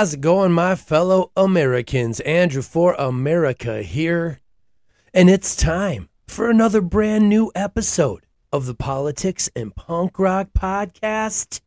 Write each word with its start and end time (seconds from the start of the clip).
How's 0.00 0.14
it 0.14 0.22
going, 0.22 0.52
my 0.52 0.76
fellow 0.76 1.30
Americans? 1.36 2.20
Andrew 2.20 2.62
for 2.62 2.94
America 2.94 3.82
here. 3.82 4.40
And 5.12 5.28
it's 5.28 5.54
time 5.54 6.08
for 6.26 6.48
another 6.48 6.80
brand 6.80 7.28
new 7.28 7.52
episode 7.54 8.24
of 8.50 8.64
the 8.64 8.72
Politics 8.72 9.50
and 9.54 9.76
Punk 9.76 10.18
Rock 10.18 10.48
Podcast. 10.58 11.60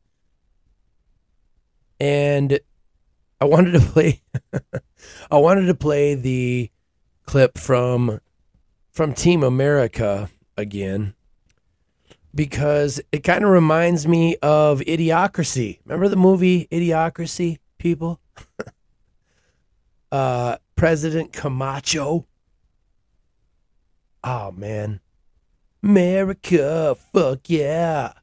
And 1.99 2.59
I 3.39 3.45
wanted 3.45 3.73
to 3.73 3.81
play 3.81 4.23
I 5.31 5.37
wanted 5.37 5.67
to 5.67 5.75
play 5.75 6.15
the 6.15 6.71
clip 7.27 7.59
from 7.59 8.19
from 8.89 9.13
Team 9.13 9.43
America 9.43 10.31
again 10.57 11.13
because 12.33 12.99
it 13.11 13.19
kind 13.23 13.43
of 13.43 13.51
reminds 13.51 14.07
me 14.07 14.37
of 14.37 14.79
Idiocracy. 14.79 15.81
Remember 15.85 16.07
the 16.07 16.15
movie 16.15 16.67
Idiocracy? 16.71 17.59
people. 17.83 18.21
uh, 20.11 20.57
President 20.75 21.33
Camacho. 21.33 22.25
Oh, 24.23 24.51
man. 24.51 24.99
America, 25.83 26.95
fuck 27.13 27.41
yeah. 27.47 28.13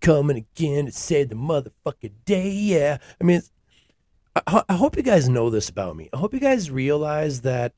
Coming 0.00 0.36
again 0.36 0.86
to 0.86 0.92
save 0.92 1.28
the 1.28 1.34
motherfucking 1.34 2.12
day, 2.24 2.50
yeah. 2.50 2.98
I 3.20 3.24
mean, 3.24 3.42
I, 4.46 4.62
I 4.68 4.74
hope 4.74 4.96
you 4.96 5.02
guys 5.02 5.28
know 5.28 5.50
this 5.50 5.68
about 5.68 5.96
me. 5.96 6.08
I 6.12 6.18
hope 6.18 6.32
you 6.32 6.40
guys 6.40 6.70
realize 6.70 7.40
that 7.42 7.72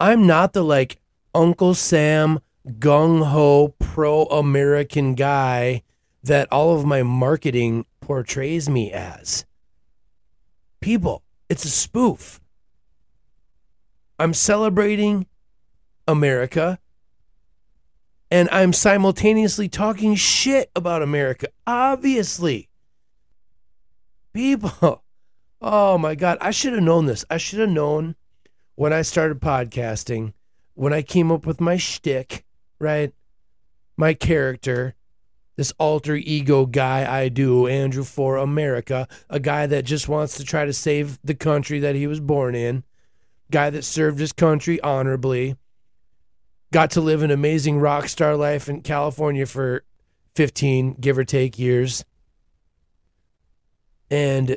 I'm 0.00 0.26
not 0.26 0.54
the 0.54 0.64
like 0.64 0.98
Uncle 1.34 1.74
Sam 1.74 2.40
gung 2.78 3.26
ho 3.26 3.74
pro 3.78 4.24
American 4.24 5.14
guy 5.14 5.82
that 6.22 6.50
all 6.50 6.74
of 6.74 6.84
my 6.84 7.02
marketing 7.02 7.84
portrays 8.00 8.68
me 8.68 8.92
as 8.92 9.44
people. 10.80 11.22
It's 11.48 11.64
a 11.64 11.70
spoof. 11.70 12.40
I'm 14.18 14.34
celebrating 14.34 15.26
America 16.06 16.78
and 18.30 18.48
I'm 18.50 18.72
simultaneously 18.72 19.68
talking 19.68 20.14
shit 20.14 20.70
about 20.76 21.02
America. 21.02 21.48
Obviously. 21.66 22.68
People. 24.32 25.02
Oh 25.62 25.98
my 25.98 26.14
God. 26.14 26.38
I 26.40 26.52
should 26.52 26.72
have 26.72 26.82
known 26.82 27.04
this. 27.04 27.22
I 27.28 27.36
should 27.36 27.58
have 27.58 27.68
known 27.68 28.14
when 28.76 28.94
I 28.94 29.02
started 29.02 29.40
podcasting, 29.40 30.32
when 30.72 30.94
I 30.94 31.02
came 31.02 31.30
up 31.30 31.44
with 31.44 31.60
my 31.60 31.76
shtick, 31.76 32.46
right? 32.78 33.12
My 33.94 34.14
character, 34.14 34.94
this 35.60 35.74
alter 35.76 36.16
ego 36.16 36.64
guy 36.64 37.04
I 37.06 37.28
do, 37.28 37.66
Andrew 37.66 38.02
for 38.02 38.38
America, 38.38 39.06
a 39.28 39.38
guy 39.38 39.66
that 39.66 39.84
just 39.84 40.08
wants 40.08 40.38
to 40.38 40.42
try 40.42 40.64
to 40.64 40.72
save 40.72 41.18
the 41.22 41.34
country 41.34 41.78
that 41.80 41.94
he 41.94 42.06
was 42.06 42.18
born 42.18 42.54
in, 42.54 42.82
guy 43.50 43.68
that 43.68 43.84
served 43.84 44.20
his 44.20 44.32
country 44.32 44.80
honorably, 44.80 45.56
got 46.72 46.90
to 46.92 47.02
live 47.02 47.22
an 47.22 47.30
amazing 47.30 47.78
rock 47.78 48.08
star 48.08 48.36
life 48.36 48.70
in 48.70 48.80
California 48.80 49.44
for 49.44 49.84
15, 50.34 50.94
give 50.94 51.18
or 51.18 51.24
take, 51.24 51.58
years, 51.58 52.06
and 54.10 54.56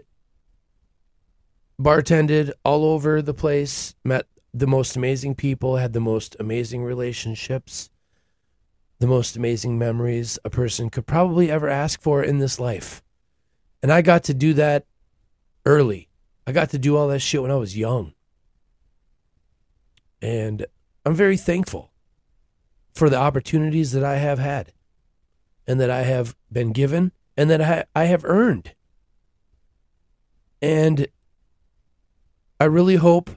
bartended 1.77 2.53
all 2.63 2.85
over 2.85 3.21
the 3.21 3.33
place, 3.33 3.93
met 4.05 4.25
the 4.53 4.67
most 4.67 4.95
amazing 4.95 5.35
people, 5.35 5.75
had 5.75 5.91
the 5.91 5.99
most 5.99 6.37
amazing 6.39 6.81
relationships 6.81 7.89
the 9.03 9.07
most 9.07 9.35
amazing 9.35 9.77
memories 9.77 10.39
a 10.45 10.49
person 10.49 10.89
could 10.89 11.05
probably 11.05 11.51
ever 11.51 11.67
ask 11.67 12.01
for 12.01 12.23
in 12.23 12.37
this 12.37 12.57
life. 12.57 13.03
And 13.81 13.91
I 13.91 14.01
got 14.01 14.23
to 14.23 14.33
do 14.33 14.53
that 14.53 14.85
early. 15.65 16.07
I 16.47 16.53
got 16.53 16.69
to 16.69 16.77
do 16.77 16.95
all 16.95 17.09
that 17.09 17.19
shit 17.19 17.41
when 17.41 17.51
I 17.51 17.57
was 17.57 17.77
young. 17.77 18.13
And 20.21 20.65
I'm 21.05 21.15
very 21.15 21.35
thankful 21.35 21.91
for 22.93 23.09
the 23.09 23.17
opportunities 23.17 23.91
that 23.91 24.05
I 24.05 24.15
have 24.19 24.39
had 24.39 24.71
and 25.67 25.81
that 25.81 25.89
I 25.89 26.03
have 26.03 26.33
been 26.49 26.71
given 26.71 27.11
and 27.35 27.49
that 27.49 27.59
I, 27.59 27.83
I 27.93 28.05
have 28.05 28.23
earned. 28.23 28.73
And 30.61 31.07
I 32.57 32.63
really 32.63 32.95
hope 32.95 33.31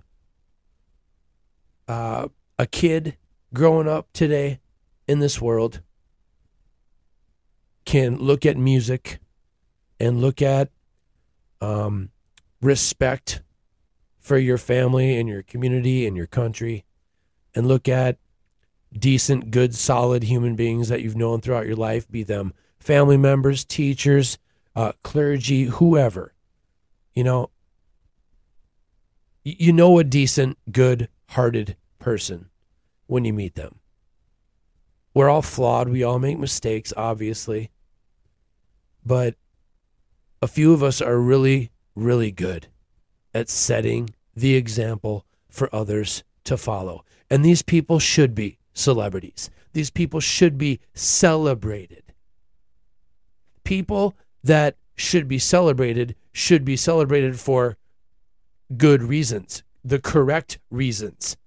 uh, 1.88 2.28
a 2.56 2.66
kid 2.69 3.16
growing 3.53 3.88
up 3.88 4.06
today 4.12 4.60
in 5.06 5.21
this 5.21 5.41
world 5.41 5.81
can 7.84 8.17
look 8.17 8.44
at 8.44 8.56
music 8.56 9.21
and 10.00 10.21
look 10.21 10.43
at 10.43 10.71
um, 11.61 12.11
respect 12.61 13.43
for 14.19 14.37
your 14.37 14.59
family 14.59 15.16
and 15.19 15.28
your 15.28 15.43
community 15.43 16.06
and 16.06 16.16
your 16.16 16.27
country 16.27 16.84
and 17.55 17.69
look 17.69 17.89
at 17.89 18.19
decent, 18.93 19.50
good, 19.50 19.75
solid 19.75 20.25
human 20.25 20.56
beings 20.56 20.89
that 20.89 21.00
you've 21.00 21.16
known 21.16 21.41
throughout 21.41 21.66
your 21.66 21.77
life, 21.77 22.11
be 22.11 22.22
them 22.22 22.53
family 22.78 23.16
members, 23.16 23.65
teachers, 23.65 24.39
uh, 24.75 24.93
clergy, 25.03 25.65
whoever. 25.65 26.34
You 27.15 27.25
know, 27.25 27.50
you 29.43 29.72
know 29.72 29.99
a 29.99 30.05
decent, 30.05 30.59
good 30.71 31.09
hearted 31.31 31.77
person 31.99 32.50
when 33.06 33.25
you 33.25 33.33
meet 33.33 33.55
them. 33.55 33.81
We're 35.16 35.31
all 35.31 35.41
flawed. 35.41 35.88
We 35.88 36.03
all 36.03 36.19
make 36.19 36.38
mistakes, 36.38 36.93
obviously. 36.94 37.71
But 39.03 39.34
a 40.43 40.47
few 40.47 40.75
of 40.75 40.82
us 40.82 41.00
are 41.00 41.16
really, 41.16 41.71
really 41.94 42.31
good 42.31 42.66
at 43.32 43.49
setting 43.49 44.10
the 44.34 44.56
example 44.56 45.25
for 45.49 45.75
others 45.75 46.22
to 46.44 46.59
follow. 46.59 47.03
And 47.30 47.42
these 47.42 47.63
people 47.63 47.98
should 47.98 48.34
be 48.34 48.59
celebrities. 48.74 49.48
These 49.72 49.89
people 49.89 50.21
should 50.21 50.59
be 50.59 50.80
celebrated. 50.92 52.03
People 53.65 54.19
that 54.45 54.77
should 54.97 55.28
be 55.28 55.39
celebrated 55.39 56.15
should 56.34 56.62
be 56.62 56.77
celebrated 56.77 57.41
for 57.41 57.78
good 58.77 59.03
reasons, 59.03 59.62
the 59.83 59.98
correct 59.98 60.59
reasons, 60.71 61.39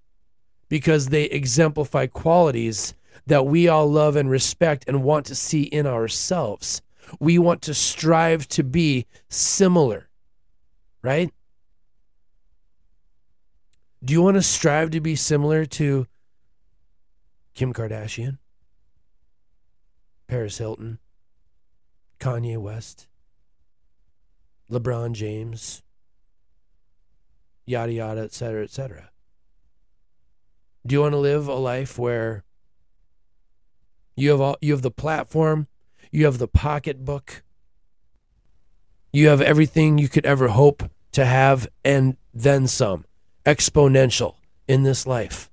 because 0.69 1.10
they 1.10 1.25
exemplify 1.25 2.07
qualities 2.07 2.95
that 3.30 3.46
we 3.46 3.68
all 3.68 3.90
love 3.90 4.16
and 4.16 4.28
respect 4.28 4.84
and 4.88 5.04
want 5.04 5.24
to 5.28 5.36
see 5.36 5.62
in 5.62 5.86
ourselves. 5.86 6.81
We 7.20 7.38
want 7.38 7.62
to 7.64 7.76
strive 7.76 8.48
to 8.50 8.64
be 8.64 9.06
similar, 9.30 10.10
right? 11.04 11.31
Do 14.04 14.14
you 14.14 14.24
want 14.24 14.36
to 14.36 14.42
strive 14.42 14.90
to 14.92 15.00
be 15.00 15.16
similar 15.16 15.66
to 15.66 16.08
Kim 17.54 17.72
Kardashian, 17.72 18.40
Paris 20.28 20.58
Hilton, 20.58 20.98
Kanye 22.20 22.58
West, 22.58 23.08
LeBron 24.72 25.12
James, 25.12 25.84
yada 27.66 27.92
yada, 27.92 28.22
et 28.22 28.34
cetera, 28.34 28.64
et 28.64 28.72
cetera? 28.72 29.12
Do 30.84 30.96
you 30.96 31.02
want 31.02 31.14
to 31.14 31.20
live 31.20 31.48
a 31.48 31.54
life 31.54 32.00
where 32.00 32.44
you 34.19 34.31
have 34.31 34.42
all, 34.42 34.57
you 34.62 34.74
have 34.74 34.81
the 34.81 34.92
platform, 34.92 35.68
you 36.12 36.25
have 36.25 36.38
the 36.38 36.48
pocketbook, 36.48 37.44
you 39.12 39.27
have 39.27 39.42
everything 39.42 39.98
you 39.98 40.10
could 40.10 40.25
ever 40.25 40.50
hope 40.50 40.83
to 41.12 41.25
have 41.25 41.68
and 41.83 42.18
then 42.33 42.68
some, 42.68 43.06
exponential 43.45 44.36
in 44.68 44.83
this 44.83 45.07
life. 45.07 45.50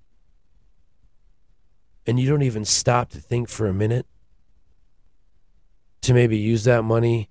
And 2.06 2.20
you 2.20 2.28
don't 2.28 2.42
even 2.42 2.64
stop 2.64 3.10
to 3.10 3.20
think 3.20 3.48
for 3.48 3.66
a 3.66 3.74
minute 3.74 4.06
to 6.02 6.14
maybe 6.14 6.38
use 6.38 6.64
that 6.64 6.84
money 6.84 7.28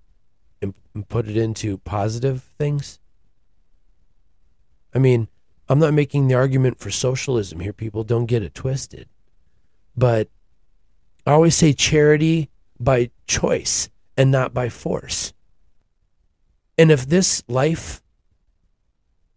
and, 0.61 0.73
and 0.93 1.07
put 1.07 1.27
it 1.27 1.37
into 1.37 1.77
positive 1.79 2.43
things? 2.57 2.99
I 4.93 4.99
mean, 4.99 5.27
I'm 5.69 5.79
not 5.79 5.93
making 5.93 6.27
the 6.27 6.35
argument 6.35 6.79
for 6.79 6.91
socialism 6.91 7.59
here, 7.59 7.73
people. 7.73 8.03
Don't 8.03 8.25
get 8.25 8.43
it 8.43 8.53
twisted. 8.53 9.07
But 9.95 10.29
I 11.25 11.31
always 11.31 11.55
say 11.55 11.73
charity 11.73 12.49
by 12.79 13.09
choice 13.27 13.89
and 14.15 14.31
not 14.31 14.53
by 14.53 14.69
force. 14.69 15.33
And 16.77 16.91
if 16.91 17.07
this 17.07 17.43
life 17.47 18.01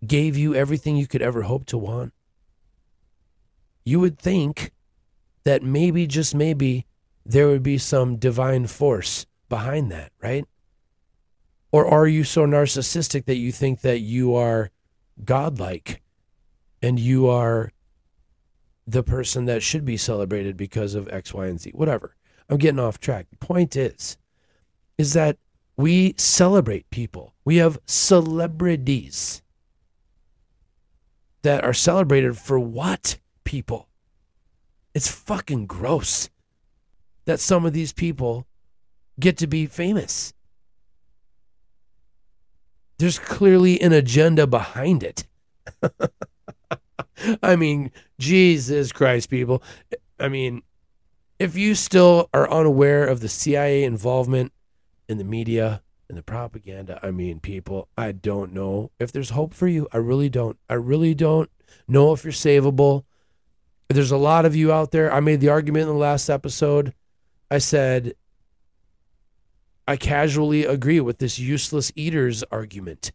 gave 0.07 0.37
you 0.37 0.55
everything 0.55 0.97
you 0.97 1.07
could 1.07 1.23
ever 1.23 1.43
hope 1.43 1.67
to 1.67 1.79
want, 1.79 2.13
you 3.85 4.01
would 4.01 4.19
think 4.19 4.73
that 5.45 5.63
maybe, 5.63 6.07
just 6.07 6.35
maybe, 6.35 6.87
there 7.25 7.47
would 7.47 7.63
be 7.63 7.79
some 7.79 8.17
divine 8.17 8.67
force 8.67 9.27
behind 9.49 9.91
that, 9.91 10.13
right? 10.23 10.45
Or 11.73 11.87
are 11.87 12.07
you 12.07 12.25
so 12.25 12.47
narcissistic 12.47 13.25
that 13.27 13.37
you 13.37 13.53
think 13.53 13.81
that 13.81 14.01
you 14.01 14.35
are 14.35 14.71
godlike 15.25 16.03
and 16.83 16.99
you 16.99 17.29
are 17.29 17.73
the 18.89 19.03
person 19.03 19.45
that 19.45 19.63
should 19.63 19.85
be 19.85 19.97
celebrated 19.97 20.57
because 20.57 20.95
of 20.95 21.09
X, 21.09 21.35
Y, 21.35 21.47
and 21.47 21.61
Z? 21.61 21.71
Whatever. 21.75 22.17
I'm 22.49 22.57
getting 22.57 22.81
off 22.81 22.99
track. 22.99 23.27
The 23.31 23.37
point 23.37 23.77
is, 23.77 24.17
is 24.97 25.13
that 25.13 25.37
we 25.77 26.15
celebrate 26.17 26.89
people. 26.91 27.35
We 27.45 27.57
have 27.57 27.79
celebrities 27.87 29.43
that 31.43 31.65
are 31.65 31.75
celebrated 31.75 32.37
for 32.37 32.59
what 32.59 33.19
people? 33.45 33.89
It's 34.95 35.11
fucking 35.11 35.67
gross 35.67 36.31
that 37.27 37.39
some 37.39 37.67
of 37.67 37.75
these 37.75 37.93
people 37.93 38.47
get 39.21 39.37
to 39.37 39.47
be 39.47 39.67
famous. 39.67 40.33
There's 42.99 43.19
clearly 43.19 43.81
an 43.81 43.93
agenda 43.93 44.47
behind 44.47 45.03
it. 45.03 45.27
I 47.43 47.57
mean, 47.57 47.91
Jesus 48.19 48.93
Christ, 48.93 49.31
people. 49.31 49.63
I 50.19 50.29
mean, 50.29 50.63
if 51.39 51.57
you 51.57 51.75
still 51.75 52.29
are 52.35 52.51
unaware 52.51 53.07
of 53.07 53.21
the 53.21 53.29
CIA 53.29 53.85
involvement 53.85 54.53
in 55.09 55.19
the 55.19 55.25
media 55.25 55.83
and 56.09 56.19
the 56.19 56.23
propaganda, 56.23 56.99
I 57.03 57.11
mean, 57.11 57.41
people, 57.41 57.89
I 57.97 58.13
don't 58.13 58.53
know 58.53 58.91
if 58.99 59.13
there's 59.13 59.31
hope 59.31 59.55
for 59.55 59.69
you. 59.69 59.87
I 59.93 59.99
really 59.99 60.29
don't. 60.29 60.59
I 60.69 60.75
really 60.75 61.15
don't 61.15 61.51
know 61.87 62.13
if 62.13 62.25
you're 62.25 62.33
savable. 62.33 63.05
There's 63.89 64.11
a 64.11 64.17
lot 64.17 64.45
of 64.45 64.55
you 64.55 64.73
out 64.73 64.91
there. 64.91 65.13
I 65.13 65.21
made 65.21 65.41
the 65.41 65.49
argument 65.49 65.83
in 65.83 65.89
the 65.89 65.95
last 65.95 66.29
episode. 66.29 66.93
I 67.51 67.59
said, 67.59 68.15
I 69.87 69.97
casually 69.97 70.65
agree 70.65 71.01
with 71.01 71.19
this 71.19 71.39
useless 71.39 71.91
eaters 71.95 72.45
argument. 72.51 73.13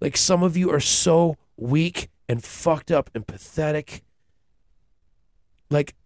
Like 0.00 0.16
some 0.16 0.42
of 0.42 0.56
you 0.56 0.70
are 0.70 0.80
so 0.80 1.36
weak 1.56 2.08
and 2.30 2.44
fucked 2.44 2.92
up 2.92 3.10
and 3.12 3.26
pathetic. 3.26 4.04
Like 5.68 5.96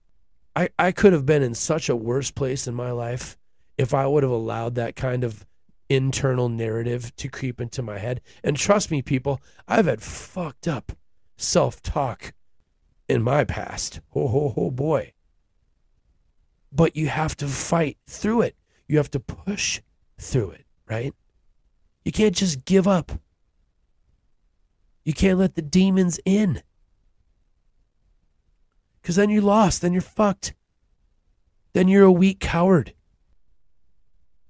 I 0.57 0.71
I 0.79 0.91
could 0.91 1.13
have 1.13 1.27
been 1.27 1.43
in 1.43 1.55
such 1.55 1.91
a 1.91 1.95
worse 1.95 2.31
place 2.31 2.67
in 2.67 2.75
my 2.75 2.93
life 2.93 3.37
if 3.77 3.93
I 3.93 4.07
would 4.07 4.23
have 4.23 4.33
allowed 4.33 4.75
that 4.77 4.97
kind 4.97 5.23
of 5.23 5.45
internal 5.91 6.49
narrative 6.49 7.15
to 7.17 7.29
creep 7.29 7.61
into 7.61 7.83
my 7.83 7.99
head. 7.99 8.23
And 8.43 8.57
trust 8.57 8.91
me 8.91 9.03
people, 9.03 9.43
I've 9.69 9.85
had 9.85 10.01
fucked 10.01 10.67
up 10.67 10.93
self-talk 11.37 12.33
in 13.07 13.23
my 13.23 13.45
past. 13.45 14.01
Oh, 14.15 14.27
oh, 14.27 14.55
oh 14.57 14.71
boy. 14.71 15.13
But 16.73 16.97
you 16.97 17.09
have 17.09 17.37
to 17.37 17.49
fight 17.49 17.99
through 18.07 18.41
it. 18.41 18.57
You 18.89 18.97
have 18.97 19.11
to 19.11 19.21
push 19.21 19.83
through 20.19 20.53
it, 20.53 20.65
right? 20.89 21.13
You 22.03 22.13
can't 22.13 22.35
just 22.35 22.65
give 22.65 22.89
up. 22.89 23.13
You 25.05 25.13
can't 25.13 25.39
let 25.39 25.55
the 25.55 25.63
demons 25.63 26.19
in. 26.25 26.63
Because 29.01 29.17
then 29.17 29.31
you're 29.31 29.43
lost. 29.43 29.83
Then 29.83 29.93
you're 29.93 30.03
fucked. 30.03 30.55
Then 31.75 31.89
you're 31.89 32.05
a 32.05 32.13
weak 32.13 32.41
coward 32.41 32.95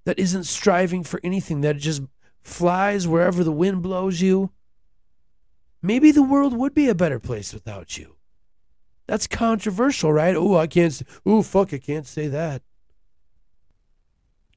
that 0.04 0.18
isn't 0.18 0.44
striving 0.44 1.02
for 1.02 1.20
anything, 1.24 1.62
that 1.62 1.78
just 1.78 2.02
flies 2.42 3.08
wherever 3.08 3.42
the 3.42 3.52
wind 3.52 3.82
blows 3.82 4.20
you. 4.20 4.50
Maybe 5.82 6.10
the 6.10 6.22
world 6.22 6.56
would 6.56 6.74
be 6.74 6.88
a 6.88 6.94
better 6.94 7.18
place 7.18 7.52
without 7.52 7.98
you. 7.98 8.16
That's 9.06 9.26
controversial, 9.26 10.12
right? 10.12 10.34
Oh, 10.36 10.56
I 10.56 10.66
can't. 10.66 11.02
Oh, 11.26 11.42
fuck, 11.42 11.74
I 11.74 11.78
can't 11.78 12.06
say 12.06 12.28
that. 12.28 12.62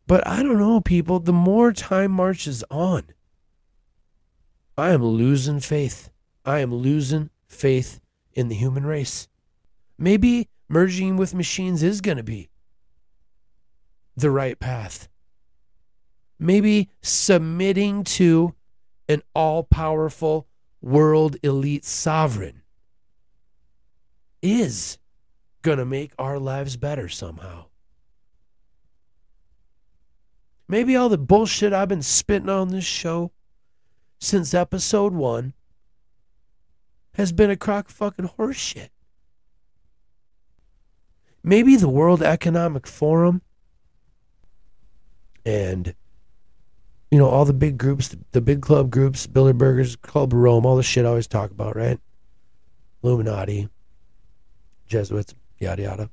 But 0.06 0.26
I 0.26 0.42
don't 0.42 0.60
know, 0.60 0.80
people. 0.80 1.20
The 1.20 1.34
more 1.34 1.74
time 1.74 2.12
marches 2.12 2.64
on, 2.72 3.08
I 4.78 4.92
am 4.92 5.04
losing 5.04 5.60
faith. 5.60 6.12
I 6.46 6.60
am 6.60 6.74
losing 6.74 7.32
faith 7.48 8.00
in 8.34 8.48
the 8.48 8.56
human 8.56 8.86
race. 8.86 9.28
Maybe 9.98 10.50
merging 10.70 11.18
with 11.18 11.34
machines 11.34 11.82
is 11.82 12.00
going 12.02 12.18
to 12.18 12.24
be 12.24 12.50
the 14.16 14.30
right 14.30 14.60
path. 14.60 15.08
Maybe 16.40 16.90
submitting 17.02 18.04
to 18.04 18.54
an 19.10 19.24
all 19.34 19.64
powerful 19.64 20.48
world 20.82 21.38
elite 21.42 21.84
sovereign 21.84 22.62
is 24.44 25.00
going 25.64 25.80
to 25.80 25.86
make 25.86 26.14
our 26.20 26.38
lives 26.38 26.78
better 26.78 27.10
somehow. 27.10 27.66
Maybe 30.68 30.96
all 30.96 31.10
the 31.10 31.18
bullshit 31.18 31.74
I've 31.74 31.88
been 31.88 32.04
spitting 32.04 32.50
on 32.50 32.70
this 32.70 32.86
show 32.86 33.32
since 34.20 34.54
episode 34.54 35.14
one 35.14 35.54
has 37.14 37.32
been 37.32 37.50
a 37.50 37.56
crock 37.56 37.90
fucking 37.90 38.30
horseshit. 38.38 38.90
Maybe 41.44 41.76
the 41.76 41.90
World 41.90 42.22
Economic 42.22 42.86
Forum 42.86 43.42
and 45.46 45.96
you 47.10 47.18
know 47.18 47.28
all 47.28 47.46
the 47.46 47.54
big 47.54 47.78
groups, 47.78 48.16
the 48.34 48.42
big 48.42 48.62
club 48.62 48.92
groups, 48.92 49.28
Bilderbergers, 49.28 50.00
Club 50.02 50.34
Rome, 50.34 50.66
all 50.66 50.76
the 50.76 50.84
shit 50.84 51.06
I 51.06 51.10
always 51.10 51.28
talk 51.28 51.52
about, 51.52 51.76
right? 51.76 52.00
Illuminati, 53.02 53.70
Jesuits, 54.88 55.34
yada 55.58 55.84
yada. 55.84 56.10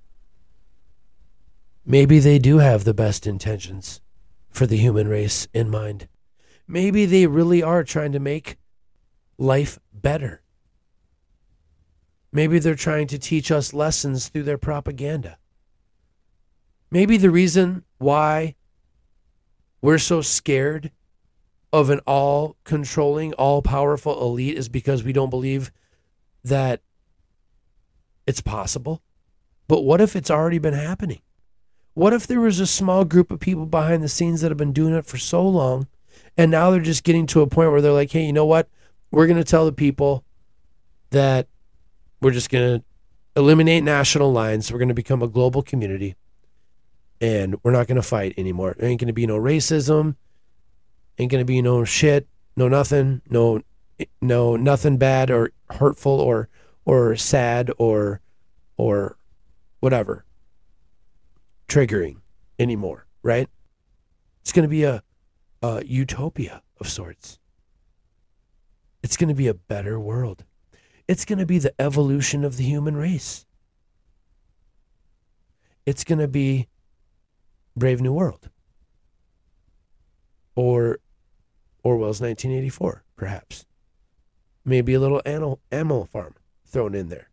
Maybe 1.85 2.19
they 2.19 2.39
do 2.39 2.59
have 2.59 2.85
the 2.85 2.95
best 2.95 3.27
intentions 3.27 4.01
for 4.51 4.67
the 4.67 4.77
human 4.77 5.09
race 5.09 5.49
in 5.53 5.69
mind. 5.69 6.09
Maybe 6.67 7.07
they 7.07 7.27
really 7.27 7.63
are 7.63 7.85
trying 7.85 8.13
to 8.13 8.21
make 8.21 8.57
life 9.39 9.79
better. 9.93 10.43
Maybe 12.33 12.59
they're 12.59 12.75
trying 12.75 13.07
to 13.09 13.19
teach 13.19 13.51
us 13.51 13.73
lessons 13.73 14.29
through 14.29 14.43
their 14.45 14.59
propaganda. 14.59 15.39
Maybe 16.91 17.17
the 17.17 17.31
reason 17.31 17.85
why 17.99 18.57
we're 19.81 19.99
so 19.99 20.21
scared 20.21 20.91
of 21.73 21.91
an 21.91 22.01
all 22.07 22.57
controlling, 22.65 23.33
all 23.35 23.63
powerful 23.63 24.21
elite 24.23 24.57
is 24.57 24.69
because 24.69 25.03
we 25.03 25.13
don't 25.13 25.31
believe 25.31 25.73
that 26.43 26.81
it's 28.27 28.41
possible. 28.41 29.03
But 29.67 29.83
what 29.83 30.01
if 30.01 30.15
it's 30.15 30.31
already 30.31 30.59
been 30.59 30.75
happening? 30.75 31.21
What 31.95 32.13
if 32.13 32.27
there 32.27 32.41
was 32.41 32.61
a 32.61 32.67
small 32.67 33.05
group 33.05 33.31
of 33.31 33.41
people 33.41 33.67
behind 33.67 34.03
the 34.03 34.09
scenes 34.09 34.41
that 34.41 34.51
have 34.51 34.59
been 34.59 34.73
doing 34.73 34.95
it 34.95 35.07
for 35.07 35.19
so 35.19 35.47
long 35.47 35.87
and 36.37 36.51
now 36.51 36.71
they're 36.71 36.81
just 36.81 37.05
getting 37.05 37.27
to 37.29 37.43
a 37.43 37.47
point 37.47 37.71
where 37.71 37.81
they're 37.81 37.93
like, 37.93 38.11
hey, 38.11 38.25
you 38.25 38.33
know 38.33 38.47
what? 38.47 38.69
We're 39.11 39.27
going 39.27 39.39
to 39.39 39.45
tell 39.45 39.65
the 39.65 39.73
people 39.73 40.25
that 41.11 41.47
we're 42.21 42.33
just 42.33 42.51
going 42.51 42.81
to 42.81 42.85
eliminate 43.37 43.85
national 43.85 44.33
lines. 44.33 44.73
We're 44.73 44.79
going 44.79 44.89
to 44.89 44.95
become 44.95 45.23
a 45.23 45.29
global 45.29 45.63
community 45.63 46.17
and 47.21 47.57
we're 47.63 47.73
not 47.73 47.87
going 47.87 47.97
to 47.97 48.03
fight 48.03 48.35
anymore. 48.37 48.75
There 48.79 48.89
ain't 48.89 49.01
going 49.01 49.09
to 49.09 49.15
be 49.15 49.27
no 49.27 49.39
racism. 49.39 50.17
Ain't 51.19 51.31
going 51.31 51.41
to 51.41 51.47
be 51.47 51.63
no 51.63 51.85
shit, 51.85 52.27
no 52.57 52.69
nothing, 52.69 53.23
no 53.31 53.63
no 54.21 54.57
nothing 54.57 54.97
bad 54.97 55.31
or 55.31 55.53
hurtful 55.71 56.21
or 56.21 56.49
or 56.85 57.15
sad 57.15 57.71
or 57.79 58.21
or 58.77 59.17
whatever 59.79 60.25
triggering 61.69 62.17
anymore, 62.59 63.07
right? 63.23 63.49
It's 64.43 64.53
going 64.53 64.65
to 64.65 64.69
be 64.69 64.85
a, 64.85 65.03
a 65.65 65.83
utopia 65.87 66.63
of 66.79 66.89
sorts. 66.89 67.39
It's 69.03 69.17
going 69.17 69.29
to 69.29 69.35
be 69.35 69.49
a 69.49 69.55
better 69.55 69.99
world. 69.99 70.45
It's 71.09 71.25
going 71.25 71.39
to 71.39 71.47
be 71.47 71.59
the 71.59 71.75
evolution 71.81 72.45
of 72.45 72.59
the 72.59 72.65
human 72.65 72.97
race. 72.97 73.47
It's 75.87 76.05
going 76.05 76.19
to 76.19 76.29
be 76.29 76.69
Brave 77.75 78.03
New 78.03 78.13
World 78.13 78.51
or 80.55 80.99
Orwell's 81.83 82.21
1984, 82.21 83.03
perhaps. 83.17 83.65
Maybe 84.67 84.93
a 84.93 85.01
little 85.01 85.23
animal, 85.25 86.05
farm 86.05 86.35
thrown 86.67 86.95
in 86.95 87.09
there. 87.09 87.31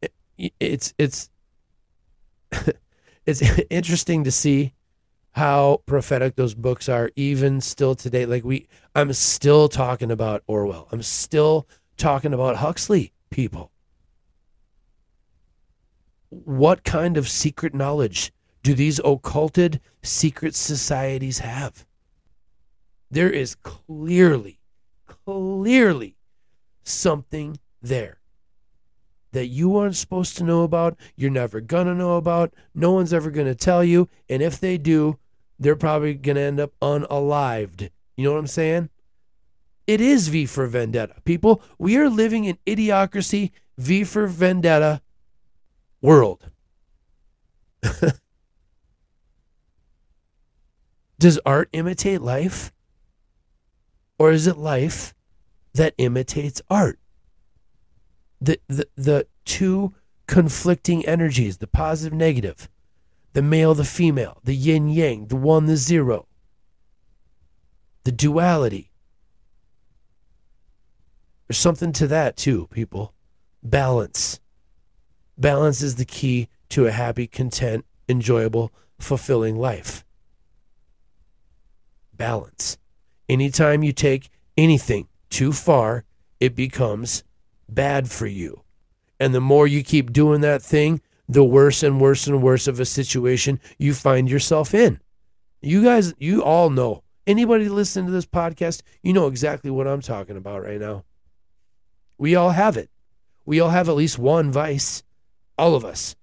It, 0.00 0.12
it's 0.60 0.94
it's 0.98 1.30
it's 3.26 3.42
interesting 3.70 4.24
to 4.24 4.30
see 4.30 4.72
how 5.34 5.82
prophetic 5.84 6.36
those 6.36 6.54
books 6.54 6.88
are 6.88 7.10
even 7.16 7.60
still 7.60 7.94
today. 7.94 8.24
Like 8.24 8.44
we 8.44 8.66
i'm 8.94 9.12
still 9.12 9.68
talking 9.68 10.10
about 10.10 10.42
orwell. 10.46 10.88
I'm 10.92 11.02
still 11.02 11.68
talking 11.96 12.32
about 12.32 12.56
huxley 12.56 13.12
people. 13.30 13.72
What 16.30 16.84
kind 16.84 17.16
of 17.16 17.28
secret 17.28 17.74
knowledge 17.74 18.32
do 18.62 18.74
these 18.74 19.00
occulted 19.04 19.80
secret 20.02 20.54
societies 20.54 21.40
have? 21.40 21.84
There 23.10 23.30
is 23.30 23.56
clearly 23.56 24.60
clearly 25.24 26.16
something 26.84 27.58
there 27.82 28.20
that 29.32 29.46
you 29.46 29.76
aren't 29.76 29.96
supposed 29.96 30.36
to 30.36 30.44
know 30.44 30.62
about, 30.62 30.96
you're 31.16 31.28
never 31.30 31.60
going 31.60 31.86
to 31.86 31.94
know 31.94 32.16
about, 32.16 32.54
no 32.72 32.92
one's 32.92 33.12
ever 33.12 33.30
going 33.30 33.48
to 33.48 33.54
tell 33.54 33.82
you, 33.82 34.08
and 34.28 34.40
if 34.40 34.60
they 34.60 34.78
do, 34.78 35.18
they're 35.58 35.76
probably 35.76 36.14
going 36.14 36.36
to 36.36 36.42
end 36.42 36.60
up 36.60 36.72
unalived. 36.80 37.90
You 38.16 38.24
know 38.24 38.32
what 38.32 38.38
I'm 38.38 38.46
saying? 38.46 38.90
It 39.86 40.00
is 40.00 40.28
V 40.28 40.46
for 40.46 40.66
Vendetta. 40.66 41.16
People, 41.24 41.62
we 41.78 41.96
are 41.98 42.08
living 42.08 42.44
in 42.44 42.58
idiocracy, 42.66 43.50
V 43.76 44.04
for 44.04 44.26
Vendetta 44.26 45.02
world. 46.00 46.50
Does 51.18 51.38
art 51.44 51.68
imitate 51.72 52.22
life? 52.22 52.72
Or 54.18 54.30
is 54.30 54.46
it 54.46 54.56
life 54.56 55.12
that 55.74 55.92
imitates 55.98 56.62
art? 56.70 56.98
the, 58.44 58.60
the, 58.68 58.86
the 58.96 59.26
two 59.44 59.94
conflicting 60.26 61.04
energies, 61.06 61.58
the 61.58 61.66
positive, 61.66 62.16
negative, 62.16 62.68
the 63.34 63.42
male, 63.42 63.74
the 63.74 63.84
female, 63.84 64.40
the 64.44 64.54
yin 64.54 64.88
yang, 64.88 65.26
the 65.26 65.36
one, 65.36 65.66
the 65.66 65.76
zero, 65.76 66.26
the 68.04 68.12
duality. 68.12 68.90
There's 71.46 71.58
something 71.58 71.92
to 71.92 72.06
that 72.06 72.36
too, 72.36 72.68
people. 72.68 73.12
Balance. 73.62 74.40
Balance 75.36 75.82
is 75.82 75.96
the 75.96 76.04
key 76.04 76.48
to 76.70 76.86
a 76.86 76.92
happy, 76.92 77.26
content, 77.26 77.84
enjoyable, 78.08 78.72
fulfilling 78.98 79.56
life. 79.56 80.04
Balance. 82.14 82.78
Anytime 83.28 83.82
you 83.82 83.92
take 83.92 84.30
anything 84.56 85.08
too 85.28 85.52
far, 85.52 86.04
it 86.38 86.54
becomes 86.54 87.24
bad 87.68 88.10
for 88.10 88.26
you. 88.26 88.62
And 89.18 89.34
the 89.34 89.40
more 89.40 89.66
you 89.66 89.82
keep 89.82 90.12
doing 90.12 90.40
that 90.42 90.62
thing, 90.62 91.00
the 91.28 91.44
worse 91.44 91.82
and 91.82 92.00
worse 92.00 92.26
and 92.26 92.42
worse 92.42 92.66
of 92.66 92.80
a 92.80 92.84
situation 92.84 93.60
you 93.78 93.94
find 93.94 94.28
yourself 94.28 94.74
in. 94.74 95.00
You 95.60 95.82
guys, 95.82 96.14
you 96.18 96.42
all 96.42 96.70
know. 96.70 97.02
Anybody 97.26 97.68
listening 97.68 98.06
to 98.06 98.12
this 98.12 98.26
podcast, 98.26 98.82
you 99.02 99.14
know 99.14 99.28
exactly 99.28 99.70
what 99.70 99.88
I'm 99.88 100.02
talking 100.02 100.36
about 100.36 100.62
right 100.62 100.80
now. 100.80 101.04
We 102.18 102.34
all 102.34 102.50
have 102.50 102.76
it. 102.76 102.90
We 103.46 103.60
all 103.60 103.70
have 103.70 103.88
at 103.88 103.96
least 103.96 104.18
one 104.18 104.52
vice. 104.52 105.02
All 105.56 105.74
of 105.74 105.84
us. 105.84 106.16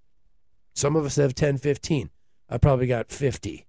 Some 0.74 0.96
of 0.96 1.06
us 1.06 1.16
have 1.16 1.34
10, 1.34 1.58
15. 1.58 2.10
I 2.50 2.58
probably 2.58 2.88
got 2.88 3.10
50. 3.10 3.66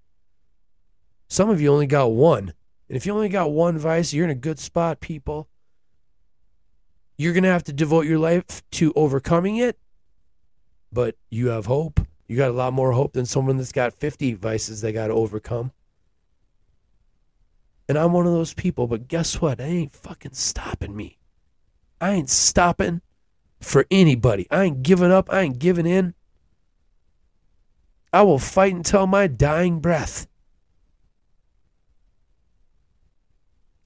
Some 1.28 1.48
of 1.48 1.60
you 1.60 1.72
only 1.72 1.86
got 1.86 2.12
one. 2.12 2.52
And 2.88 2.96
if 2.96 3.06
you 3.06 3.14
only 3.14 3.30
got 3.30 3.52
one 3.52 3.78
vice, 3.78 4.12
you're 4.12 4.24
in 4.24 4.30
a 4.30 4.34
good 4.34 4.58
spot, 4.58 5.00
people. 5.00 5.48
You're 7.16 7.32
going 7.32 7.44
to 7.44 7.50
have 7.50 7.64
to 7.64 7.72
devote 7.72 8.06
your 8.06 8.18
life 8.18 8.62
to 8.72 8.92
overcoming 8.94 9.56
it, 9.56 9.78
but 10.92 11.16
you 11.30 11.48
have 11.48 11.66
hope. 11.66 12.00
You 12.28 12.36
got 12.36 12.50
a 12.50 12.54
lot 12.54 12.72
more 12.72 12.92
hope 12.92 13.12
than 13.14 13.26
someone 13.26 13.56
that's 13.56 13.72
got 13.72 13.94
50 13.94 14.34
vices 14.34 14.80
they 14.80 14.92
got 14.92 15.08
to 15.08 15.14
overcome. 15.14 15.72
And 17.88 17.98
I'm 17.98 18.12
one 18.12 18.26
of 18.26 18.32
those 18.32 18.54
people, 18.54 18.86
but 18.86 19.08
guess 19.08 19.40
what? 19.40 19.60
I 19.60 19.64
ain't 19.64 19.94
fucking 19.94 20.34
stopping 20.34 20.96
me. 20.96 21.18
I 22.00 22.12
ain't 22.12 22.30
stopping 22.30 23.02
for 23.60 23.86
anybody. 23.90 24.46
I 24.50 24.64
ain't 24.64 24.82
giving 24.82 25.12
up. 25.12 25.32
I 25.32 25.42
ain't 25.42 25.58
giving 25.58 25.86
in. 25.86 26.14
I 28.12 28.22
will 28.22 28.38
fight 28.38 28.74
until 28.74 29.06
my 29.06 29.26
dying 29.26 29.80
breath. 29.80 30.26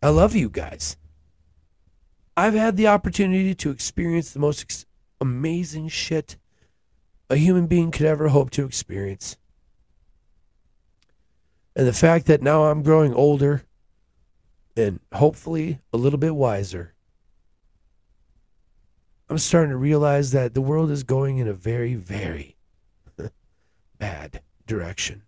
I 0.03 0.09
love 0.11 0.35
you 0.35 0.49
guys. 0.49 0.97
I've 2.37 2.55
had 2.55 2.77
the 2.77 2.89
opportunity 2.89 3.55
to 3.55 3.71
experience 3.71 4.31
the 4.31 4.41
most 4.41 4.63
ex- 4.63 4.87
amazing 5.21 5.89
shit 5.89 6.37
a 7.29 7.37
human 7.37 7.67
being 7.67 7.91
could 7.91 8.07
ever 8.07 8.29
hope 8.29 8.51
to 8.51 8.65
experience. 8.65 9.37
And 11.75 11.87
the 11.87 11.93
fact 11.93 12.27
that 12.27 12.43
now 12.43 12.65
I'm 12.65 12.83
growing 12.83 13.13
older 13.13 13.65
and 14.77 15.01
hopefully 15.13 15.81
a 15.93 15.97
little 15.97 16.19
bit 16.19 16.35
wiser, 16.35 16.95
I'm 19.29 19.39
starting 19.39 19.71
to 19.71 19.77
realize 19.77 20.31
that 20.33 20.55
the 20.55 20.61
world 20.61 20.91
is 20.91 21.03
going 21.03 21.39
in 21.39 21.49
a 21.49 21.53
very, 21.53 21.95
very 21.95 22.57
bad 23.99 24.41
direction. 24.67 25.23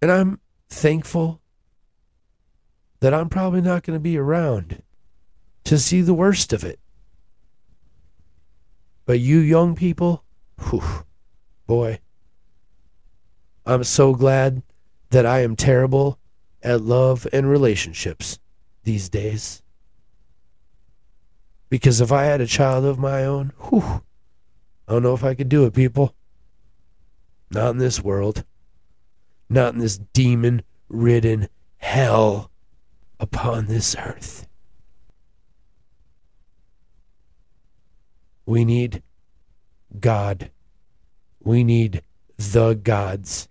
And 0.00 0.12
I'm 0.12 0.40
thankful 0.68 1.40
that 3.00 3.12
I'm 3.12 3.28
probably 3.28 3.60
not 3.60 3.82
going 3.82 3.96
to 3.96 4.00
be 4.02 4.16
around 4.16 4.82
to 5.64 5.78
see 5.78 6.00
the 6.00 6.14
worst 6.14 6.52
of 6.52 6.64
it. 6.64 6.78
But 9.06 9.20
you 9.20 9.38
young 9.38 9.76
people, 9.76 10.24
whew, 10.68 10.82
boy, 11.66 12.00
I'm 13.64 13.84
so 13.84 14.14
glad 14.14 14.62
that 15.10 15.24
I 15.24 15.40
am 15.40 15.54
terrible 15.54 16.18
at 16.62 16.82
love 16.82 17.26
and 17.32 17.48
relationships 17.48 18.40
these 18.82 19.08
days. 19.08 19.62
Because 21.68 22.00
if 22.00 22.10
I 22.10 22.24
had 22.24 22.40
a 22.40 22.46
child 22.46 22.84
of 22.84 22.98
my 22.98 23.24
own, 23.24 23.52
whew, 23.68 24.02
I 24.88 24.92
don't 24.92 25.02
know 25.04 25.14
if 25.14 25.24
I 25.24 25.34
could 25.34 25.48
do 25.48 25.64
it, 25.66 25.74
people. 25.74 26.14
Not 27.50 27.70
in 27.70 27.78
this 27.78 28.02
world. 28.02 28.44
Not 29.48 29.74
in 29.74 29.80
this 29.80 29.98
demon 29.98 30.62
ridden 30.88 31.48
hell 31.78 32.50
upon 33.20 33.66
this 33.66 33.94
earth. 33.96 34.45
We 38.46 38.64
need 38.64 39.02
God. 40.00 40.50
We 41.42 41.64
need 41.64 42.02
the 42.38 42.74
gods. 42.74 43.48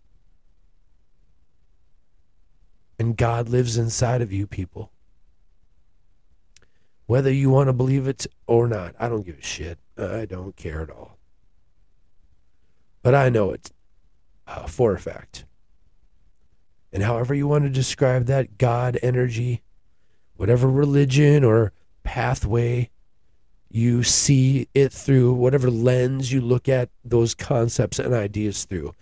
And 2.97 3.15
God 3.15 3.49
lives 3.49 3.77
inside 3.77 4.21
of 4.21 4.31
you, 4.31 4.47
people. 4.47 4.91
Whether 7.05 7.31
you 7.31 7.51
want 7.51 7.67
to 7.67 7.73
believe 7.73 8.07
it 8.07 8.25
or 8.47 8.67
not, 8.67 8.95
I 8.99 9.09
don't 9.09 9.25
give 9.25 9.37
a 9.37 9.43
shit. 9.43 9.77
I 9.97 10.25
don't 10.25 10.55
care 10.55 10.81
at 10.81 10.89
all. 10.89 11.17
But 13.03 13.13
I 13.13 13.29
know 13.29 13.51
it 13.51 13.71
uh, 14.47 14.65
for 14.65 14.95
a 14.95 14.99
fact 14.99 15.45
and 16.95 17.03
however 17.03 17.35
you 17.35 17.45
want 17.45 17.65
to 17.65 17.69
describe 17.69 18.25
that 18.27 18.57
God 18.57 18.97
energy, 19.03 19.61
whatever 20.37 20.69
religion 20.69 21.43
or 21.43 21.73
pathway 22.03 22.89
you 23.75 24.03
see 24.03 24.70
it 24.74 24.94
through, 24.94 25.34
whatever 25.34 25.70
lens 25.70 26.32
you 26.32 26.39
look 26.39 26.70
at 26.70 26.89
those 27.03 27.36
concepts 27.36 28.00
and 28.00 28.13
ideas 28.13 28.63
through, 28.63 28.94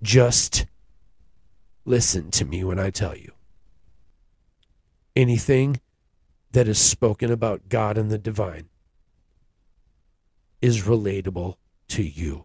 just 0.00 0.64
listen 1.84 2.30
to 2.30 2.44
me 2.44 2.62
when 2.62 2.78
I 2.78 2.90
tell 2.90 3.16
you. 3.16 3.32
Anything 5.16 5.80
that 6.52 6.68
is 6.68 6.78
spoken 6.78 7.32
about 7.32 7.68
God 7.68 7.98
and 7.98 8.12
the 8.12 8.18
divine 8.18 8.68
is 10.60 10.82
relatable 10.82 11.56
to 11.88 12.04
you 12.04 12.44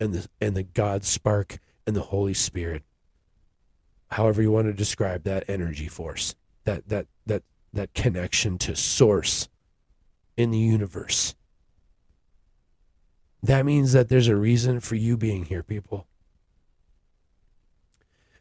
and 0.00 0.12
the 0.12 0.26
and 0.40 0.56
the 0.56 0.64
God 0.64 1.04
spark 1.04 1.60
and 1.86 1.94
the 1.94 2.00
Holy 2.00 2.34
Spirit. 2.34 2.82
However 4.10 4.42
you 4.42 4.50
want 4.50 4.66
to 4.66 4.72
describe 4.72 5.22
that 5.22 5.44
energy 5.46 5.86
force, 5.86 6.34
that 6.64 6.88
that 6.88 7.06
that 7.24 7.44
that 7.72 7.94
connection 7.94 8.58
to 8.58 8.74
source 8.74 9.48
in 10.36 10.50
the 10.50 10.58
universe. 10.58 11.34
That 13.42 13.66
means 13.66 13.92
that 13.92 14.08
there's 14.08 14.28
a 14.28 14.36
reason 14.36 14.80
for 14.80 14.94
you 14.94 15.16
being 15.16 15.44
here, 15.44 15.62
people. 15.62 16.06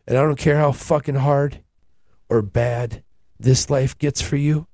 And 0.08 0.18
I 0.18 0.22
don't 0.22 0.38
care 0.38 0.58
how 0.58 0.72
fucking 0.72 1.16
hard 1.16 1.64
or 2.30 2.42
bad 2.42 3.04
this 3.40 3.70
life 3.70 3.98
gets 3.98 4.22
for 4.22 4.38
you, 4.38 4.68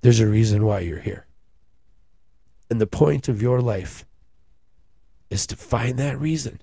there's 0.00 0.20
a 0.20 0.26
reason 0.26 0.64
why 0.64 0.80
you're 0.80 1.00
here. 1.00 1.26
And 2.70 2.80
the 2.80 2.86
point 2.86 3.28
of 3.28 3.42
your 3.42 3.60
life 3.60 4.06
is 5.30 5.46
to 5.48 5.56
find 5.56 5.98
that 5.98 6.20
reason. 6.20 6.60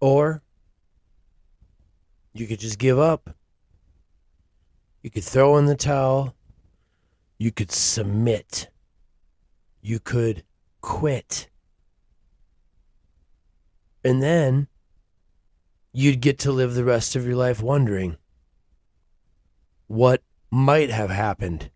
Or 0.00 0.42
you 2.34 2.46
could 2.46 2.60
just 2.60 2.78
give 2.78 2.98
up. 2.98 3.34
You 5.02 5.10
could 5.10 5.24
throw 5.24 5.56
in 5.56 5.66
the 5.66 5.74
towel. 5.74 6.34
You 7.38 7.50
could 7.50 7.72
submit. 7.72 8.70
You 9.80 9.98
could 9.98 10.44
quit. 10.80 11.48
And 14.04 14.22
then 14.22 14.68
you'd 15.92 16.20
get 16.20 16.38
to 16.40 16.52
live 16.52 16.74
the 16.74 16.84
rest 16.84 17.16
of 17.16 17.26
your 17.26 17.36
life 17.36 17.60
wondering 17.60 18.16
what 19.88 20.22
might 20.50 20.90
have 20.90 21.10
happened 21.10 21.70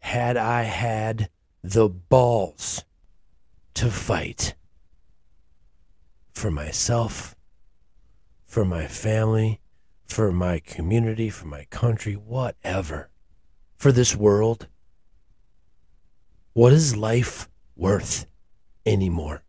had 0.00 0.36
I 0.36 0.62
had 0.62 1.30
the 1.62 1.88
balls 1.88 2.84
to 3.74 3.90
fight 3.90 4.54
for 6.32 6.50
myself, 6.50 7.34
for 8.44 8.64
my 8.64 8.86
family, 8.86 9.60
for 10.14 10.30
my 10.30 10.60
community, 10.60 11.28
for 11.28 11.48
my 11.48 11.64
country, 11.70 12.14
whatever, 12.14 13.10
for 13.74 13.90
this 13.90 14.14
world. 14.14 14.68
What 16.52 16.72
is 16.72 16.96
life 16.96 17.48
worth 17.74 18.24
anymore? 18.86 19.42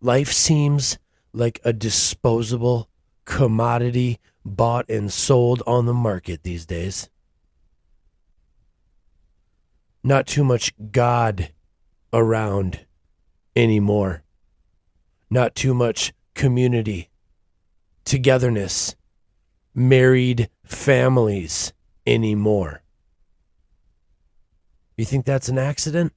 Life 0.00 0.32
seems 0.32 0.96
like 1.32 1.60
a 1.64 1.72
disposable 1.72 2.88
commodity 3.24 4.20
bought 4.44 4.88
and 4.88 5.12
sold 5.12 5.60
on 5.66 5.86
the 5.86 5.92
market 5.92 6.44
these 6.44 6.64
days. 6.64 7.08
Not 10.04 10.28
too 10.28 10.44
much 10.44 10.72
God 10.92 11.52
around 12.12 12.86
anymore. 13.56 14.22
Not 15.28 15.56
too 15.56 15.74
much 15.74 16.12
community, 16.34 17.10
togetherness, 18.04 18.96
married 19.74 20.48
families 20.64 21.72
anymore. 22.06 22.82
You 24.96 25.04
think 25.04 25.24
that's 25.24 25.48
an 25.48 25.58
accident? 25.58 26.12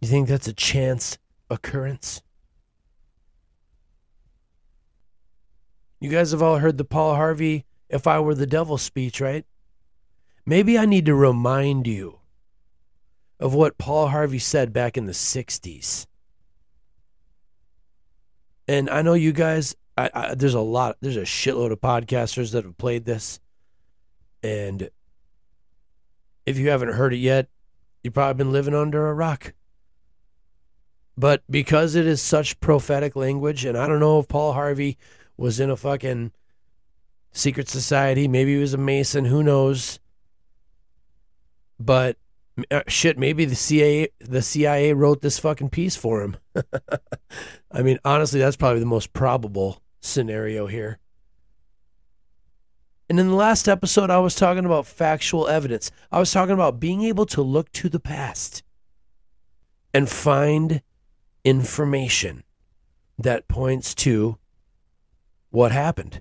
You 0.00 0.08
think 0.08 0.28
that's 0.28 0.48
a 0.48 0.52
chance 0.52 1.18
occurrence? 1.50 2.22
You 6.00 6.08
guys 6.08 6.30
have 6.30 6.42
all 6.42 6.58
heard 6.58 6.78
the 6.78 6.84
Paul 6.84 7.16
Harvey 7.16 7.66
If 7.88 8.06
I 8.06 8.20
Were 8.20 8.34
the 8.34 8.46
Devil 8.46 8.78
speech, 8.78 9.20
right? 9.20 9.44
Maybe 10.46 10.78
I 10.78 10.86
need 10.86 11.06
to 11.06 11.14
remind 11.14 11.86
you 11.86 12.20
of 13.40 13.54
what 13.54 13.78
Paul 13.78 14.08
Harvey 14.08 14.38
said 14.38 14.72
back 14.72 14.96
in 14.96 15.06
the 15.06 15.12
60s. 15.12 16.06
And 18.68 18.90
I 18.90 19.02
know 19.02 19.14
you 19.14 19.32
guys, 19.32 19.74
I, 19.96 20.10
I, 20.14 20.34
there's 20.34 20.54
a 20.54 20.60
lot, 20.60 20.98
there's 21.00 21.16
a 21.16 21.22
shitload 21.22 21.72
of 21.72 21.80
podcasters 21.80 22.52
that 22.52 22.64
have 22.64 22.76
played 22.76 23.06
this. 23.06 23.40
And 24.42 24.90
if 26.46 26.58
you 26.58 26.68
haven't 26.68 26.92
heard 26.92 27.14
it 27.14 27.18
yet, 27.18 27.48
you've 28.02 28.14
probably 28.14 28.44
been 28.44 28.52
living 28.52 28.74
under 28.74 29.08
a 29.08 29.14
rock. 29.14 29.54
But 31.16 31.42
because 31.50 31.94
it 31.94 32.06
is 32.06 32.22
such 32.22 32.60
prophetic 32.60 33.16
language, 33.16 33.64
and 33.64 33.76
I 33.76 33.88
don't 33.88 33.98
know 33.98 34.20
if 34.20 34.28
Paul 34.28 34.52
Harvey 34.52 34.98
was 35.36 35.58
in 35.58 35.70
a 35.70 35.76
fucking 35.76 36.32
secret 37.32 37.68
society. 37.68 38.28
Maybe 38.28 38.54
he 38.54 38.60
was 38.60 38.74
a 38.74 38.78
Mason. 38.78 39.24
Who 39.24 39.42
knows? 39.42 40.00
But 41.78 42.16
uh, 42.70 42.82
shit, 42.88 43.18
maybe 43.18 43.44
the 43.44 43.54
CIA 43.54 44.08
the 44.20 44.42
CIA 44.42 44.92
wrote 44.92 45.22
this 45.22 45.38
fucking 45.38 45.70
piece 45.70 45.96
for 45.96 46.22
him. 46.22 46.36
I 47.72 47.82
mean, 47.82 47.98
honestly, 48.04 48.40
that's 48.40 48.56
probably 48.56 48.80
the 48.80 48.86
most 48.86 49.12
probable 49.12 49.82
scenario 50.00 50.66
here. 50.66 50.98
And 53.08 53.18
in 53.18 53.28
the 53.28 53.34
last 53.34 53.68
episode, 53.68 54.10
I 54.10 54.18
was 54.18 54.34
talking 54.34 54.66
about 54.66 54.86
factual 54.86 55.48
evidence. 55.48 55.90
I 56.12 56.18
was 56.18 56.30
talking 56.30 56.52
about 56.52 56.78
being 56.78 57.02
able 57.04 57.26
to 57.26 57.42
look 57.42 57.72
to 57.72 57.88
the 57.88 58.00
past 58.00 58.62
and 59.94 60.08
find 60.08 60.82
information 61.44 62.44
that 63.18 63.48
points 63.48 63.94
to 63.94 64.38
what 65.50 65.72
happened 65.72 66.20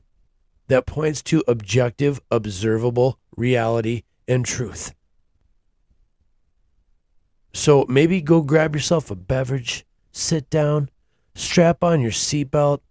that 0.67 0.85
points 0.85 1.21
to 1.23 1.43
objective, 1.47 2.19
observable 2.29 3.19
reality 3.35 4.03
and 4.27 4.45
truth. 4.45 4.93
So 7.57 7.87
maybe 7.89 8.21
go 8.21 8.43
grab 8.43 8.75
yourself 8.75 9.09
a 9.09 9.15
beverage, 9.15 9.83
sit 10.11 10.47
down, 10.47 10.91
strap 11.33 11.83
on 11.83 12.01
your 12.01 12.11
seatbelt. 12.11 12.81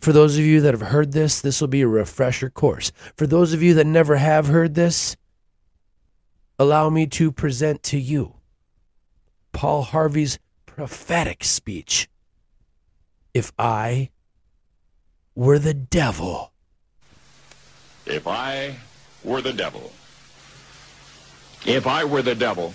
For 0.00 0.12
those 0.12 0.36
of 0.36 0.44
you 0.44 0.60
that 0.60 0.74
have 0.74 0.88
heard 0.88 1.12
this, 1.12 1.40
this 1.40 1.60
will 1.60 1.68
be 1.68 1.82
a 1.82 1.86
refresher 1.86 2.50
course. 2.50 2.90
For 3.14 3.28
those 3.28 3.52
of 3.52 3.62
you 3.62 3.74
that 3.74 3.86
never 3.86 4.16
have 4.16 4.48
heard 4.48 4.74
this, 4.74 5.16
allow 6.58 6.90
me 6.90 7.06
to 7.06 7.30
present 7.30 7.84
to 7.84 7.96
you 7.96 8.34
Paul 9.52 9.82
Harvey's 9.82 10.40
prophetic 10.66 11.44
speech. 11.44 12.08
If 13.32 13.52
I 13.56 14.10
were 15.36 15.60
the 15.60 15.74
devil. 15.74 16.52
If 18.04 18.26
I 18.26 18.78
were 19.22 19.40
the 19.40 19.52
devil. 19.52 19.92
If 21.64 21.86
I 21.86 22.02
were 22.02 22.22
the 22.22 22.34
devil. 22.34 22.74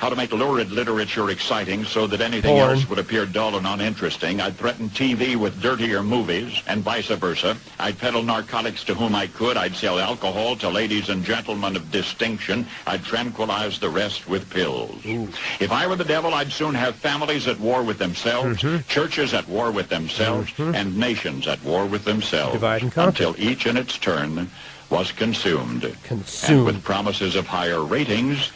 how 0.00 0.08
to 0.08 0.16
make 0.16 0.32
lurid 0.32 0.72
literature 0.72 1.28
exciting 1.28 1.84
so 1.84 2.06
that 2.06 2.22
anything 2.22 2.56
Porn. 2.56 2.70
else 2.70 2.88
would 2.88 2.98
appear 2.98 3.26
dull 3.26 3.56
and 3.58 3.66
uninteresting. 3.66 4.40
I'd 4.40 4.56
threaten 4.56 4.88
TV 4.88 5.36
with 5.36 5.60
dirtier 5.60 6.02
movies 6.02 6.62
and 6.66 6.82
vice 6.82 7.08
versa. 7.08 7.54
I'd 7.78 7.98
peddle 7.98 8.22
narcotics 8.22 8.82
to 8.84 8.94
whom 8.94 9.14
I 9.14 9.26
could. 9.26 9.58
I'd 9.58 9.74
sell 9.74 9.98
alcohol 9.98 10.56
to 10.56 10.70
ladies 10.70 11.10
and 11.10 11.22
gentlemen 11.22 11.76
of 11.76 11.90
distinction. 11.90 12.66
I'd 12.86 13.04
tranquilize 13.04 13.78
the 13.78 13.90
rest 13.90 14.26
with 14.26 14.48
pills. 14.48 15.02
If 15.04 15.70
I 15.70 15.86
were 15.86 15.96
the 15.96 16.04
devil, 16.04 16.32
I'd 16.32 16.50
soon 16.50 16.74
have 16.74 16.96
families 16.96 17.46
at 17.46 17.60
war 17.60 17.82
with 17.82 17.98
themselves, 17.98 18.58
churches 18.88 19.34
at 19.34 19.46
war 19.48 19.70
with 19.70 19.90
themselves, 19.90 20.50
and 20.58 20.96
nations 20.96 21.46
at 21.46 21.62
war 21.62 21.84
with 21.84 22.04
themselves. 22.06 22.62
Until 22.96 23.34
each 23.38 23.66
in 23.66 23.76
its 23.76 23.98
turn 23.98 24.50
was 24.88 25.12
consumed. 25.12 25.82
Consumed. 26.02 26.56
And 26.58 26.66
with 26.66 26.82
promises 26.82 27.36
of 27.36 27.46
higher 27.46 27.82
ratings, 27.84 28.50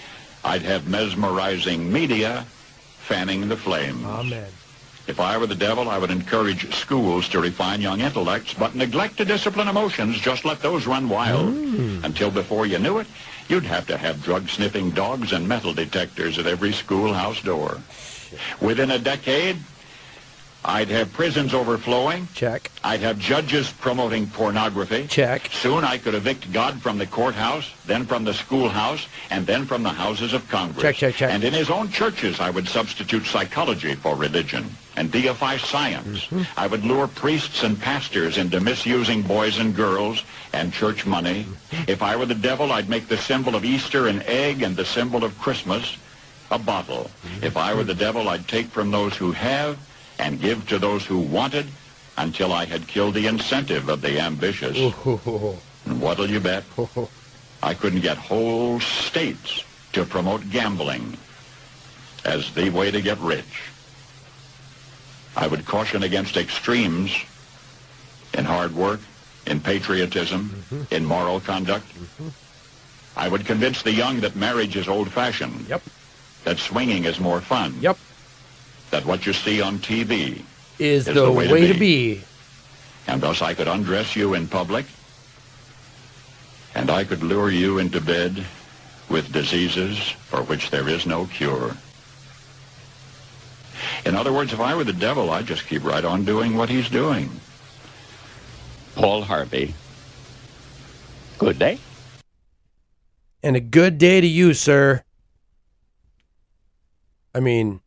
I'd 0.44 0.62
have 0.62 0.88
mesmerizing 0.88 1.92
media 1.92 2.44
fanning 2.98 3.48
the 3.48 3.56
flames. 3.56 4.04
Amen. 4.04 4.50
If 5.06 5.20
I 5.20 5.36
were 5.36 5.46
the 5.46 5.54
devil, 5.54 5.90
I 5.90 5.98
would 5.98 6.10
encourage 6.10 6.74
schools 6.74 7.28
to 7.30 7.40
refine 7.40 7.82
young 7.82 8.00
intellects, 8.00 8.54
but 8.54 8.74
neglect 8.74 9.18
to 9.18 9.24
discipline 9.24 9.68
emotions. 9.68 10.18
Just 10.18 10.46
let 10.46 10.60
those 10.60 10.86
run 10.86 11.10
wild. 11.10 11.52
Hmm. 11.52 12.04
Until 12.04 12.30
before 12.30 12.64
you 12.64 12.78
knew 12.78 12.98
it, 12.98 13.06
you'd 13.48 13.64
have 13.64 13.86
to 13.88 13.98
have 13.98 14.22
drug-sniffing 14.22 14.92
dogs 14.92 15.32
and 15.32 15.46
metal 15.46 15.74
detectors 15.74 16.38
at 16.38 16.46
every 16.46 16.72
schoolhouse 16.72 17.42
door. 17.42 17.80
Within 18.60 18.90
a 18.90 18.98
decade, 18.98 19.58
I'd 20.66 20.88
have 20.88 21.12
prisons 21.12 21.52
overflowing. 21.52 22.26
Check. 22.32 22.70
I'd 22.82 23.00
have 23.00 23.18
judges 23.18 23.70
promoting 23.70 24.26
pornography. 24.28 25.06
Check. 25.06 25.50
Soon 25.52 25.84
I 25.84 25.98
could 25.98 26.14
evict 26.14 26.50
God 26.52 26.80
from 26.80 26.96
the 26.96 27.06
courthouse, 27.06 27.70
then 27.84 28.06
from 28.06 28.24
the 28.24 28.32
schoolhouse, 28.32 29.06
and 29.30 29.46
then 29.46 29.66
from 29.66 29.82
the 29.82 29.90
houses 29.90 30.32
of 30.32 30.48
Congress. 30.48 30.80
Check, 30.80 30.96
check, 30.96 31.14
check. 31.16 31.30
And 31.30 31.44
in 31.44 31.52
his 31.52 31.68
own 31.68 31.90
churches, 31.90 32.40
I 32.40 32.48
would 32.48 32.66
substitute 32.66 33.26
psychology 33.26 33.94
for 33.94 34.16
religion 34.16 34.70
and 34.96 35.10
deify 35.12 35.58
science. 35.58 36.24
Mm-hmm. 36.26 36.42
I 36.56 36.66
would 36.66 36.84
lure 36.84 37.08
priests 37.08 37.62
and 37.62 37.78
pastors 37.78 38.38
into 38.38 38.58
misusing 38.60 39.20
boys 39.20 39.58
and 39.58 39.76
girls 39.76 40.22
and 40.54 40.72
church 40.72 41.04
money. 41.04 41.44
Mm-hmm. 41.44 41.90
If 41.90 42.02
I 42.02 42.16
were 42.16 42.26
the 42.26 42.34
devil, 42.34 42.72
I'd 42.72 42.88
make 42.88 43.08
the 43.08 43.18
symbol 43.18 43.54
of 43.54 43.66
Easter 43.66 44.06
an 44.06 44.22
egg 44.22 44.62
and 44.62 44.76
the 44.76 44.84
symbol 44.86 45.24
of 45.24 45.38
Christmas 45.38 45.98
a 46.50 46.58
bottle. 46.58 47.10
Mm-hmm. 47.26 47.44
If 47.44 47.56
I 47.58 47.74
were 47.74 47.84
the 47.84 47.94
devil, 47.94 48.30
I'd 48.30 48.48
take 48.48 48.68
from 48.68 48.90
those 48.90 49.14
who 49.16 49.32
have 49.32 49.78
and 50.18 50.40
give 50.40 50.66
to 50.68 50.78
those 50.78 51.04
who 51.04 51.18
wanted 51.18 51.66
until 52.16 52.52
I 52.52 52.64
had 52.64 52.86
killed 52.86 53.14
the 53.14 53.26
incentive 53.26 53.88
of 53.88 54.00
the 54.00 54.20
ambitious. 54.20 54.94
And 55.86 56.00
what'll 56.00 56.30
you 56.30 56.40
bet? 56.40 56.64
I 57.62 57.74
couldn't 57.74 58.00
get 58.00 58.16
whole 58.16 58.80
states 58.80 59.64
to 59.92 60.04
promote 60.04 60.48
gambling 60.50 61.18
as 62.24 62.50
the 62.54 62.70
way 62.70 62.90
to 62.90 63.02
get 63.02 63.18
rich. 63.18 63.62
I 65.36 65.46
would 65.46 65.66
caution 65.66 66.02
against 66.02 66.36
extremes 66.36 67.14
in 68.32 68.44
hard 68.44 68.74
work, 68.74 69.00
in 69.46 69.60
patriotism, 69.60 70.48
mm-hmm. 70.70 70.94
in 70.94 71.04
moral 71.04 71.40
conduct. 71.40 71.86
Mm-hmm. 71.94 72.28
I 73.16 73.28
would 73.28 73.44
convince 73.46 73.82
the 73.82 73.92
young 73.92 74.20
that 74.20 74.36
marriage 74.36 74.76
is 74.76 74.88
old-fashioned, 74.88 75.68
Yep. 75.68 75.82
that 76.44 76.58
swinging 76.58 77.04
is 77.04 77.20
more 77.20 77.40
fun, 77.40 77.76
Yep. 77.80 77.98
That 78.90 79.04
what 79.04 79.26
you 79.26 79.32
see 79.32 79.60
on 79.60 79.78
TV 79.78 80.42
Is, 80.78 81.06
Is 81.08 81.14
the, 81.14 81.22
the 81.24 81.32
way, 81.32 81.50
way 81.50 81.66
to 81.66 81.72
to 81.72 81.78
be. 81.78 82.22
and 83.06 83.20
thus 83.20 83.42
I 83.42 83.54
could 83.54 83.68
undress 83.68 84.14
you 84.16 84.34
in 84.34 84.46
public, 84.48 84.86
and 86.74 86.90
I 86.90 87.04
could 87.04 87.22
lure 87.22 87.50
you 87.50 87.78
into 87.78 88.00
bed 88.00 88.44
with 89.08 89.32
diseases 89.32 89.98
for 89.98 90.42
which 90.42 90.70
there 90.70 90.88
is 90.88 91.06
no 91.06 91.26
cure. 91.26 91.76
In 94.06 94.14
other 94.14 94.32
words, 94.32 94.52
if 94.52 94.60
I 94.60 94.74
were 94.74 94.84
the 94.84 94.92
devil, 94.92 95.30
I'd 95.30 95.46
just 95.46 95.66
keep 95.66 95.84
right 95.84 96.04
on 96.04 96.24
doing 96.24 96.56
what 96.56 96.68
he's 96.68 96.88
doing. 96.88 97.30
Paul 98.94 99.22
Harvey. 99.22 99.74
Good 101.38 101.58
day. 101.58 101.78
And 103.42 103.56
a 103.56 103.60
good 103.60 103.98
day 103.98 104.20
to 104.20 104.26
you, 104.26 104.54
sir. 104.54 105.02
I 107.34 107.40
mean, 107.40 107.80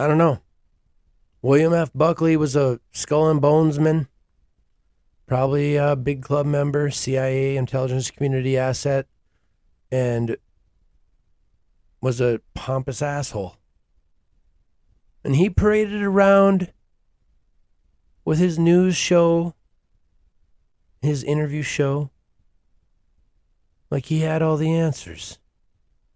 I 0.00 0.06
don't 0.06 0.16
know. 0.16 0.40
William 1.42 1.74
F. 1.74 1.90
Buckley 1.94 2.34
was 2.34 2.56
a 2.56 2.80
skull 2.90 3.28
and 3.28 3.38
bonesman, 3.38 4.08
probably 5.26 5.76
a 5.76 5.94
big 5.94 6.22
club 6.22 6.46
member, 6.46 6.90
CIA 6.90 7.58
intelligence 7.58 8.10
community 8.10 8.56
asset, 8.56 9.06
and 9.92 10.38
was 12.00 12.18
a 12.18 12.40
pompous 12.54 13.02
asshole. 13.02 13.56
And 15.22 15.36
he 15.36 15.50
paraded 15.50 16.02
around 16.02 16.72
with 18.24 18.38
his 18.38 18.58
news 18.58 18.96
show, 18.96 19.54
his 21.02 21.22
interview 21.22 21.60
show, 21.60 22.10
like 23.90 24.06
he 24.06 24.20
had 24.20 24.40
all 24.40 24.56
the 24.56 24.72
answers. 24.72 25.38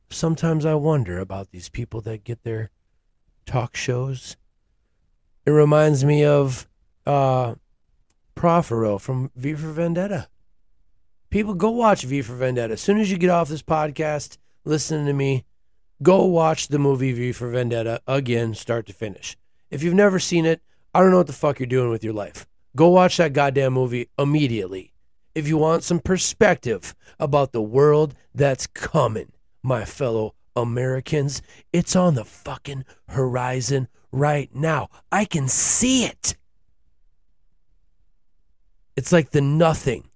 Sometimes 0.08 0.64
I 0.64 0.72
wonder 0.72 1.18
about 1.18 1.50
these 1.50 1.68
people 1.68 2.00
that 2.00 2.24
get 2.24 2.44
their 2.44 2.70
talk 3.44 3.76
shows. 3.76 4.36
It 5.46 5.50
reminds 5.50 6.04
me 6.04 6.24
of 6.24 6.66
uh, 7.06 7.54
Prothero 8.34 8.98
from 8.98 9.30
V 9.36 9.54
for 9.54 9.72
Vendetta. 9.72 10.28
People 11.30 11.54
go 11.54 11.70
watch 11.70 12.04
V 12.04 12.22
for 12.22 12.34
Vendetta. 12.34 12.74
As 12.74 12.80
soon 12.80 12.98
as 12.98 13.10
you 13.10 13.18
get 13.18 13.30
off 13.30 13.48
this 13.48 13.62
podcast, 13.62 14.38
listening 14.64 15.06
to 15.06 15.12
me, 15.12 15.44
go 16.02 16.24
watch 16.24 16.68
the 16.68 16.78
movie 16.78 17.12
V 17.12 17.32
for 17.32 17.50
Vendetta 17.50 18.00
again, 18.06 18.54
start 18.54 18.86
to 18.86 18.92
finish. 18.92 19.36
If 19.70 19.82
you've 19.82 19.94
never 19.94 20.18
seen 20.18 20.46
it, 20.46 20.62
I 20.94 21.00
don't 21.00 21.10
know 21.10 21.18
what 21.18 21.26
the 21.26 21.32
fuck 21.32 21.58
you're 21.58 21.66
doing 21.66 21.90
with 21.90 22.04
your 22.04 22.12
life. 22.12 22.46
Go 22.76 22.88
watch 22.88 23.16
that 23.16 23.32
goddamn 23.32 23.72
movie 23.72 24.08
immediately. 24.18 24.92
If 25.34 25.48
you 25.48 25.58
want 25.58 25.82
some 25.82 25.98
perspective 25.98 26.94
about 27.18 27.52
the 27.52 27.62
world 27.62 28.14
that's 28.32 28.68
coming, 28.68 29.32
my 29.62 29.84
fellow 29.84 30.34
Americans, 30.56 31.42
it's 31.72 31.96
on 31.96 32.14
the 32.14 32.24
fucking 32.24 32.84
horizon 33.08 33.88
right 34.12 34.54
now. 34.54 34.88
I 35.10 35.24
can 35.24 35.48
see 35.48 36.04
it. 36.04 36.36
It's 38.96 39.12
like 39.12 39.30
the 39.30 39.40
nothing. 39.40 40.08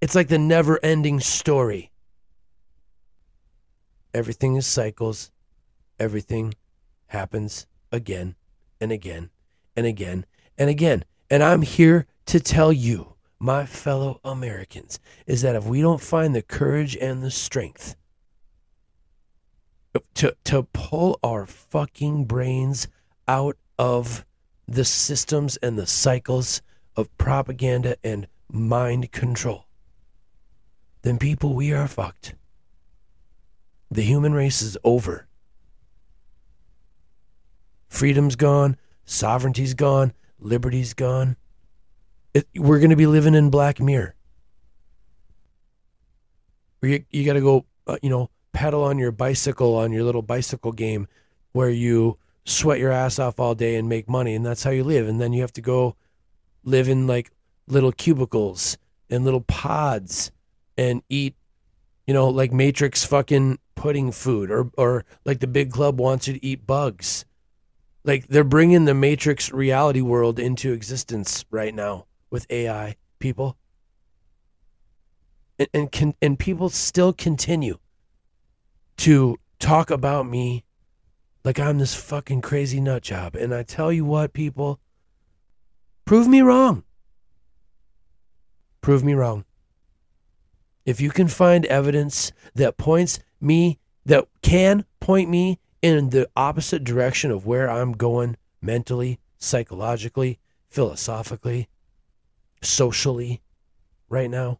It's 0.00 0.14
like 0.14 0.28
the 0.28 0.38
never 0.38 0.78
ending 0.82 1.20
story. 1.20 1.90
Everything 4.12 4.56
is 4.56 4.66
cycles. 4.66 5.30
Everything 5.98 6.54
happens 7.08 7.66
again 7.92 8.34
and 8.80 8.90
again 8.90 9.30
and 9.76 9.86
again 9.86 10.26
and 10.58 10.70
again. 10.70 11.04
And 11.30 11.42
I'm 11.42 11.62
here 11.62 12.06
to 12.26 12.40
tell 12.40 12.72
you, 12.72 13.14
my 13.38 13.66
fellow 13.66 14.20
Americans, 14.24 14.98
is 15.26 15.42
that 15.42 15.56
if 15.56 15.64
we 15.64 15.80
don't 15.80 16.00
find 16.00 16.34
the 16.34 16.42
courage 16.42 16.96
and 16.96 17.22
the 17.22 17.30
strength 17.30 17.96
to 20.14 20.36
to 20.44 20.64
pull 20.72 21.18
our 21.22 21.46
fucking 21.46 22.24
brains 22.24 22.88
out 23.28 23.56
of 23.78 24.24
the 24.66 24.84
systems 24.84 25.56
and 25.58 25.78
the 25.78 25.86
cycles 25.86 26.62
of 26.96 27.16
propaganda 27.18 27.96
and 28.02 28.26
mind 28.50 29.12
control, 29.12 29.66
then 31.02 31.18
people 31.18 31.54
we 31.54 31.72
are 31.72 31.88
fucked. 31.88 32.34
The 33.90 34.02
human 34.02 34.32
race 34.32 34.62
is 34.62 34.76
over. 34.84 35.26
Freedom's 37.88 38.36
gone, 38.36 38.76
sovereignty's 39.04 39.74
gone, 39.74 40.12
liberty's 40.40 40.94
gone. 40.94 41.36
It, 42.32 42.48
we're 42.56 42.80
going 42.80 42.90
to 42.90 42.96
be 42.96 43.06
living 43.06 43.34
in 43.34 43.50
Black 43.50 43.78
Mirror. 43.80 44.16
You, 46.82 47.04
you 47.10 47.24
got 47.24 47.34
to 47.34 47.40
go, 47.40 47.66
uh, 47.86 47.98
you 48.02 48.10
know, 48.10 48.30
pedal 48.54 48.84
on 48.84 48.98
your 48.98 49.12
bicycle 49.12 49.74
on 49.74 49.92
your 49.92 50.04
little 50.04 50.22
bicycle 50.22 50.72
game 50.72 51.06
where 51.52 51.68
you 51.68 52.16
sweat 52.44 52.78
your 52.78 52.92
ass 52.92 53.18
off 53.18 53.38
all 53.38 53.54
day 53.54 53.76
and 53.76 53.88
make 53.88 54.08
money, 54.08 54.34
and 54.34 54.46
that's 54.46 54.62
how 54.64 54.70
you 54.70 54.84
live. 54.84 55.06
And 55.06 55.20
then 55.20 55.34
you 55.34 55.42
have 55.42 55.52
to 55.54 55.60
go 55.60 55.96
live 56.62 56.88
in 56.88 57.06
like 57.06 57.30
little 57.66 57.92
cubicles 57.92 58.78
and 59.10 59.24
little 59.24 59.42
pods 59.42 60.30
and 60.78 61.02
eat, 61.08 61.34
you 62.06 62.14
know, 62.14 62.28
like 62.28 62.52
Matrix 62.52 63.04
fucking 63.04 63.58
pudding 63.74 64.12
food, 64.12 64.50
or 64.50 64.70
or 64.78 65.04
like 65.24 65.40
the 65.40 65.46
big 65.46 65.70
club 65.72 66.00
wants 66.00 66.28
you 66.28 66.34
to 66.34 66.44
eat 66.44 66.66
bugs. 66.66 67.24
Like 68.04 68.28
they're 68.28 68.44
bringing 68.44 68.84
the 68.84 68.94
Matrix 68.94 69.50
reality 69.52 70.00
world 70.00 70.38
into 70.38 70.72
existence 70.72 71.44
right 71.50 71.74
now 71.74 72.06
with 72.30 72.46
AI 72.50 72.96
people, 73.18 73.56
and 75.58 75.68
and, 75.72 75.90
can, 75.90 76.14
and 76.20 76.38
people 76.38 76.68
still 76.68 77.12
continue 77.12 77.78
to 78.98 79.36
talk 79.58 79.90
about 79.90 80.26
me 80.26 80.64
like 81.44 81.60
I'm 81.60 81.78
this 81.78 81.94
fucking 81.94 82.40
crazy 82.40 82.80
nut 82.80 83.02
job. 83.02 83.36
And 83.36 83.54
I 83.54 83.62
tell 83.62 83.92
you 83.92 84.04
what, 84.04 84.32
people, 84.32 84.80
prove 86.04 86.26
me 86.26 86.40
wrong. 86.40 86.84
Prove 88.80 89.04
me 89.04 89.14
wrong. 89.14 89.44
If 90.84 91.00
you 91.00 91.10
can 91.10 91.28
find 91.28 91.64
evidence 91.66 92.32
that 92.54 92.76
points 92.76 93.18
me, 93.40 93.78
that 94.04 94.26
can 94.42 94.84
point 95.00 95.30
me 95.30 95.58
in 95.80 96.10
the 96.10 96.28
opposite 96.36 96.84
direction 96.84 97.30
of 97.30 97.46
where 97.46 97.70
I'm 97.70 97.92
going 97.92 98.36
mentally, 98.60 99.18
psychologically, 99.38 100.38
philosophically, 100.68 101.68
socially 102.62 103.42
right 104.08 104.30
now, 104.30 104.58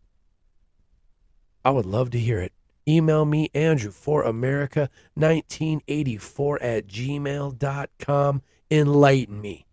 I 1.64 1.70
would 1.70 1.86
love 1.86 2.10
to 2.10 2.18
hear 2.18 2.40
it. 2.40 2.52
Email 2.86 3.24
me, 3.24 3.50
Andrew 3.54 3.90
for 3.90 4.22
America 4.22 4.90
1984 5.14 6.62
at 6.62 6.86
gmail.com. 6.86 8.42
Enlighten 8.70 9.40
me. 9.40 9.66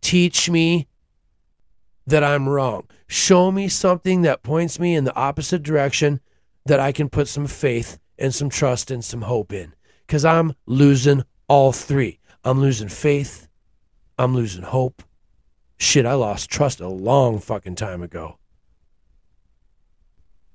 Teach 0.00 0.48
me 0.50 0.86
that 2.06 2.24
I'm 2.24 2.48
wrong. 2.48 2.86
Show 3.06 3.50
me 3.50 3.68
something 3.68 4.22
that 4.22 4.42
points 4.42 4.78
me 4.78 4.94
in 4.94 5.04
the 5.04 5.14
opposite 5.14 5.62
direction 5.62 6.20
that 6.66 6.80
I 6.80 6.92
can 6.92 7.08
put 7.08 7.28
some 7.28 7.46
faith 7.46 7.98
and 8.18 8.34
some 8.34 8.50
trust 8.50 8.90
and 8.90 9.04
some 9.04 9.22
hope 9.22 9.52
in. 9.52 9.74
Because 10.06 10.24
I'm 10.24 10.54
losing 10.66 11.24
all 11.48 11.72
three. 11.72 12.18
I'm 12.44 12.60
losing 12.60 12.88
faith. 12.88 13.48
I'm 14.18 14.34
losing 14.34 14.62
hope. 14.62 15.02
Shit, 15.78 16.04
I 16.04 16.12
lost 16.12 16.50
trust 16.50 16.80
a 16.80 16.88
long 16.88 17.38
fucking 17.38 17.76
time 17.76 18.02
ago. 18.02 18.38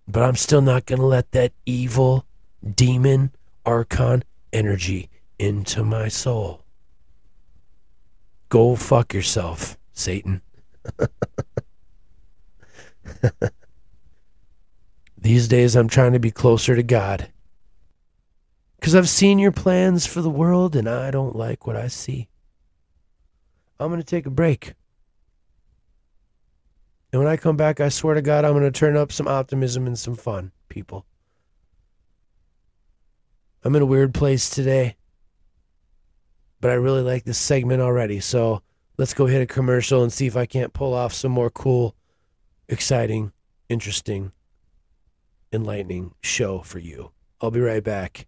But 0.07 0.23
I'm 0.23 0.35
still 0.35 0.61
not 0.61 0.85
going 0.85 0.99
to 0.99 1.05
let 1.05 1.31
that 1.31 1.53
evil 1.65 2.25
demon 2.75 3.31
archon 3.65 4.23
energy 4.53 5.09
into 5.39 5.83
my 5.83 6.07
soul. 6.07 6.61
Go 8.49 8.75
fuck 8.75 9.13
yourself, 9.13 9.77
Satan. 9.93 10.41
These 15.17 15.47
days, 15.47 15.75
I'm 15.75 15.87
trying 15.89 16.13
to 16.13 16.19
be 16.19 16.29
closer 16.31 16.75
to 16.75 16.83
God. 16.83 17.29
Because 18.79 18.93
I've 18.93 19.09
seen 19.09 19.39
your 19.39 19.51
plans 19.51 20.05
for 20.05 20.21
the 20.21 20.29
world 20.29 20.75
and 20.75 20.87
I 20.87 21.09
don't 21.09 21.35
like 21.35 21.65
what 21.65 21.75
I 21.75 21.87
see. 21.87 22.27
I'm 23.79 23.89
going 23.89 23.99
to 23.99 24.05
take 24.05 24.27
a 24.27 24.29
break. 24.29 24.75
And 27.15 27.23
when 27.23 27.31
I 27.31 27.37
come 27.37 27.55
back, 27.55 27.79
I 27.79 27.87
swear 27.87 28.15
to 28.15 28.21
God, 28.21 28.43
I'm 28.43 28.51
going 28.51 28.65
to 28.65 28.71
turn 28.77 28.97
up 28.97 29.09
some 29.09 29.25
optimism 29.25 29.87
and 29.87 29.97
some 29.97 30.15
fun, 30.15 30.51
people. 30.67 31.05
I'm 33.63 33.73
in 33.73 33.81
a 33.81 33.85
weird 33.85 34.13
place 34.13 34.49
today, 34.49 34.97
but 36.59 36.71
I 36.71 36.73
really 36.73 37.03
like 37.03 37.23
this 37.23 37.37
segment 37.37 37.81
already. 37.81 38.19
So 38.19 38.63
let's 38.97 39.13
go 39.13 39.27
hit 39.27 39.41
a 39.41 39.45
commercial 39.45 40.03
and 40.03 40.11
see 40.11 40.27
if 40.27 40.35
I 40.35 40.45
can't 40.45 40.73
pull 40.73 40.93
off 40.93 41.13
some 41.13 41.31
more 41.31 41.49
cool, 41.49 41.95
exciting, 42.67 43.31
interesting, 43.69 44.33
enlightening 45.53 46.15
show 46.19 46.63
for 46.63 46.79
you. 46.79 47.11
I'll 47.39 47.49
be 47.49 47.61
right 47.61 47.81
back. 47.81 48.27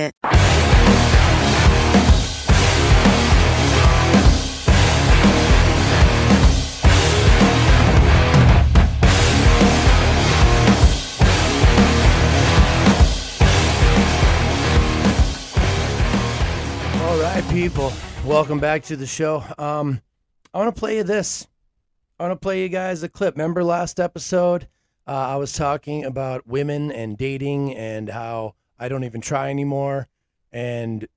All 0.01 0.09
right, 17.19 17.43
people. 17.51 17.93
Welcome 18.25 18.59
back 18.59 18.83
to 18.83 18.95
the 18.95 19.05
show. 19.05 19.43
Um, 19.59 20.01
I 20.53 20.57
want 20.57 20.75
to 20.75 20.79
play 20.79 20.97
you 20.97 21.03
this. 21.03 21.47
I 22.19 22.23
want 22.23 22.39
to 22.39 22.43
play 22.43 22.63
you 22.63 22.69
guys 22.69 23.03
a 23.03 23.09
clip. 23.09 23.35
Remember 23.35 23.63
last 23.63 23.99
episode? 23.99 24.67
Uh, 25.07 25.11
I 25.11 25.35
was 25.35 25.53
talking 25.53 26.05
about 26.05 26.47
women 26.47 26.91
and 26.91 27.17
dating 27.17 27.75
and 27.75 28.09
how 28.09 28.55
I 28.81 28.89
don't 28.89 29.03
even 29.03 29.21
try 29.21 29.51
anymore. 29.51 30.07
And 30.51 31.07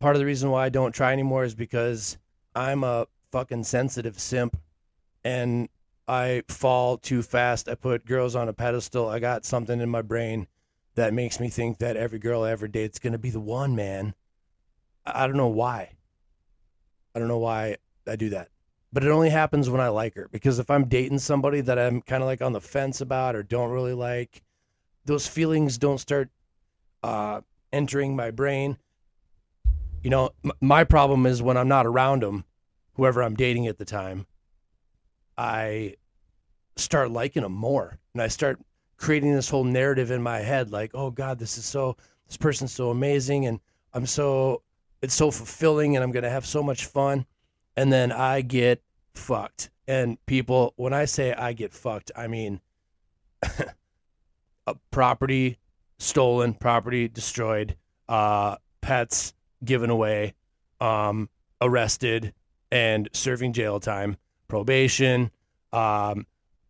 part 0.00 0.16
of 0.16 0.20
the 0.20 0.26
reason 0.26 0.50
why 0.50 0.66
I 0.66 0.68
don't 0.68 0.92
try 0.92 1.12
anymore 1.12 1.44
is 1.44 1.54
because 1.54 2.18
I'm 2.54 2.82
a 2.82 3.06
fucking 3.30 3.64
sensitive 3.64 4.18
simp 4.20 4.58
and 5.24 5.68
I 6.08 6.42
fall 6.48 6.98
too 6.98 7.22
fast. 7.22 7.68
I 7.68 7.76
put 7.76 8.04
girls 8.04 8.34
on 8.34 8.48
a 8.48 8.52
pedestal. 8.52 9.08
I 9.08 9.20
got 9.20 9.44
something 9.44 9.80
in 9.80 9.88
my 9.88 10.02
brain 10.02 10.48
that 10.96 11.14
makes 11.14 11.38
me 11.38 11.48
think 11.48 11.78
that 11.78 11.96
every 11.96 12.18
girl 12.18 12.42
I 12.42 12.50
ever 12.50 12.68
date's 12.68 12.98
going 12.98 13.12
to 13.12 13.18
be 13.18 13.30
the 13.30 13.40
one, 13.40 13.74
man. 13.76 14.14
I 15.06 15.24
I 15.24 15.26
don't 15.28 15.36
know 15.36 15.48
why. 15.48 15.92
I 17.14 17.20
don't 17.20 17.28
know 17.28 17.38
why 17.38 17.76
I 18.08 18.16
do 18.16 18.30
that. 18.30 18.48
But 18.92 19.04
it 19.04 19.10
only 19.10 19.30
happens 19.30 19.70
when 19.70 19.80
I 19.80 19.88
like 19.88 20.14
her. 20.14 20.28
Because 20.30 20.58
if 20.58 20.70
I'm 20.70 20.88
dating 20.88 21.20
somebody 21.20 21.60
that 21.60 21.78
I'm 21.78 22.02
kind 22.02 22.22
of 22.22 22.26
like 22.26 22.42
on 22.42 22.52
the 22.52 22.60
fence 22.60 23.00
about 23.00 23.36
or 23.36 23.42
don't 23.42 23.70
really 23.70 23.94
like, 23.94 24.42
those 25.04 25.26
feelings 25.26 25.78
don't 25.78 25.98
start 25.98 26.30
uh, 27.04 27.42
entering 27.70 28.16
my 28.16 28.30
brain. 28.30 28.78
You 30.02 30.08
know, 30.08 30.30
m- 30.42 30.52
my 30.62 30.84
problem 30.84 31.26
is 31.26 31.42
when 31.42 31.58
I'm 31.58 31.68
not 31.68 31.84
around 31.84 32.22
them, 32.22 32.44
whoever 32.94 33.22
I'm 33.22 33.34
dating 33.34 33.66
at 33.66 33.76
the 33.76 33.84
time, 33.84 34.26
I 35.36 35.96
start 36.76 37.10
liking 37.10 37.42
them 37.42 37.52
more. 37.52 37.98
And 38.14 38.22
I 38.22 38.28
start 38.28 38.58
creating 38.96 39.34
this 39.34 39.50
whole 39.50 39.64
narrative 39.64 40.10
in 40.10 40.22
my 40.22 40.38
head 40.38 40.70
like, 40.70 40.92
oh 40.94 41.10
God, 41.10 41.38
this 41.38 41.58
is 41.58 41.66
so, 41.66 41.98
this 42.26 42.38
person's 42.38 42.72
so 42.72 42.88
amazing. 42.88 43.44
And 43.44 43.60
I'm 43.92 44.06
so, 44.06 44.62
it's 45.02 45.14
so 45.14 45.30
fulfilling 45.30 45.96
and 45.96 46.02
I'm 46.02 46.10
going 46.10 46.22
to 46.22 46.30
have 46.30 46.46
so 46.46 46.62
much 46.62 46.86
fun. 46.86 47.26
And 47.76 47.92
then 47.92 48.12
I 48.12 48.40
get 48.40 48.82
fucked. 49.12 49.68
And 49.86 50.24
people, 50.24 50.72
when 50.76 50.94
I 50.94 51.04
say 51.04 51.34
I 51.34 51.52
get 51.52 51.74
fucked, 51.74 52.12
I 52.16 52.28
mean 52.28 52.62
a 54.66 54.74
property 54.90 55.58
stolen, 55.98 56.54
property 56.54 57.08
destroyed, 57.08 57.76
uh, 58.08 58.56
pets 58.80 59.34
given 59.64 59.90
away, 59.90 60.34
um, 60.80 61.28
arrested, 61.60 62.34
and 62.70 63.08
serving 63.12 63.52
jail 63.52 63.80
time, 63.80 64.16
probation. 64.48 65.30
Um, 65.72 66.26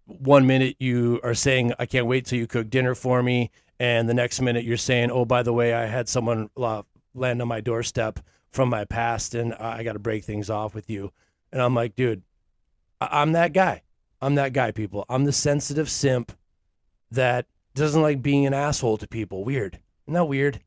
one 0.07 0.47
minute 0.47 0.77
you 0.79 1.21
are 1.23 1.35
saying, 1.35 1.73
I 1.79 1.87
can't 1.87 2.07
wait 2.07 2.27
till 2.27 2.39
you 2.39 2.47
cook 2.47 2.69
dinner 2.71 2.95
for 2.95 3.23
me. 3.23 3.51
And 3.81 4.09
the 4.09 4.15
next 4.15 4.41
minute 4.41 4.65
you're 4.65 4.77
saying, 4.77 5.11
oh, 5.11 5.25
by 5.25 5.43
the 5.43 5.53
way, 5.53 5.75
I 5.75 5.87
had 5.87 6.09
someone 6.09 6.51
uh, 6.57 6.83
land 7.15 7.43
on 7.43 7.49
my 7.49 7.61
doorstep 7.61 8.21
from 8.51 8.69
my 8.69 8.85
past 8.85 9.35
and 9.35 9.55
I 9.55 9.83
got 9.83 9.95
to 9.95 9.99
break 9.99 10.25
things 10.25 10.49
off 10.49 10.75
with 10.75 10.89
you. 10.89 11.13
And 11.53 11.61
I'm 11.61 11.75
like, 11.75 11.97
dude, 11.97 12.23
I- 13.01 13.21
I'm 13.23 13.33
that 13.33 13.53
guy. 13.53 13.83
I'm 14.21 14.37
that 14.37 14.53
guy, 14.53 14.71
people. 14.71 15.05
I'm 15.09 15.25
the 15.25 15.33
sensitive 15.33 15.91
simp 15.91 16.33
that 17.11 17.47
doesn't 17.75 18.03
like 18.03 18.23
being 18.23 18.47
an 18.47 18.55
asshole 18.55 18.99
to 18.99 19.09
people. 19.09 19.45
Weird. 19.45 19.81
Isn't 20.07 20.15
that 20.15 20.25
weird? 20.25 20.61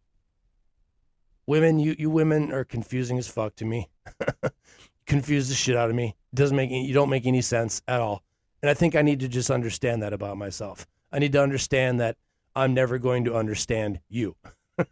Women, 1.46 1.80
you, 1.80 1.96
you 1.98 2.10
women 2.10 2.52
are 2.52 2.65
confusing 2.65 3.17
as 3.17 3.28
fuck 3.28 3.56
to 3.56 3.65
me. 3.65 3.89
Confuse 5.06 5.48
the 5.48 5.56
shit 5.56 5.78
out 5.78 5.89
of 5.89 5.96
me. 5.96 6.15
Doesn't 6.34 6.58
make 6.58 6.70
any, 6.70 6.86
you 6.86 6.93
don't 6.93 7.10
make 7.10 7.26
any 7.26 7.41
sense 7.41 7.82
at 7.88 8.02
all. 8.02 8.24
And 8.62 8.70
I 8.70 8.74
think 8.74 8.96
I 8.96 9.02
need 9.02 9.22
to 9.22 9.30
just 9.30 9.50
understand 9.50 10.04
that 10.04 10.12
about 10.12 10.38
myself. 10.38 10.86
I 11.12 11.20
need 11.20 11.32
to 11.34 11.41
understand 11.41 12.00
that 12.02 12.17
I'm 12.56 12.74
never 12.74 12.98
going 12.98 13.24
to 13.26 13.36
understand 13.36 14.02
you. 14.10 14.36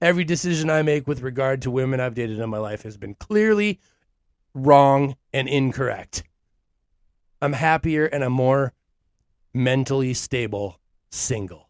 Every 0.00 0.24
decision 0.24 0.70
I 0.70 0.82
make 0.82 1.08
with 1.08 1.22
regard 1.22 1.62
to 1.62 1.70
women 1.70 1.98
I've 1.98 2.14
dated 2.14 2.38
in 2.38 2.50
my 2.50 2.58
life 2.58 2.82
has 2.82 2.96
been 2.96 3.14
clearly 3.14 3.80
wrong 4.54 5.16
and 5.32 5.48
incorrect. 5.48 6.22
I'm 7.42 7.54
happier 7.54 8.04
and 8.06 8.22
I'm 8.22 8.32
more 8.32 8.74
mentally 9.52 10.14
stable 10.14 10.80
single. 11.10 11.68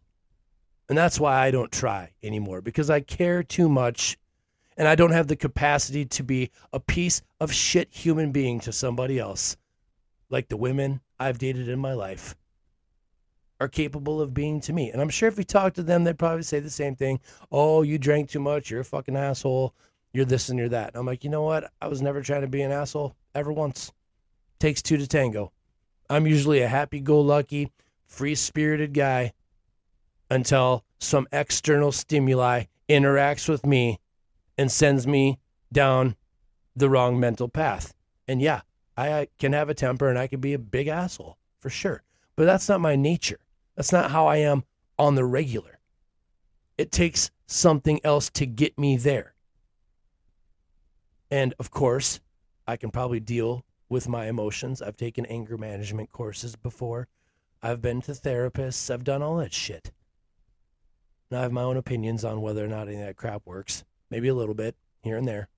And 0.89 0.97
that's 0.97 1.19
why 1.19 1.39
I 1.39 1.51
don't 1.51 1.71
try 1.71 2.11
anymore 2.21 2.61
because 2.61 2.89
I 2.89 2.99
care 2.99 3.43
too 3.43 3.69
much 3.69 4.17
and 4.77 4.87
I 4.87 4.95
don't 4.95 5.11
have 5.11 5.27
the 5.27 5.35
capacity 5.35 6.05
to 6.05 6.23
be 6.23 6.51
a 6.73 6.79
piece 6.79 7.21
of 7.39 7.53
shit 7.53 7.93
human 7.93 8.31
being 8.31 8.59
to 8.61 8.71
somebody 8.71 9.19
else 9.19 9.57
like 10.29 10.49
the 10.49 10.57
women 10.57 11.01
I've 11.19 11.37
dated 11.37 11.69
in 11.69 11.79
my 11.79 11.93
life 11.93 12.35
are 13.59 13.67
capable 13.67 14.19
of 14.19 14.33
being 14.33 14.59
to 14.61 14.73
me. 14.73 14.89
And 14.91 14.99
I'm 14.99 15.09
sure 15.09 15.29
if 15.29 15.37
we 15.37 15.43
talk 15.43 15.75
to 15.75 15.83
them, 15.83 16.03
they'd 16.03 16.17
probably 16.17 16.41
say 16.43 16.59
the 16.59 16.69
same 16.69 16.95
thing. 16.95 17.19
Oh, 17.51 17.83
you 17.83 17.99
drank 17.99 18.29
too 18.29 18.39
much. 18.39 18.71
You're 18.71 18.81
a 18.81 18.85
fucking 18.85 19.15
asshole. 19.15 19.75
You're 20.13 20.25
this 20.25 20.49
and 20.49 20.57
you're 20.57 20.69
that. 20.69 20.89
And 20.89 20.95
I'm 20.97 21.05
like, 21.05 21.23
you 21.23 21.29
know 21.29 21.43
what? 21.43 21.71
I 21.79 21.87
was 21.87 22.01
never 22.01 22.21
trying 22.21 22.41
to 22.41 22.47
be 22.47 22.63
an 22.63 22.71
asshole 22.71 23.15
ever 23.35 23.53
once. 23.53 23.93
Takes 24.59 24.81
two 24.81 24.97
to 24.97 25.07
tango. 25.07 25.51
I'm 26.11 26.27
usually 26.27 26.59
a 26.59 26.67
happy 26.67 26.99
go 26.99 27.21
lucky, 27.21 27.71
free 28.05 28.35
spirited 28.35 28.93
guy 28.93 29.31
until 30.29 30.83
some 30.99 31.25
external 31.31 31.93
stimuli 31.93 32.65
interacts 32.89 33.47
with 33.47 33.65
me 33.65 33.97
and 34.57 34.69
sends 34.69 35.07
me 35.07 35.39
down 35.71 36.17
the 36.75 36.89
wrong 36.89 37.17
mental 37.17 37.47
path. 37.47 37.93
And 38.27 38.41
yeah, 38.41 38.61
I 38.97 39.29
can 39.39 39.53
have 39.53 39.69
a 39.69 39.73
temper 39.73 40.09
and 40.09 40.19
I 40.19 40.27
can 40.27 40.41
be 40.41 40.51
a 40.53 40.59
big 40.59 40.89
asshole 40.89 41.37
for 41.59 41.69
sure. 41.69 42.03
But 42.35 42.43
that's 42.43 42.67
not 42.67 42.81
my 42.81 42.97
nature. 42.97 43.39
That's 43.77 43.93
not 43.93 44.11
how 44.11 44.27
I 44.27 44.37
am 44.37 44.65
on 44.99 45.15
the 45.15 45.23
regular. 45.23 45.79
It 46.77 46.91
takes 46.91 47.31
something 47.47 48.01
else 48.03 48.29
to 48.31 48.45
get 48.45 48.77
me 48.77 48.97
there. 48.97 49.33
And 51.29 51.53
of 51.57 51.71
course, 51.71 52.19
I 52.67 52.75
can 52.75 52.91
probably 52.91 53.21
deal 53.21 53.63
with 53.91 54.07
my 54.07 54.27
emotions. 54.27 54.81
I've 54.81 54.95
taken 54.95 55.25
anger 55.25 55.57
management 55.57 56.13
courses 56.13 56.55
before. 56.55 57.09
I've 57.61 57.81
been 57.81 58.01
to 58.03 58.13
therapists. 58.13 58.89
I've 58.89 59.03
done 59.03 59.21
all 59.21 59.35
that 59.37 59.53
shit. 59.53 59.91
And 61.29 61.37
I 61.37 61.41
have 61.43 61.51
my 61.51 61.63
own 61.63 61.75
opinions 61.75 62.23
on 62.23 62.41
whether 62.41 62.63
or 62.63 62.69
not 62.69 62.87
any 62.87 63.01
of 63.01 63.05
that 63.05 63.17
crap 63.17 63.45
works. 63.45 63.83
Maybe 64.09 64.29
a 64.29 64.33
little 64.33 64.55
bit 64.55 64.77
here 65.03 65.17
and 65.17 65.27
there. 65.27 65.49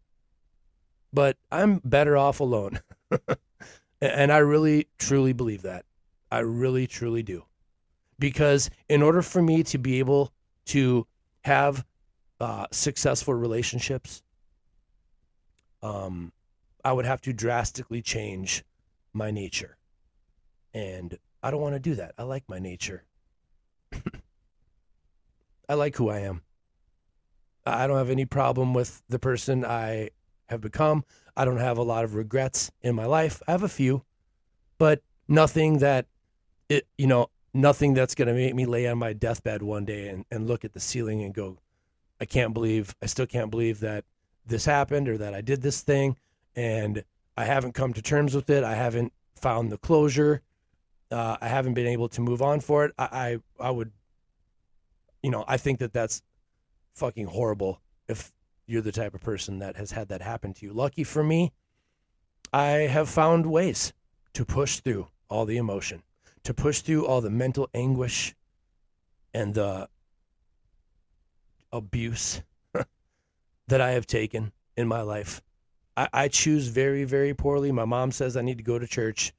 But 1.13 1.37
I'm 1.51 1.79
better 1.85 2.17
off 2.17 2.39
alone. 2.39 2.79
and 4.01 4.33
I 4.33 4.39
really, 4.39 4.87
truly 4.97 5.33
believe 5.33 5.61
that. 5.61 5.85
I 6.31 6.39
really, 6.39 6.87
truly 6.87 7.21
do. 7.21 7.45
Because 8.17 8.71
in 8.89 9.03
order 9.03 9.21
for 9.21 9.43
me 9.43 9.61
to 9.65 9.77
be 9.77 9.99
able 9.99 10.33
to 10.65 11.05
have 11.43 11.85
uh, 12.39 12.65
successful 12.71 13.35
relationships, 13.35 14.23
um, 15.83 16.31
I 16.83 16.93
would 16.93 17.05
have 17.05 17.21
to 17.21 17.33
drastically 17.33 18.01
change 18.01 18.63
my 19.13 19.31
nature. 19.31 19.77
And 20.73 21.17
I 21.41 21.51
don't 21.51 21.61
want 21.61 21.75
to 21.75 21.79
do 21.79 21.95
that. 21.95 22.13
I 22.17 22.23
like 22.23 22.43
my 22.47 22.59
nature. 22.59 23.03
I 25.69 25.75
like 25.75 25.95
who 25.95 26.09
I 26.09 26.19
am. 26.19 26.41
I 27.65 27.87
don't 27.87 27.97
have 27.97 28.09
any 28.09 28.25
problem 28.25 28.73
with 28.73 29.01
the 29.07 29.19
person 29.19 29.63
I 29.63 30.09
have 30.47 30.61
become. 30.61 31.05
I 31.35 31.45
don't 31.45 31.57
have 31.57 31.77
a 31.77 31.83
lot 31.83 32.03
of 32.03 32.15
regrets 32.15 32.71
in 32.81 32.95
my 32.95 33.05
life. 33.05 33.41
I 33.47 33.51
have 33.51 33.63
a 33.63 33.69
few, 33.69 34.03
but 34.77 35.01
nothing 35.27 35.79
that 35.79 36.05
it, 36.69 36.85
you 36.97 37.07
know, 37.07 37.29
nothing 37.53 37.93
that's 37.93 38.15
going 38.15 38.27
to 38.27 38.33
make 38.33 38.55
me 38.55 38.65
lay 38.65 38.87
on 38.87 38.97
my 38.97 39.13
deathbed 39.13 39.61
one 39.61 39.85
day 39.85 40.09
and, 40.09 40.25
and 40.29 40.47
look 40.47 40.65
at 40.65 40.73
the 40.73 40.79
ceiling 40.79 41.23
and 41.23 41.33
go, 41.33 41.59
I 42.19 42.25
can't 42.25 42.53
believe, 42.53 42.95
I 43.01 43.05
still 43.05 43.25
can't 43.25 43.51
believe 43.51 43.79
that 43.79 44.05
this 44.45 44.65
happened 44.65 45.07
or 45.07 45.17
that 45.17 45.33
I 45.33 45.41
did 45.41 45.61
this 45.61 45.81
thing. 45.81 46.17
And 46.55 47.03
I 47.35 47.45
haven't 47.45 47.73
come 47.73 47.93
to 47.93 48.01
terms 48.01 48.35
with 48.35 48.49
it. 48.49 48.63
I 48.63 48.75
haven't 48.75 49.13
found 49.35 49.71
the 49.71 49.77
closure. 49.77 50.41
Uh, 51.11 51.37
I 51.41 51.47
haven't 51.47 51.73
been 51.73 51.87
able 51.87 52.09
to 52.09 52.21
move 52.21 52.41
on 52.41 52.59
for 52.59 52.85
it. 52.85 52.93
I, 52.97 53.39
I, 53.59 53.67
I 53.67 53.71
would, 53.71 53.91
you 55.21 55.29
know, 55.29 55.43
I 55.47 55.57
think 55.57 55.79
that 55.79 55.93
that's 55.93 56.21
fucking 56.93 57.27
horrible 57.27 57.81
if 58.07 58.31
you're 58.65 58.81
the 58.81 58.91
type 58.91 59.13
of 59.13 59.21
person 59.21 59.59
that 59.59 59.75
has 59.75 59.91
had 59.91 60.07
that 60.09 60.21
happen 60.21 60.53
to 60.53 60.65
you. 60.65 60.73
Lucky 60.73 61.03
for 61.03 61.23
me, 61.23 61.51
I 62.51 62.67
have 62.87 63.09
found 63.09 63.45
ways 63.45 63.93
to 64.33 64.45
push 64.45 64.79
through 64.79 65.07
all 65.29 65.45
the 65.45 65.57
emotion, 65.57 66.03
to 66.43 66.53
push 66.53 66.81
through 66.81 67.05
all 67.05 67.21
the 67.21 67.29
mental 67.29 67.69
anguish 67.73 68.35
and 69.33 69.53
the 69.53 69.89
abuse 71.71 72.41
that 73.67 73.81
I 73.81 73.91
have 73.91 74.05
taken 74.05 74.51
in 74.77 74.87
my 74.87 75.01
life. 75.01 75.41
I, 75.95 76.10
I, 76.13 76.27
choose 76.27 76.67
very, 76.67 77.03
very 77.03 77.34
poorly. 77.34 77.71
My 77.71 77.86
mom 77.86 78.12
says 78.12 78.36
I 78.36 78.41
need 78.41 78.58
to 78.58 78.63
go 78.63 78.79
to 78.79 78.88
church. 78.88 79.34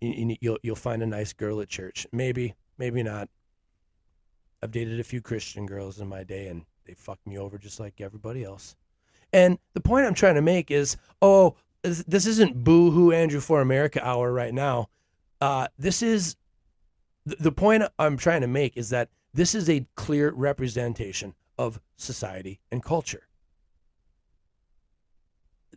You, 0.00 0.36
you'll 0.40 0.58
you'll 0.62 0.76
find 0.76 1.02
a 1.02 1.06
nice 1.06 1.32
girl 1.32 1.60
at 1.60 1.68
church. 1.68 2.06
Maybe, 2.12 2.54
maybe 2.78 3.02
not. 3.02 3.28
I've 4.62 4.70
dated 4.70 5.00
a 5.00 5.04
few 5.04 5.20
Christian 5.20 5.66
girls 5.66 6.00
in 6.00 6.08
my 6.08 6.24
day, 6.24 6.48
and 6.48 6.64
they 6.84 6.94
fucked 6.94 7.26
me 7.26 7.38
over 7.38 7.58
just 7.58 7.80
like 7.80 8.00
everybody 8.00 8.44
else. 8.44 8.76
And 9.32 9.58
the 9.74 9.80
point 9.80 10.06
I'm 10.06 10.14
trying 10.14 10.36
to 10.36 10.42
make 10.42 10.70
is, 10.70 10.96
oh, 11.20 11.56
this 11.82 12.26
isn't 12.26 12.64
boo 12.64 12.90
hoo 12.90 13.12
Andrew 13.12 13.40
for 13.40 13.60
America 13.60 14.04
hour 14.04 14.32
right 14.32 14.54
now. 14.54 14.88
Uh, 15.40 15.68
this 15.78 16.02
is 16.02 16.36
the 17.24 17.52
point 17.52 17.84
I'm 17.98 18.16
trying 18.16 18.40
to 18.40 18.46
make 18.46 18.76
is 18.76 18.90
that 18.90 19.10
this 19.34 19.54
is 19.54 19.68
a 19.68 19.86
clear 19.94 20.32
representation 20.32 21.34
of 21.58 21.80
society 21.96 22.60
and 22.72 22.82
culture. 22.82 23.27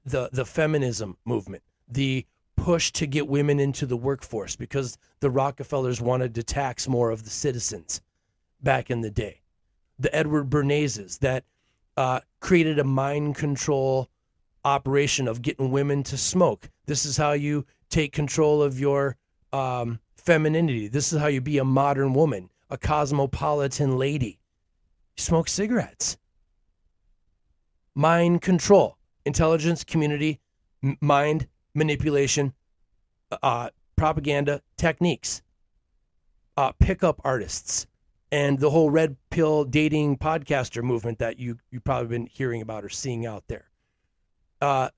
The 0.05 0.29
the 0.31 0.45
feminism 0.45 1.17
movement, 1.25 1.63
the 1.87 2.25
push 2.55 2.91
to 2.91 3.07
get 3.07 3.27
women 3.27 3.59
into 3.59 3.85
the 3.85 3.97
workforce 3.97 4.55
because 4.55 4.97
the 5.19 5.29
Rockefellers 5.29 6.01
wanted 6.01 6.35
to 6.35 6.43
tax 6.43 6.87
more 6.87 7.11
of 7.11 7.23
the 7.23 7.29
citizens 7.29 8.01
back 8.61 8.91
in 8.91 9.01
the 9.01 9.09
day 9.09 9.41
the 10.01 10.13
Edward 10.15 10.49
Bernays 10.49 11.19
that 11.19 11.43
uh, 11.95 12.21
created 12.39 12.79
a 12.79 12.83
mind 12.83 13.35
control 13.35 14.09
operation 14.65 15.27
of 15.27 15.41
getting 15.41 15.71
women 15.71 16.03
to 16.03 16.17
smoke. 16.17 16.69
This 16.87 17.05
is 17.05 17.17
how 17.17 17.33
you 17.33 17.65
take 17.89 18.11
control 18.11 18.63
of 18.63 18.79
your 18.79 19.15
um, 19.53 19.99
femininity. 20.15 20.87
This 20.87 21.13
is 21.13 21.19
how 21.19 21.27
you 21.27 21.41
be 21.41 21.59
a 21.59 21.63
modern 21.63 22.13
woman, 22.13 22.49
a 22.69 22.77
cosmopolitan 22.77 23.97
lady. 23.97 24.39
smoke 25.17 25.47
cigarettes. 25.47 26.17
Mind 27.93 28.41
control, 28.41 28.97
intelligence, 29.25 29.83
community, 29.83 30.39
m- 30.83 30.97
mind 31.01 31.47
manipulation, 31.73 32.53
uh, 33.41 33.69
propaganda 33.95 34.61
techniques, 34.77 35.41
uh, 36.57 36.71
pickup 36.79 37.21
artists 37.23 37.87
and 38.31 38.59
the 38.59 38.69
whole 38.69 38.89
red 38.89 39.17
pill 39.29 39.65
dating 39.65 40.17
podcaster 40.17 40.81
movement 40.81 41.19
that 41.19 41.37
you 41.37 41.57
you've 41.69 41.83
probably 41.83 42.07
been 42.07 42.25
hearing 42.27 42.61
about 42.61 42.83
or 42.83 42.89
seeing 42.89 43.25
out 43.25 43.43
there. 43.47 43.69
Uh, 44.61 44.89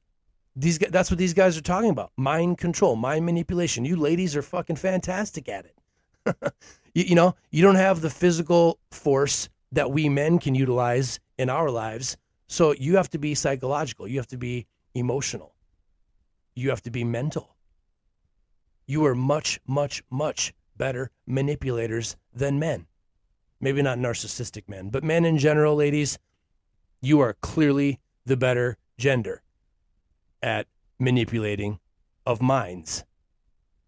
these 0.56 0.78
that's 0.78 1.10
what 1.10 1.18
these 1.18 1.34
guys 1.34 1.58
are 1.58 1.62
talking 1.62 1.90
about: 1.90 2.12
mind 2.16 2.58
control, 2.58 2.96
mind 2.96 3.26
manipulation. 3.26 3.86
You 3.86 3.96
ladies 3.96 4.36
are 4.36 4.42
fucking 4.42 4.76
fantastic 4.76 5.50
at 5.50 5.66
it. 5.66 6.54
you, 6.94 7.04
you 7.04 7.16
know, 7.16 7.36
you 7.50 7.64
don't 7.64 7.76
have 7.76 8.02
the 8.02 8.10
physical 8.10 8.80
force 8.92 9.50
that 9.72 9.92
we 9.92 10.08
men 10.10 10.38
can 10.38 10.54
utilize 10.54 11.20
in 11.38 11.50
our 11.50 11.72
lives, 11.72 12.16
so 12.54 12.74
you 12.74 12.98
have 12.98 13.10
to 13.10 13.18
be 13.18 13.34
psychological. 13.36 14.08
You 14.08 14.18
have 14.18 14.28
to 14.28 14.38
be 14.38 14.68
emotional. 14.94 15.54
You 16.56 16.70
have 16.70 16.84
to 16.84 16.92
be 16.92 17.04
mental. 17.04 17.56
You 18.86 19.06
are 19.06 19.16
much, 19.16 19.60
much, 19.66 20.04
much 20.10 20.54
better 20.78 21.12
manipulators 21.26 22.16
than 22.34 22.60
men 22.60 22.88
maybe 23.64 23.82
not 23.82 23.98
narcissistic 23.98 24.68
men, 24.68 24.90
but 24.90 25.04
men 25.04 25.24
in 25.24 25.38
general, 25.38 25.76
ladies, 25.76 26.20
you 27.02 27.22
are 27.22 27.34
clearly 27.42 28.00
the 28.26 28.36
better 28.36 28.78
gender 28.98 29.42
at 30.42 30.68
manipulating 31.00 31.80
of 32.26 32.42
minds. 32.42 33.06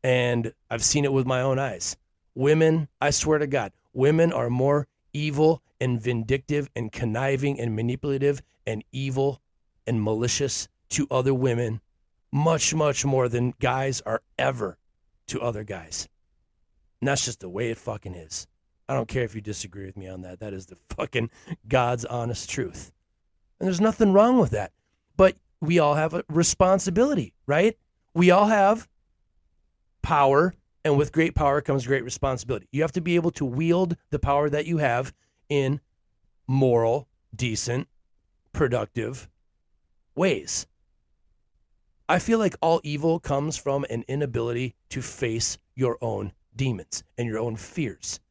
And 0.02 0.54
I've 0.72 0.84
seen 0.84 1.04
it 1.04 1.12
with 1.12 1.26
my 1.26 1.42
own 1.42 1.60
eyes. 1.60 1.98
Women, 2.34 2.88
I 3.02 3.10
swear 3.10 3.38
to 3.38 3.48
God, 3.48 3.74
women 3.94 4.32
are 4.32 4.50
more 4.50 4.88
evil 5.12 5.62
and 5.80 6.02
vindictive 6.02 6.70
and 6.76 6.92
conniving 6.92 7.60
and 7.60 7.76
manipulative 7.76 8.42
and 8.66 8.84
evil 8.92 9.42
and 9.88 10.02
malicious 10.02 10.68
to 10.90 11.08
other 11.12 11.34
women 11.34 11.82
much, 12.32 12.74
much 12.74 13.06
more 13.06 13.30
than 13.30 13.54
guys 13.60 14.02
are 14.02 14.22
ever 14.38 14.78
to 15.28 15.42
other 15.42 15.64
guys. 15.64 16.08
And 17.00 17.08
that's 17.08 17.26
just 17.26 17.40
the 17.40 17.50
way 17.50 17.70
it 17.70 17.78
fucking 17.78 18.16
is. 18.16 18.48
I 18.88 18.94
don't 18.94 19.08
care 19.08 19.24
if 19.24 19.34
you 19.36 19.42
disagree 19.42 19.86
with 19.86 19.98
me 19.98 20.08
on 20.08 20.22
that. 20.22 20.40
That 20.40 20.54
is 20.54 20.68
the 20.68 20.78
fucking 20.90 21.30
God's 21.68 22.06
honest 22.06 22.50
truth. 22.50 22.92
And 23.60 23.68
there's 23.68 23.82
nothing 23.82 24.14
wrong 24.14 24.40
with 24.40 24.52
that. 24.52 24.72
But 25.18 25.38
we 25.62 25.80
all 25.80 25.96
have 25.96 26.14
a 26.14 26.24
responsibility, 26.30 27.34
right? 27.48 27.78
We 28.14 28.32
all 28.32 28.48
have 28.48 28.88
power, 30.02 30.54
and 30.84 30.98
with 30.98 31.12
great 31.12 31.34
power 31.36 31.62
comes 31.62 31.88
great 31.88 32.04
responsibility. 32.04 32.68
You 32.72 32.82
have 32.82 32.92
to 32.94 33.02
be 33.02 33.16
able 33.16 33.32
to 33.32 33.46
wield 33.46 33.98
the 34.12 34.20
power 34.20 34.50
that 34.50 34.66
you 34.66 34.78
have 34.78 35.14
in 35.50 35.82
moral, 36.48 37.08
decent, 37.36 37.88
productive 38.56 39.30
ways. 40.16 40.66
I 42.08 42.20
feel 42.20 42.40
like 42.40 42.56
all 42.62 42.80
evil 42.84 43.20
comes 43.20 43.58
from 43.58 43.86
an 43.90 44.06
inability 44.08 44.76
to 44.90 45.02
face 45.02 45.58
your 45.76 45.98
own 46.02 46.32
demons 46.56 47.04
and 47.18 47.28
your 47.28 47.40
own 47.40 47.58
fears. 47.58 48.22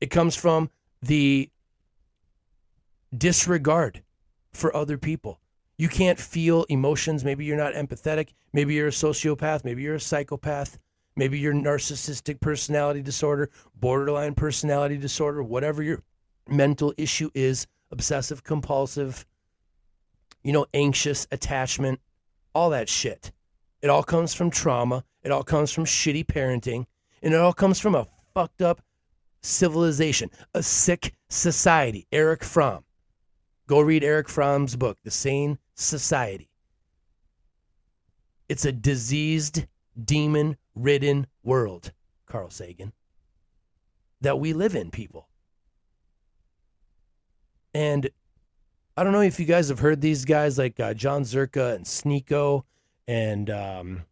It 0.00 0.10
comes 0.10 0.36
from 0.36 0.70
the 1.02 1.50
disregard 3.16 4.02
for 4.52 4.74
other 4.74 4.96
people. 4.96 5.40
You 5.76 5.88
can't 5.88 6.18
feel 6.18 6.64
emotions. 6.64 7.24
Maybe 7.24 7.44
you're 7.44 7.56
not 7.56 7.74
empathetic. 7.74 8.30
Maybe 8.52 8.74
you're 8.74 8.88
a 8.88 8.90
sociopath. 8.90 9.64
Maybe 9.64 9.82
you're 9.82 9.96
a 9.96 10.00
psychopath. 10.00 10.78
Maybe 11.14 11.38
you're 11.38 11.52
narcissistic 11.52 12.40
personality 12.40 13.02
disorder, 13.02 13.50
borderline 13.74 14.34
personality 14.34 14.96
disorder, 14.96 15.42
whatever 15.42 15.82
your 15.82 16.02
mental 16.48 16.94
issue 16.96 17.30
is, 17.34 17.66
obsessive 17.90 18.44
compulsive, 18.44 19.26
you 20.42 20.52
know, 20.52 20.66
anxious 20.72 21.26
attachment, 21.30 22.00
all 22.54 22.70
that 22.70 22.88
shit. 22.88 23.32
It 23.82 23.90
all 23.90 24.02
comes 24.02 24.34
from 24.34 24.50
trauma. 24.50 25.04
It 25.22 25.30
all 25.30 25.42
comes 25.42 25.72
from 25.72 25.84
shitty 25.84 26.26
parenting. 26.26 26.86
And 27.22 27.34
it 27.34 27.40
all 27.40 27.52
comes 27.52 27.80
from 27.80 27.94
a 27.94 28.06
fucked 28.34 28.62
up 28.62 28.82
civilization, 29.42 30.30
a 30.54 30.62
sick 30.62 31.14
society. 31.28 32.06
Erich 32.12 32.44
Fromm. 32.44 32.84
Go 33.66 33.80
read 33.80 34.04
Erich 34.04 34.28
Fromm's 34.28 34.76
book, 34.76 34.98
The 35.04 35.10
Sane 35.10 35.58
Society. 35.74 36.50
It's 38.48 38.64
a 38.64 38.72
diseased, 38.72 39.66
demon 40.02 40.56
ridden 40.74 41.28
world, 41.44 41.92
Carl 42.26 42.50
Sagan, 42.50 42.92
that 44.20 44.40
we 44.40 44.52
live 44.52 44.74
in, 44.74 44.90
people. 44.90 45.29
And 47.72 48.10
I 48.96 49.04
don't 49.04 49.12
know 49.12 49.20
if 49.20 49.38
you 49.38 49.46
guys 49.46 49.68
have 49.68 49.78
heard 49.78 50.00
these 50.00 50.24
guys 50.24 50.58
like 50.58 50.78
uh, 50.80 50.94
Jon 50.94 51.22
Zherka 51.22 51.74
and 51.74 51.84
Sneako 51.84 52.64
and 53.10 53.50
um, 53.50 54.02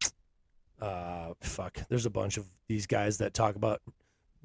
uh, 0.81 1.35
fuck, 1.41 1.79
there's 1.89 2.07
a 2.07 2.11
bunch 2.11 2.37
of 2.37 2.47
these 2.67 2.87
guys 2.87 3.19
that 3.19 3.33
talk 3.33 3.55
about 3.55 3.81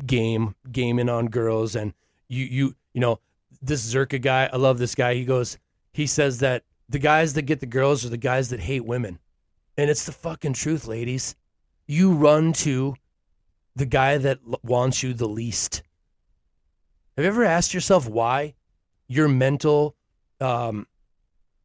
game, 0.06 0.54
gaming 0.72 1.10
on 1.10 1.28
girls, 1.28 1.76
and 1.76 1.94
you 2.28 2.46
you 2.46 2.76
you 2.94 3.02
know 3.02 3.20
this 3.62 3.92
Zherka 3.92 4.22
guy. 4.22 4.50
I 4.54 4.58
love 4.58 4.78
this 4.78 4.94
guy. 4.94 5.16
He 5.16 5.26
goes, 5.26 5.58
he 5.92 6.06
says 6.06 6.40
that 6.40 6.64
the 6.88 7.00
guys 7.00 7.34
that 7.34 7.44
get 7.44 7.62
the 7.62 7.66
girls 7.66 8.06
are 8.06 8.10
the 8.10 8.18
guys 8.18 8.50
that 8.50 8.60
hate 8.60 8.86
women, 8.86 9.18
and 9.76 9.90
it's 9.90 10.06
the 10.06 10.12
fucking 10.12 10.54
truth, 10.54 10.86
ladies. 10.86 11.36
You 11.88 12.14
run 12.14 12.54
to 12.54 12.96
the 13.76 13.88
guy 13.88 14.20
that 14.20 14.40
wants 14.64 15.02
you 15.02 15.16
the 15.16 15.28
least. 15.28 15.82
Have 17.18 17.26
you 17.26 17.30
ever 17.30 17.44
asked 17.44 17.74
yourself 17.74 18.08
why 18.08 18.54
your 19.08 19.28
mental 19.28 19.96
um, 20.40 20.88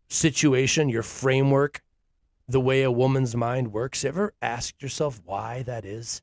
situation, 0.08 0.88
your 0.88 1.02
framework 1.02 1.82
the 2.48 2.60
way 2.60 2.82
a 2.82 2.90
woman's 2.90 3.36
mind 3.36 3.72
works? 3.72 4.04
Ever 4.04 4.34
asked 4.40 4.82
yourself 4.82 5.20
why 5.24 5.62
that 5.62 5.84
is? 5.84 6.22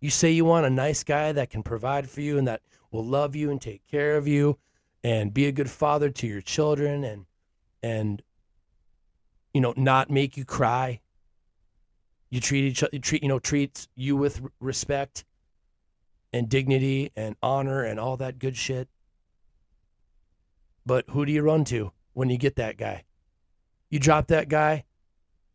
You 0.00 0.10
say 0.10 0.30
you 0.30 0.44
want 0.44 0.66
a 0.66 0.70
nice 0.70 1.02
guy 1.02 1.32
that 1.32 1.50
can 1.50 1.62
provide 1.62 2.08
for 2.08 2.20
you 2.20 2.38
and 2.38 2.46
that 2.46 2.62
will 2.90 3.04
love 3.04 3.34
you 3.34 3.50
and 3.50 3.60
take 3.60 3.86
care 3.86 4.16
of 4.16 4.28
you 4.28 4.58
and 5.02 5.32
be 5.32 5.46
a 5.46 5.52
good 5.52 5.70
father 5.70 6.10
to 6.10 6.26
your 6.26 6.40
children 6.40 7.04
and 7.04 7.26
and 7.82 8.22
you 9.54 9.60
know 9.60 9.72
not 9.76 10.10
make 10.10 10.36
you 10.36 10.44
cry. 10.44 11.00
You 12.30 12.40
treat 12.40 12.64
each 12.64 12.82
other 12.82 12.98
treat 12.98 13.22
you 13.22 13.28
know 13.28 13.38
treats 13.38 13.88
you 13.94 14.16
with 14.16 14.42
respect 14.60 15.24
and 16.32 16.48
dignity 16.48 17.12
and 17.16 17.36
honor 17.42 17.82
and 17.82 17.98
all 17.98 18.16
that 18.18 18.38
good 18.38 18.56
shit. 18.56 18.88
But 20.86 21.04
who 21.10 21.26
do 21.26 21.32
you 21.32 21.42
run 21.42 21.64
to 21.66 21.92
when 22.12 22.30
you 22.30 22.38
get 22.38 22.56
that 22.56 22.78
guy? 22.78 23.04
You 23.90 23.98
drop 23.98 24.28
that 24.28 24.48
guy 24.48 24.84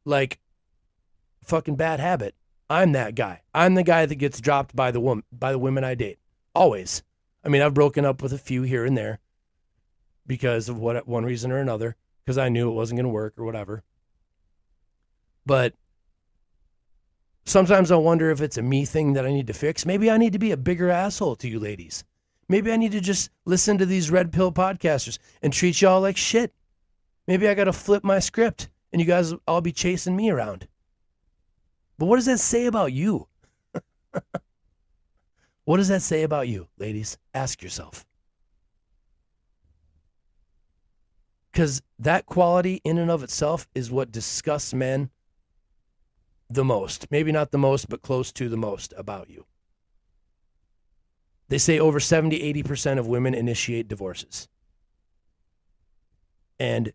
like 0.04 0.40
fucking 1.44 1.76
bad 1.76 2.00
habit. 2.02 2.36
I'm 2.70 2.92
that 2.92 3.16
guy. 3.16 3.42
I'm 3.54 3.76
the 3.76 3.84
guy 3.84 4.06
that 4.06 4.16
gets 4.16 4.42
dropped 4.42 4.76
by 4.76 4.92
the 4.92 5.00
woman 5.00 5.24
by 5.32 5.52
the 5.52 5.60
women 5.60 5.84
I 5.84 5.96
date. 5.96 6.20
Always. 6.54 7.04
I 7.44 7.50
mean, 7.50 7.62
I've 7.62 7.74
broken 7.74 8.06
up 8.06 8.22
with 8.22 8.34
a 8.34 8.38
few 8.38 8.62
here 8.64 8.86
and 8.86 8.98
there 8.98 9.20
because 10.28 10.70
of 10.70 10.78
what 10.78 11.08
one 11.08 11.26
reason 11.26 11.52
or 11.52 11.58
another, 11.58 11.96
because 12.24 12.38
I 12.38 12.50
knew 12.50 12.70
it 12.70 12.76
wasn't 12.76 12.98
going 12.98 13.06
to 13.06 13.10
work 13.10 13.34
or 13.38 13.46
whatever. 13.46 13.84
But 15.46 15.74
sometimes 17.46 17.90
I 17.92 17.96
wonder 17.96 18.30
if 18.30 18.42
it's 18.42 18.58
a 18.58 18.62
me 18.62 18.86
thing 18.86 19.14
that 19.14 19.26
I 19.26 19.32
need 19.32 19.48
to 19.48 19.54
fix. 19.54 19.86
Maybe 19.86 20.12
I 20.12 20.18
need 20.18 20.34
to 20.34 20.40
be 20.40 20.52
a 20.52 20.58
bigger 20.58 20.90
asshole 20.90 21.38
to 21.38 21.50
you 21.50 21.60
ladies. 21.60 22.04
Maybe 22.52 22.70
I 22.70 22.76
need 22.76 22.92
to 22.92 23.00
just 23.00 23.30
listen 23.46 23.78
to 23.78 23.86
these 23.86 24.12
red 24.12 24.34
pill 24.34 24.52
podcasters 24.52 25.20
and 25.42 25.54
treat 25.54 25.80
y'all 25.80 26.02
like 26.02 26.18
shit. 26.18 26.54
Maybe 27.26 27.48
I 27.48 27.54
got 27.54 27.64
to 27.64 27.72
flip 27.72 28.04
my 28.04 28.20
script 28.20 28.68
and 28.92 29.00
you 29.00 29.08
guys 29.08 29.34
all 29.48 29.62
be 29.62 29.72
chasing 29.72 30.18
me 30.18 30.30
around. 30.30 30.68
But 31.98 32.08
what 32.08 32.18
does 32.18 32.26
that 32.26 32.42
say 32.42 32.66
about 32.66 32.92
you? 32.92 33.30
what 35.64 35.78
does 35.78 35.88
that 35.88 36.02
say 36.02 36.24
about 36.24 36.50
you, 36.50 36.68
ladies? 36.78 37.18
Ask 37.34 37.62
yourself. 37.64 38.06
Because 41.54 41.82
that 42.00 42.26
quality, 42.26 42.82
in 42.84 42.98
and 42.98 43.10
of 43.10 43.24
itself, 43.24 43.66
is 43.74 43.90
what 43.90 44.12
disgusts 44.12 44.74
men 44.74 45.10
the 46.50 46.66
most. 46.66 47.10
Maybe 47.12 47.32
not 47.32 47.52
the 47.52 47.58
most, 47.58 47.88
but 47.88 48.02
close 48.02 48.34
to 48.34 48.50
the 48.50 48.58
most 48.58 48.94
about 48.98 49.30
you. 49.30 49.46
They 51.52 51.58
say 51.58 51.80
over 51.80 52.00
70, 52.00 52.40
80% 52.64 52.98
of 52.98 53.08
women 53.08 53.34
initiate 53.34 53.90
divorces. 53.90 54.48
And 56.58 56.94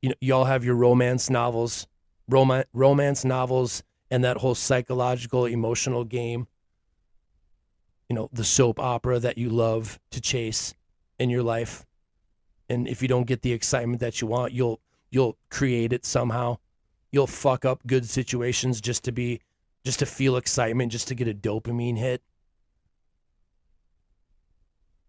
you 0.00 0.08
know, 0.08 0.14
y'all 0.22 0.46
have 0.46 0.64
your 0.64 0.74
romance 0.74 1.28
novels, 1.28 1.86
rom- 2.26 2.64
romance 2.72 3.26
novels 3.26 3.82
and 4.10 4.24
that 4.24 4.38
whole 4.38 4.54
psychological 4.54 5.44
emotional 5.44 6.04
game. 6.04 6.46
You 8.08 8.16
know 8.16 8.30
the 8.32 8.42
soap 8.42 8.80
opera 8.80 9.18
that 9.18 9.36
you 9.36 9.50
love 9.50 10.00
to 10.12 10.20
chase 10.20 10.74
in 11.18 11.28
your 11.28 11.42
life. 11.42 11.84
And 12.70 12.88
if 12.88 13.02
you 13.02 13.08
don't 13.08 13.26
get 13.26 13.42
the 13.42 13.52
excitement 13.52 14.00
that 14.00 14.22
you 14.22 14.28
want 14.28 14.54
you'll 14.54 14.80
you'll 15.10 15.36
create 15.50 15.92
it 15.92 16.06
somehow. 16.06 16.56
You'll 17.12 17.26
fuck 17.26 17.66
up 17.66 17.86
good 17.86 18.08
situations 18.08 18.80
just 18.80 19.04
to 19.04 19.12
be 19.12 19.42
just 19.84 19.98
to 19.98 20.06
feel 20.06 20.38
excitement 20.38 20.90
just 20.90 21.06
to 21.08 21.14
get 21.14 21.28
a 21.28 21.34
dopamine 21.34 21.98
hit 21.98 22.22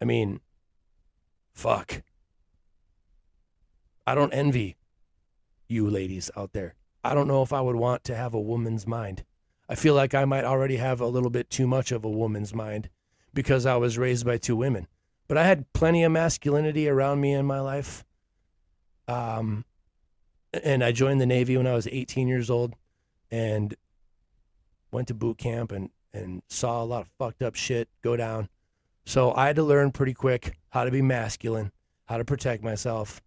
i 0.02 0.06
mean 0.06 0.40
fuck 1.54 2.04
i 4.06 4.14
don't 4.16 4.34
envy 4.34 4.76
you 5.68 5.90
ladies 5.90 6.30
out 6.36 6.54
there 6.54 6.76
I 7.06 7.14
don't 7.14 7.28
know 7.28 7.44
if 7.44 7.54
I 7.54 7.62
would 7.62 7.76
want 7.76 8.04
to 8.06 8.16
have 8.16 8.34
a 8.34 8.42
woman's 8.42 8.88
mind. 8.88 9.24
I 9.70 9.76
feel 9.76 9.94
like 9.94 10.16
I 10.16 10.26
might 10.26 10.44
already 10.44 10.78
have 10.78 11.00
a 11.00 11.06
little 11.06 11.30
bit 11.30 11.52
too 11.52 11.68
much 11.68 11.92
of 11.92 12.04
a 12.04 12.10
woman's 12.10 12.52
mind 12.52 12.90
because 13.32 13.68
I 13.68 13.76
was 13.76 14.00
raised 14.00 14.26
by 14.26 14.40
two 14.40 14.56
women. 14.56 14.88
But 15.28 15.38
I 15.38 15.44
had 15.44 15.72
plenty 15.72 16.04
of 16.04 16.12
masculinity 16.12 16.90
around 16.90 17.22
me 17.22 17.34
in 17.34 17.46
my 17.46 17.60
life. 17.60 18.04
Um, 19.08 19.66
and 20.52 20.84
I 20.84 20.92
joined 20.92 21.22
the 21.22 21.28
Navy 21.28 21.56
when 21.58 21.68
I 21.68 21.76
was 21.76 21.88
18 21.92 22.28
years 22.28 22.50
old 22.50 22.74
and 23.30 23.76
went 24.92 25.08
to 25.10 25.14
boot 25.14 25.38
camp 25.38 25.72
and, 25.72 25.92
and 26.12 26.42
saw 26.48 26.82
a 26.82 26.86
lot 26.86 27.04
of 27.04 27.10
fucked 27.20 27.44
up 27.44 27.54
shit 27.54 27.88
go 28.02 28.18
down. 28.18 28.50
So 29.06 29.34
I 29.34 29.48
had 29.48 29.56
to 29.58 29.64
learn 29.64 29.92
pretty 29.92 30.14
quick 30.14 30.58
how 30.70 30.84
to 30.84 30.92
be 30.92 31.02
masculine, 31.02 31.72
how 32.06 32.18
to 32.18 32.26
protect 32.26 32.64
myself. 32.64 33.22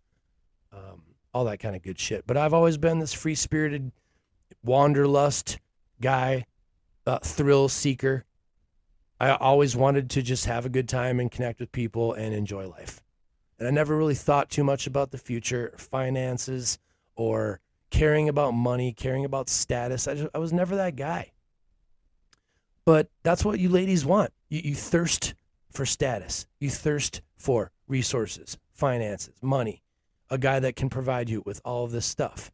Um, 0.73 1.03
all 1.33 1.45
that 1.45 1.59
kind 1.59 1.77
of 1.77 1.83
good 1.83 1.99
shit. 1.99 2.27
But 2.27 2.37
I've 2.37 2.55
always 2.55 2.79
been 2.79 2.99
this 2.99 3.13
free 3.13 3.35
spirited, 3.35 3.93
wanderlust 4.63 5.59
guy, 6.01 6.47
uh, 7.07 7.19
thrill 7.21 7.69
seeker. 7.69 8.25
I 9.21 9.31
always 9.31 9.77
wanted 9.77 10.11
to 10.11 10.23
just 10.23 10.47
have 10.47 10.65
a 10.67 10.69
good 10.69 10.89
time 10.89 11.21
and 11.21 11.31
connect 11.31 11.61
with 11.61 11.73
people 11.73 12.13
and 12.13 12.35
enjoy 12.35 12.69
life. 12.69 13.03
And 13.59 13.67
I 13.67 13.71
never 13.71 13.97
really 13.97 14.15
thought 14.15 14.51
too 14.51 14.63
much 14.63 14.87
about 14.87 15.11
the 15.11 15.19
future, 15.19 15.75
finances, 15.77 16.79
or 17.17 17.61
caring 17.91 18.29
about 18.29 18.53
money, 18.53 18.93
caring 18.93 19.25
about 19.25 19.49
status. 19.49 20.07
I, 20.07 20.15
just, 20.15 20.29
I 20.35 20.39
was 20.39 20.53
never 20.53 20.77
that 20.77 20.95
guy. 20.97 21.33
But 22.85 23.09
that's 23.23 23.45
what 23.45 23.59
you 23.59 23.69
ladies 23.69 24.07
want. 24.07 24.33
You, 24.49 24.61
you 24.63 24.75
thirst 24.75 25.35
for 25.71 25.87
status, 25.87 26.47
you 26.59 26.71
thirst 26.71 27.21
for 27.37 27.73
resources, 27.87 28.59
finances, 28.73 29.35
money 29.43 29.83
a 30.31 30.39
guy 30.39 30.61
that 30.61 30.77
can 30.77 30.89
provide 30.89 31.31
you 31.31 31.43
with 31.45 31.61
all 31.65 31.85
of 31.85 31.93
this 31.93 32.07
stuff. 32.07 32.51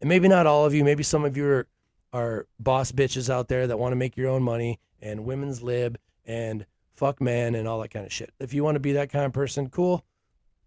And 0.00 0.08
maybe 0.08 0.28
not 0.28 0.46
all 0.46 0.64
of 0.64 0.74
you, 0.74 0.84
maybe 0.84 1.02
some 1.02 1.24
of 1.24 1.36
you 1.36 1.46
are, 1.46 1.66
are 2.12 2.46
boss 2.58 2.92
bitches 2.92 3.30
out 3.30 3.48
there 3.48 3.66
that 3.66 3.78
want 3.78 3.92
to 3.92 3.96
make 3.96 4.16
your 4.16 4.28
own 4.28 4.42
money 4.42 4.80
and 5.00 5.24
women's 5.24 5.62
lib 5.62 5.98
and 6.24 6.66
fuck 6.94 7.20
man 7.20 7.54
and 7.54 7.68
all 7.68 7.80
that 7.80 7.90
kind 7.90 8.04
of 8.04 8.12
shit. 8.12 8.32
If 8.38 8.52
you 8.52 8.64
want 8.64 8.76
to 8.76 8.80
be 8.80 8.92
that 8.92 9.10
kind 9.10 9.24
of 9.24 9.32
person, 9.32 9.68
cool. 9.68 10.04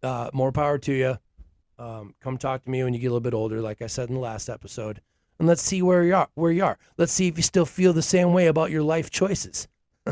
Uh, 0.02 0.30
more 0.34 0.52
power 0.52 0.78
to 0.78 0.94
you. 0.94 1.18
Um, 1.78 2.16
come 2.22 2.38
talk 2.38 2.64
to 2.64 2.70
me 2.70 2.84
when 2.84 2.94
you 2.94 3.00
get 3.00 3.08
a 3.08 3.10
little 3.10 3.20
bit 3.20 3.34
older, 3.34 3.62
like 3.62 3.82
I 3.82 3.88
said 3.88 4.08
in 4.08 4.16
the 4.16 4.22
last 4.22 4.50
episode, 4.50 5.02
and 5.40 5.48
let's 5.48 5.62
see 5.62 5.82
where 5.82 6.04
you 6.04 6.16
are. 6.16 6.30
Where 6.36 6.52
you 6.52 6.64
are. 6.64 6.78
Let's 6.98 7.12
see 7.12 7.28
if 7.28 7.36
you 7.36 7.44
still 7.44 7.66
feel 7.66 7.92
the 7.92 8.02
same 8.02 8.32
way 8.32 8.48
about 8.48 8.72
your 8.72 8.84
life 8.84 9.10
choices. 9.10 9.68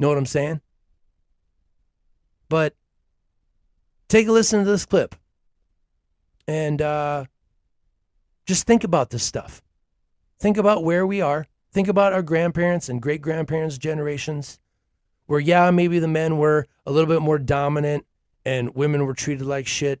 know 0.00 0.08
what 0.08 0.18
I'm 0.18 0.26
saying? 0.26 0.60
But 2.48 2.74
take 4.08 4.28
a 4.28 4.32
listen 4.32 4.64
to 4.64 4.70
this 4.70 4.86
clip 4.86 5.14
and 6.46 6.80
uh, 6.80 7.24
just 8.46 8.66
think 8.66 8.84
about 8.84 9.10
this 9.10 9.24
stuff. 9.24 9.62
Think 10.38 10.56
about 10.56 10.84
where 10.84 11.06
we 11.06 11.20
are. 11.20 11.46
Think 11.72 11.88
about 11.88 12.12
our 12.12 12.22
grandparents 12.22 12.88
and 12.88 13.02
great 13.02 13.20
grandparents' 13.20 13.78
generations, 13.78 14.58
where, 15.26 15.40
yeah, 15.40 15.70
maybe 15.70 15.98
the 15.98 16.08
men 16.08 16.38
were 16.38 16.66
a 16.86 16.92
little 16.92 17.08
bit 17.08 17.22
more 17.22 17.38
dominant 17.38 18.06
and 18.44 18.74
women 18.74 19.04
were 19.04 19.14
treated 19.14 19.46
like 19.46 19.66
shit. 19.66 20.00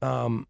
Um, 0.00 0.46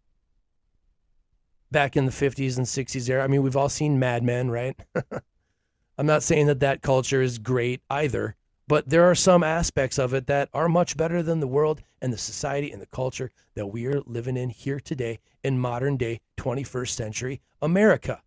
back 1.71 1.95
in 1.95 2.05
the 2.05 2.11
50s 2.11 2.57
and 2.57 2.65
60s 2.65 3.09
era. 3.09 3.23
I 3.23 3.27
mean, 3.27 3.41
we've 3.41 3.55
all 3.55 3.69
seen 3.69 3.97
Mad 3.97 4.23
Men, 4.23 4.51
right? 4.51 4.77
I'm 5.97 6.05
not 6.05 6.23
saying 6.23 6.47
that 6.47 6.59
that 6.59 6.81
culture 6.81 7.21
is 7.21 7.37
great 7.37 7.81
either, 7.89 8.35
but 8.71 8.87
there 8.87 9.03
are 9.03 9.15
some 9.15 9.43
aspects 9.43 9.99
of 9.99 10.13
it 10.13 10.27
that 10.27 10.47
are 10.53 10.69
much 10.69 10.95
better 10.95 11.21
than 11.21 11.41
the 11.41 11.47
world 11.47 11.81
and 12.01 12.13
the 12.13 12.17
society 12.17 12.71
and 12.71 12.81
the 12.81 12.85
culture 12.85 13.29
that 13.53 13.65
we 13.65 13.85
are 13.85 13.99
living 14.05 14.37
in 14.37 14.49
here 14.49 14.79
today 14.79 15.19
in 15.43 15.59
modern 15.59 15.97
day 15.97 16.21
21st 16.37 16.87
century 16.91 17.41
America. 17.61 18.21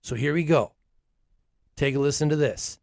So 0.00 0.16
here 0.16 0.34
we 0.34 0.42
go. 0.42 0.72
Take 1.76 1.94
a 1.94 2.00
listen 2.00 2.28
to 2.30 2.34
this. 2.34 2.80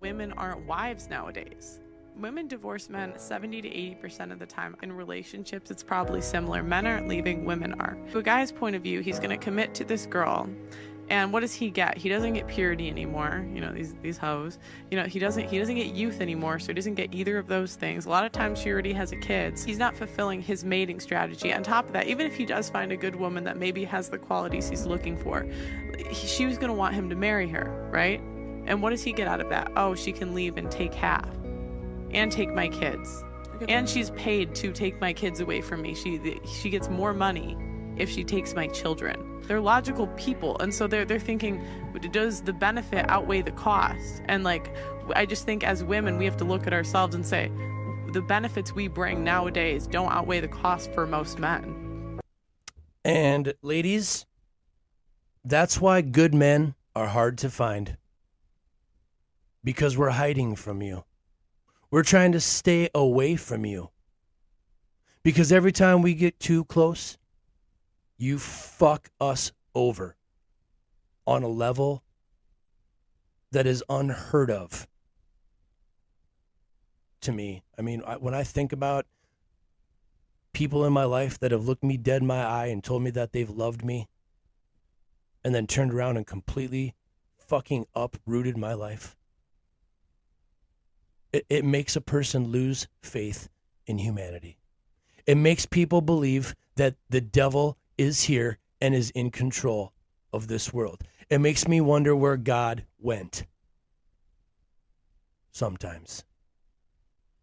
Women 0.00 0.32
aren't 0.38 0.66
wives 0.66 1.10
nowadays. 1.10 1.80
Women 2.16 2.48
divorce 2.48 2.88
men 2.88 3.18
70 3.18 3.60
to 3.60 3.68
80% 3.68 4.32
of 4.32 4.38
the 4.38 4.46
time. 4.46 4.76
In 4.82 4.92
relationships, 4.92 5.70
it's 5.70 5.82
probably 5.82 6.22
similar. 6.22 6.62
Men 6.62 6.86
aren't 6.86 7.08
leaving, 7.08 7.44
women 7.44 7.74
are. 7.78 7.98
From 8.08 8.20
a 8.20 8.22
guy's 8.22 8.52
point 8.52 8.74
of 8.74 8.82
view, 8.82 9.00
he's 9.00 9.18
going 9.18 9.30
to 9.30 9.36
commit 9.36 9.74
to 9.74 9.84
this 9.84 10.06
girl 10.06 10.48
and 11.10 11.32
what 11.32 11.40
does 11.40 11.52
he 11.52 11.70
get? 11.70 11.98
He 11.98 12.08
doesn't 12.08 12.34
get 12.34 12.46
purity 12.46 12.88
anymore. 12.88 13.44
You 13.52 13.60
know 13.60 13.72
these 13.72 13.94
these 14.00 14.16
hoes. 14.16 14.58
You 14.90 14.96
know 14.96 15.04
he 15.04 15.18
doesn't 15.18 15.48
he 15.48 15.58
doesn't 15.58 15.74
get 15.74 15.88
youth 15.88 16.20
anymore, 16.20 16.60
so 16.60 16.68
he 16.68 16.74
doesn't 16.74 16.94
get 16.94 17.12
either 17.12 17.36
of 17.36 17.48
those 17.48 17.74
things. 17.74 18.06
A 18.06 18.08
lot 18.08 18.24
of 18.24 18.30
times 18.30 18.60
she 18.60 18.70
already 18.70 18.92
has 18.92 19.10
a 19.10 19.16
kid. 19.16 19.58
He's 19.58 19.78
not 19.78 19.96
fulfilling 19.96 20.40
his 20.40 20.64
mating 20.64 21.00
strategy. 21.00 21.52
On 21.52 21.64
top 21.64 21.86
of 21.86 21.92
that, 21.94 22.06
even 22.06 22.26
if 22.26 22.36
he 22.36 22.46
does 22.46 22.70
find 22.70 22.92
a 22.92 22.96
good 22.96 23.16
woman 23.16 23.42
that 23.44 23.58
maybe 23.58 23.84
has 23.84 24.08
the 24.08 24.18
qualities 24.18 24.68
he's 24.68 24.86
looking 24.86 25.16
for, 25.16 25.46
he, 26.08 26.26
she 26.28 26.46
was 26.46 26.56
gonna 26.56 26.74
want 26.74 26.94
him 26.94 27.10
to 27.10 27.16
marry 27.16 27.48
her, 27.48 27.88
right? 27.92 28.20
And 28.66 28.80
what 28.80 28.90
does 28.90 29.02
he 29.02 29.12
get 29.12 29.26
out 29.26 29.40
of 29.40 29.48
that? 29.48 29.72
Oh, 29.76 29.96
she 29.96 30.12
can 30.12 30.32
leave 30.32 30.56
and 30.58 30.70
take 30.70 30.94
half, 30.94 31.28
and 32.12 32.30
take 32.30 32.54
my 32.54 32.68
kids, 32.68 33.24
and 33.68 33.88
she's 33.88 34.10
paid 34.10 34.54
to 34.56 34.70
take 34.70 35.00
my 35.00 35.12
kids 35.12 35.40
away 35.40 35.60
from 35.60 35.82
me. 35.82 35.92
She 35.92 36.40
she 36.46 36.70
gets 36.70 36.88
more 36.88 37.12
money 37.12 37.56
if 38.00 38.10
she 38.10 38.24
takes 38.24 38.54
my 38.54 38.66
children 38.68 39.40
they're 39.46 39.60
logical 39.60 40.06
people 40.08 40.56
and 40.58 40.74
so 40.74 40.86
they're 40.86 41.04
they're 41.04 41.18
thinking 41.18 41.62
does 42.12 42.40
the 42.42 42.52
benefit 42.52 43.04
outweigh 43.08 43.42
the 43.42 43.52
cost 43.52 44.22
and 44.26 44.44
like 44.44 44.74
i 45.14 45.26
just 45.26 45.44
think 45.44 45.62
as 45.64 45.84
women 45.84 46.18
we 46.18 46.24
have 46.24 46.36
to 46.36 46.44
look 46.44 46.66
at 46.66 46.72
ourselves 46.72 47.14
and 47.14 47.26
say 47.26 47.50
the 48.12 48.22
benefits 48.22 48.72
we 48.74 48.88
bring 48.88 49.22
nowadays 49.22 49.86
don't 49.86 50.10
outweigh 50.10 50.40
the 50.40 50.48
cost 50.48 50.92
for 50.92 51.06
most 51.06 51.38
men 51.38 51.76
And 53.04 53.54
ladies, 53.62 54.26
that's 55.44 55.80
why 55.80 56.02
good 56.02 56.34
men 56.34 56.74
are 56.94 57.08
hard 57.08 57.38
to 57.38 57.50
find. 57.50 57.96
Because 59.64 59.96
we're 59.96 60.10
hiding 60.10 60.54
from 60.56 60.82
you. 60.82 61.04
We're 61.90 62.02
trying 62.02 62.32
to 62.32 62.40
stay 62.40 62.88
away 62.94 63.36
from 63.36 63.64
you. 63.64 63.90
Because 65.22 65.50
every 65.52 65.72
time 65.72 66.02
we 66.02 66.14
get 66.14 66.38
too 66.40 66.64
close, 66.64 67.18
you 68.20 68.38
fuck 68.38 69.08
us 69.20 69.50
over 69.74 70.14
on 71.26 71.42
a 71.42 71.48
level 71.48 72.02
that 73.50 73.66
is 73.66 73.82
unheard 73.88 74.50
of 74.50 74.86
to 77.22 77.32
me. 77.32 77.62
I 77.78 77.82
mean, 77.82 78.02
I, 78.06 78.16
when 78.16 78.34
I 78.34 78.42
think 78.42 78.72
about 78.72 79.06
people 80.52 80.84
in 80.84 80.92
my 80.92 81.04
life 81.04 81.38
that 81.38 81.50
have 81.50 81.66
looked 81.66 81.82
me 81.82 81.96
dead 81.96 82.20
in 82.20 82.28
my 82.28 82.44
eye 82.44 82.66
and 82.66 82.84
told 82.84 83.02
me 83.02 83.10
that 83.10 83.32
they've 83.32 83.50
loved 83.50 83.84
me 83.84 84.06
and 85.42 85.54
then 85.54 85.66
turned 85.66 85.94
around 85.94 86.16
and 86.16 86.26
completely 86.26 86.94
fucking 87.38 87.86
uprooted 87.94 88.56
my 88.56 88.74
life, 88.74 89.16
it, 91.32 91.46
it 91.48 91.64
makes 91.64 91.96
a 91.96 92.00
person 92.00 92.48
lose 92.48 92.86
faith 93.02 93.48
in 93.86 93.98
humanity. 93.98 94.58
It 95.26 95.36
makes 95.36 95.64
people 95.64 96.00
believe 96.00 96.54
that 96.76 96.96
the 97.08 97.20
devil 97.20 97.78
is 98.00 98.22
here 98.22 98.58
and 98.80 98.94
is 98.94 99.10
in 99.10 99.30
control 99.30 99.92
of 100.32 100.48
this 100.48 100.72
world. 100.72 101.02
It 101.28 101.38
makes 101.38 101.68
me 101.68 101.82
wonder 101.82 102.16
where 102.16 102.38
God 102.38 102.86
went. 102.98 103.44
Sometimes. 105.52 106.24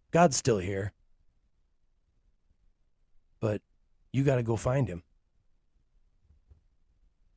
God's 0.09 0.35
still 0.35 0.57
here. 0.57 0.93
But 3.39 3.61
you 4.11 4.23
got 4.23 4.37
to 4.37 4.43
go 4.43 4.55
find 4.55 4.87
him. 4.87 5.03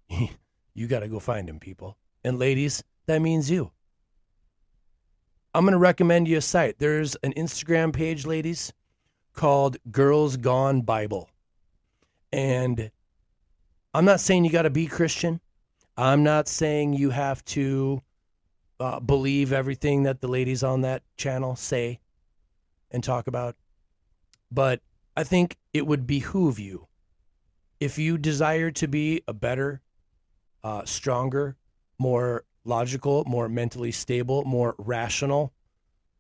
you 0.75 0.87
got 0.87 1.01
to 1.01 1.09
go 1.09 1.21
find 1.21 1.47
him, 1.47 1.61
people. 1.61 1.99
And 2.25 2.39
ladies, 2.39 2.83
that 3.07 3.21
means 3.21 3.51
you. 3.51 3.71
I'm 5.55 5.65
going 5.65 5.73
to 5.73 5.79
recommend 5.79 6.27
you 6.27 6.39
a 6.39 6.41
site. 6.41 6.79
There's 6.79 7.17
an 7.17 7.35
Instagram 7.35 7.93
page, 7.93 8.25
ladies, 8.25 8.73
called 9.35 9.77
Girls 9.91 10.39
Gone 10.39 10.81
Bible. 10.81 11.29
And 12.33 12.91
I'm 13.93 14.05
not 14.05 14.21
saying 14.21 14.45
you 14.45 14.51
got 14.51 14.63
to 14.63 14.71
be 14.71 14.87
Christian. 14.87 15.41
I'm 15.97 16.23
not 16.23 16.49
saying 16.49 16.95
you 16.95 17.11
have 17.11 17.45
to 17.47 18.03
uh, 18.79 19.01
believe 19.01 19.53
everything 19.53 20.05
that 20.05 20.21
the 20.21 20.29
ladies 20.29 20.63
on 20.63 20.83
that 20.83 21.03
channel 21.17 21.57
say 21.57 22.01
and 22.91 23.03
talk 23.03 23.27
about. 23.27 23.57
But 24.51 24.81
I 25.17 25.25
think 25.25 25.57
it 25.75 25.87
would 25.87 26.07
behoove 26.07 26.59
you 26.59 26.87
if 27.81 27.99
you 27.99 28.17
desire 28.17 28.71
to 28.71 28.87
be 28.87 29.23
a 29.27 29.33
better, 29.33 29.81
uh, 30.63 30.85
stronger, 30.85 31.57
more 31.99 32.45
logical, 32.65 33.25
more 33.27 33.49
mentally 33.49 33.91
stable, 33.91 34.45
more 34.45 34.75
rational, 34.79 35.53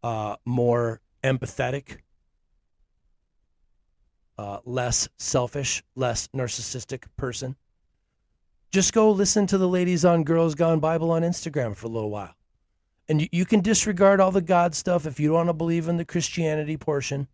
uh, 0.02 0.36
more 0.44 1.00
empathetic, 1.22 1.98
uh, 4.40 4.60
less 4.64 5.06
selfish, 5.18 5.82
less 5.94 6.28
narcissistic 6.28 7.04
person. 7.18 7.56
Just 8.72 8.94
go 8.94 9.10
listen 9.10 9.46
to 9.46 9.58
the 9.58 9.68
ladies 9.68 10.02
on 10.02 10.24
Girls 10.24 10.54
Gone 10.54 10.80
Bible 10.80 11.10
on 11.10 11.20
Instagram 11.20 11.76
for 11.76 11.88
a 11.88 11.90
little 11.90 12.08
while. 12.08 12.34
And 13.06 13.20
you, 13.20 13.28
you 13.32 13.44
can 13.44 13.60
disregard 13.60 14.18
all 14.18 14.30
the 14.30 14.40
God 14.40 14.74
stuff 14.74 15.04
if 15.04 15.20
you 15.20 15.28
don't 15.28 15.36
want 15.36 15.48
to 15.50 15.52
believe 15.52 15.88
in 15.88 15.98
the 15.98 16.06
Christianity 16.06 16.78
portion. 16.78 17.28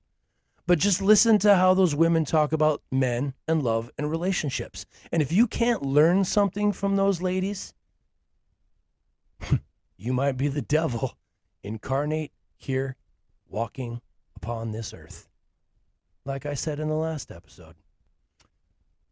But 0.66 0.80
just 0.80 1.00
listen 1.00 1.38
to 1.38 1.54
how 1.54 1.74
those 1.74 1.94
women 1.94 2.24
talk 2.24 2.50
about 2.52 2.82
men 2.90 3.34
and 3.46 3.62
love 3.62 3.88
and 3.96 4.10
relationships. 4.10 4.84
And 5.12 5.22
if 5.22 5.30
you 5.30 5.46
can't 5.46 5.82
learn 5.82 6.24
something 6.24 6.72
from 6.72 6.96
those 6.96 7.22
ladies, 7.22 7.72
you 9.96 10.12
might 10.12 10.36
be 10.36 10.48
the 10.48 10.60
devil 10.60 11.16
incarnate 11.62 12.32
here 12.56 12.96
walking 13.48 14.00
upon 14.34 14.72
this 14.72 14.92
earth. 14.92 15.28
Like 16.26 16.44
I 16.44 16.54
said 16.54 16.80
in 16.80 16.88
the 16.88 16.94
last 16.94 17.30
episode. 17.30 17.76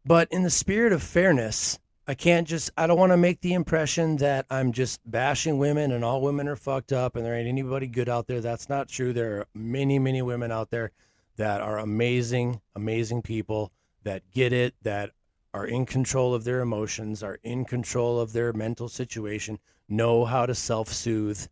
But 0.05 0.29
in 0.31 0.43
the 0.43 0.51
spirit 0.51 0.93
of 0.93 1.03
fairness, 1.03 1.79
I 2.07 2.15
can't 2.15 2.47
just, 2.47 2.71
I 2.77 2.87
don't 2.87 2.99
want 2.99 3.13
to 3.13 3.17
make 3.17 3.41
the 3.41 3.55
impression 3.55 4.17
that 4.17 4.45
I'm 4.51 4.73
just 4.73 5.01
bashing 5.11 5.57
women 5.57 5.93
and 5.93 6.05
all 6.05 6.21
women 6.21 6.49
are 6.49 6.57
fucked 6.57 6.93
up 6.93 7.17
and 7.17 7.25
there 7.25 7.35
ain't 7.35 7.49
anybody 7.49 7.87
good 7.87 8.09
out 8.09 8.27
there. 8.27 8.41
That's 8.41 8.69
not 8.69 8.89
true. 8.89 9.13
There 9.13 9.39
are 9.39 9.47
many, 9.55 9.99
many 9.99 10.21
women 10.21 10.53
out 10.53 10.71
there 10.71 10.91
that 11.37 11.61
are 11.61 11.79
amazing, 11.79 12.61
amazing 12.75 13.23
people 13.23 13.73
that 14.03 14.31
get 14.31 14.53
it, 14.53 14.75
that 14.83 15.13
are 15.55 15.67
in 15.67 15.87
control 15.87 16.35
of 16.35 16.45
their 16.45 16.61
emotions, 16.61 17.23
are 17.23 17.39
in 17.43 17.65
control 17.65 18.21
of 18.21 18.33
their 18.33 18.53
mental 18.53 18.89
situation, 18.89 19.59
know 19.89 20.25
how 20.25 20.45
to 20.45 20.55
self 20.55 20.89
soothe, 20.89 21.47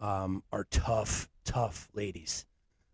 um, 0.00 0.42
are 0.52 0.66
tough, 0.70 1.28
tough 1.44 1.88
ladies. 1.94 2.44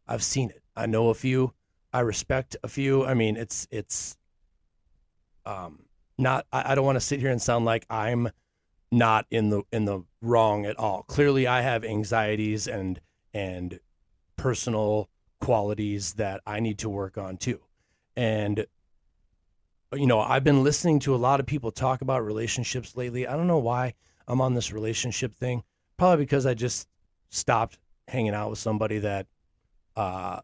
I've 0.07 0.23
seen 0.23 0.51
it. 0.51 0.63
I 0.77 0.87
know 0.87 1.09
a 1.09 1.15
few. 1.15 1.55
I 1.93 2.01
respect 2.01 2.57
a 2.63 2.69
few. 2.69 3.05
I 3.05 3.15
mean, 3.15 3.37
it's, 3.37 3.67
it's, 3.71 4.17
um, 5.45 5.85
not 6.21 6.47
I, 6.53 6.73
I 6.73 6.75
don't 6.75 6.85
want 6.85 6.97
to 6.97 7.01
sit 7.01 7.21
here 7.21 7.31
and 7.31 7.43
sound 7.43 7.65
like 7.65 7.87
I'm 7.91 8.29
not 8.93 9.27
in 9.31 9.51
the 9.51 9.63
in 9.73 9.87
the 9.87 10.05
wrong 10.21 10.67
at 10.67 10.79
all. 10.79 11.03
Clearly 11.05 11.47
I 11.47 11.63
have 11.63 11.85
anxieties 11.85 12.69
and 12.69 13.01
and 13.33 13.81
personal 14.37 15.09
qualities 15.41 16.15
that 16.15 16.41
I 16.47 16.61
need 16.61 16.79
to 16.79 16.89
work 16.89 17.17
on 17.17 17.37
too. 17.37 17.61
And 18.17 18.67
you 19.93 20.07
know, 20.07 20.21
I've 20.21 20.45
been 20.45 20.63
listening 20.63 21.01
to 21.01 21.15
a 21.15 21.17
lot 21.17 21.41
of 21.41 21.47
people 21.47 21.73
talk 21.73 22.01
about 22.01 22.25
relationships 22.25 22.97
lately. 22.97 23.27
I 23.27 23.37
don't 23.37 23.49
know 23.49 23.59
why 23.59 23.95
I'm 24.29 24.41
on 24.41 24.55
this 24.55 24.73
relationship 24.73 25.35
thing. 25.35 25.65
Probably 25.97 26.25
because 26.25 26.47
I 26.47 26.55
just 26.55 26.87
stopped 27.31 27.79
hanging 28.09 28.35
out 28.35 28.51
with 28.51 28.59
somebody 28.59 28.99
that 28.99 29.27
uh 29.97 30.41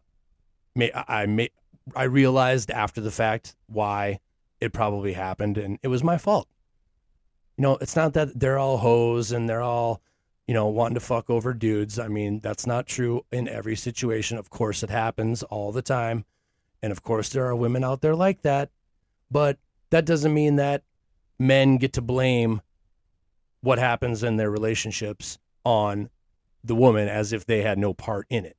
may 0.77 0.91
I 0.93 1.25
may 1.25 1.49
I 1.95 2.03
realized 2.03 2.71
after 2.71 3.01
the 3.01 3.11
fact 3.11 3.55
why 3.67 4.19
it 4.59 4.73
probably 4.73 5.13
happened 5.13 5.57
and 5.57 5.79
it 5.81 5.87
was 5.87 6.03
my 6.03 6.17
fault. 6.17 6.47
You 7.57 7.63
know, 7.63 7.77
it's 7.81 7.95
not 7.95 8.13
that 8.13 8.39
they're 8.39 8.59
all 8.59 8.77
hoes 8.77 9.31
and 9.31 9.49
they're 9.49 9.61
all, 9.61 10.01
you 10.47 10.53
know, 10.53 10.67
wanting 10.67 10.95
to 10.95 10.99
fuck 10.99 11.29
over 11.29 11.53
dudes. 11.53 11.97
I 11.97 12.07
mean, 12.07 12.39
that's 12.39 12.67
not 12.67 12.87
true 12.87 13.25
in 13.31 13.47
every 13.47 13.75
situation. 13.75 14.37
Of 14.37 14.49
course, 14.49 14.83
it 14.83 14.89
happens 14.89 15.43
all 15.43 15.71
the 15.71 15.81
time. 15.81 16.25
And 16.81 16.91
of 16.91 17.01
course, 17.01 17.29
there 17.29 17.45
are 17.45 17.55
women 17.55 17.83
out 17.83 18.01
there 18.01 18.15
like 18.15 18.43
that. 18.43 18.69
But 19.31 19.57
that 19.89 20.05
doesn't 20.05 20.33
mean 20.33 20.57
that 20.57 20.83
men 21.39 21.77
get 21.77 21.93
to 21.93 22.01
blame 22.01 22.61
what 23.61 23.79
happens 23.79 24.23
in 24.23 24.37
their 24.37 24.51
relationships 24.51 25.39
on 25.63 26.09
the 26.63 26.75
woman 26.75 27.07
as 27.07 27.33
if 27.33 27.45
they 27.45 27.61
had 27.61 27.77
no 27.77 27.93
part 27.93 28.27
in 28.29 28.45
it. 28.45 28.55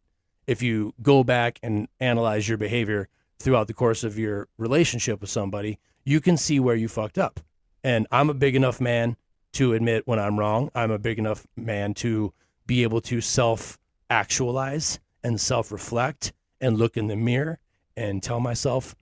If 0.49 0.63
you 0.63 0.95
go 1.03 1.23
back 1.23 1.61
and 1.63 1.89
analyze 2.01 2.49
your 2.49 2.57
behavior 2.57 3.09
throughout 3.39 3.67
the 3.67 3.75
course 3.75 4.03
of 4.03 4.19
your 4.19 4.49
relationship 4.57 5.21
with 5.21 5.29
somebody, 5.29 5.79
you 6.05 6.23
can 6.23 6.39
see 6.39 6.59
where 6.59 6.75
you 6.75 6.89
fucked 6.89 7.19
up. 7.19 7.41
And 7.85 8.07
I'm 8.11 8.31
a 8.31 8.35
big 8.35 8.57
enough 8.57 8.81
man 8.81 9.19
to 9.53 9.75
admit 9.75 10.07
when 10.07 10.19
I'm 10.19 10.39
wrong. 10.39 10.71
I'm 10.75 10.91
a 10.91 10.99
big 10.99 11.19
enough 11.19 11.47
man 11.55 11.93
to 11.95 12.33
be 12.67 12.83
able 12.83 13.03
to 13.03 13.21
self 13.21 13.79
actualize 14.09 14.99
and 15.23 15.39
self 15.39 15.71
reflect 15.71 16.33
and 16.63 16.79
look 16.79 16.97
in 16.97 17.09
the 17.09 17.17
mirror 17.17 17.59
and 17.95 18.23
tell 18.23 18.41
myself, 18.41 18.95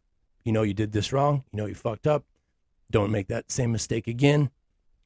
you 0.43 0.51
know, 0.51 0.63
you 0.63 0.75
did 0.75 0.91
this 0.91 1.13
wrong. 1.13 1.45
You 1.53 1.59
know, 1.59 1.67
you 1.67 1.77
fucked 1.77 2.09
up. 2.09 2.25
Don't 2.91 3.13
make 3.13 3.29
that 3.29 3.53
same 3.53 3.71
mistake 3.71 4.09
again. 4.09 4.51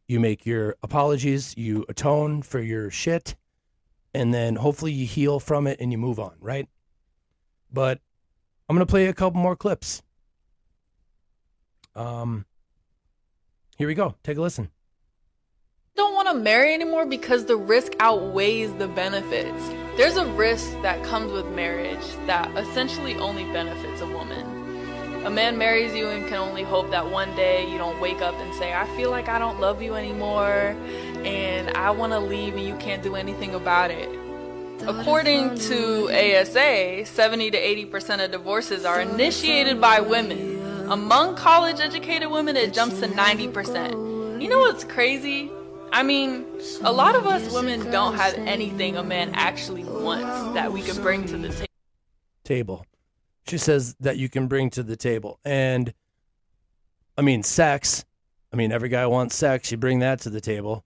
You 0.08 0.20
make 0.20 0.46
your 0.46 0.74
apologies, 0.82 1.54
you 1.58 1.84
atone 1.86 2.40
for 2.40 2.60
your 2.60 2.90
shit, 2.90 3.36
and 4.14 4.34
then 4.34 4.56
hopefully 4.56 4.92
you 4.92 5.06
heal 5.06 5.40
from 5.40 5.66
it 5.66 5.80
and 5.80 5.92
you 5.92 5.98
move 5.98 6.18
on, 6.18 6.34
right? 6.40 6.68
But 7.72 8.00
I'm 8.68 8.76
going 8.76 8.86
to 8.86 8.90
play 8.90 9.06
a 9.06 9.14
couple 9.14 9.40
more 9.40 9.56
clips. 9.56 10.02
Um, 11.94 12.46
here 13.76 13.86
we 13.86 13.94
go. 13.94 14.14
Take 14.22 14.38
a 14.38 14.40
listen. 14.40 14.70
Don't 15.96 16.14
want 16.14 16.28
to 16.28 16.34
marry 16.34 16.72
anymore 16.72 17.04
because 17.04 17.44
the 17.44 17.56
risk 17.56 17.92
outweighs 18.00 18.72
the 18.74 18.88
benefits. 18.88 19.68
There's 19.96 20.16
a 20.16 20.26
risk 20.26 20.70
that 20.82 21.02
comes 21.04 21.32
with 21.32 21.46
marriage 21.48 22.04
that 22.26 22.50
essentially 22.56 23.16
only 23.16 23.44
benefits 23.52 24.00
a 24.00 24.06
woman. 24.06 24.49
A 25.24 25.28
man 25.30 25.58
marries 25.58 25.94
you 25.94 26.08
and 26.08 26.26
can 26.26 26.38
only 26.38 26.62
hope 26.62 26.90
that 26.90 27.10
one 27.10 27.36
day 27.36 27.70
you 27.70 27.76
don't 27.76 28.00
wake 28.00 28.22
up 28.22 28.34
and 28.36 28.54
say, 28.54 28.72
I 28.72 28.86
feel 28.96 29.10
like 29.10 29.28
I 29.28 29.38
don't 29.38 29.60
love 29.60 29.82
you 29.82 29.94
anymore 29.94 30.74
and 31.24 31.76
I 31.76 31.90
want 31.90 32.12
to 32.12 32.18
leave 32.18 32.54
and 32.54 32.64
you 32.64 32.74
can't 32.76 33.02
do 33.02 33.16
anything 33.16 33.54
about 33.54 33.90
it. 33.90 34.08
According 34.86 35.58
to 35.58 36.08
ASA, 36.08 37.04
70 37.04 37.50
to 37.50 37.58
80% 37.58 38.24
of 38.24 38.30
divorces 38.30 38.86
are 38.86 39.02
initiated 39.02 39.78
by 39.78 40.00
women. 40.00 40.90
Among 40.90 41.36
college 41.36 41.80
educated 41.80 42.30
women, 42.30 42.56
it 42.56 42.72
jumps 42.72 43.00
to 43.00 43.06
90%. 43.06 44.40
You 44.40 44.48
know 44.48 44.60
what's 44.60 44.84
crazy? 44.84 45.50
I 45.92 46.02
mean, 46.02 46.46
a 46.82 46.92
lot 46.92 47.14
of 47.14 47.26
us 47.26 47.52
women 47.52 47.90
don't 47.90 48.14
have 48.14 48.34
anything 48.34 48.96
a 48.96 49.02
man 49.02 49.32
actually 49.34 49.84
wants 49.84 50.54
that 50.54 50.72
we 50.72 50.80
can 50.80 50.96
bring 51.02 51.26
to 51.26 51.36
the 51.36 51.50
table. 51.50 51.66
Table. 52.42 52.86
She 53.46 53.58
says 53.58 53.96
that 54.00 54.16
you 54.16 54.28
can 54.28 54.46
bring 54.46 54.70
to 54.70 54.82
the 54.82 54.96
table. 54.96 55.40
And 55.44 55.92
I 57.16 57.22
mean, 57.22 57.42
sex. 57.42 58.04
I 58.52 58.56
mean, 58.56 58.72
every 58.72 58.88
guy 58.88 59.06
wants 59.06 59.36
sex. 59.36 59.70
You 59.70 59.76
bring 59.76 60.00
that 60.00 60.20
to 60.20 60.30
the 60.30 60.40
table. 60.40 60.84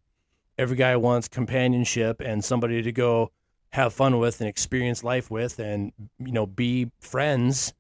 Every 0.56 0.76
guy 0.76 0.96
wants 0.96 1.28
companionship 1.28 2.20
and 2.20 2.44
somebody 2.44 2.82
to 2.82 2.92
go 2.92 3.32
have 3.70 3.92
fun 3.92 4.18
with 4.18 4.40
and 4.40 4.48
experience 4.48 5.02
life 5.02 5.30
with 5.30 5.58
and, 5.58 5.92
you 6.18 6.30
know, 6.30 6.46
be 6.46 6.90
friends, 7.00 7.74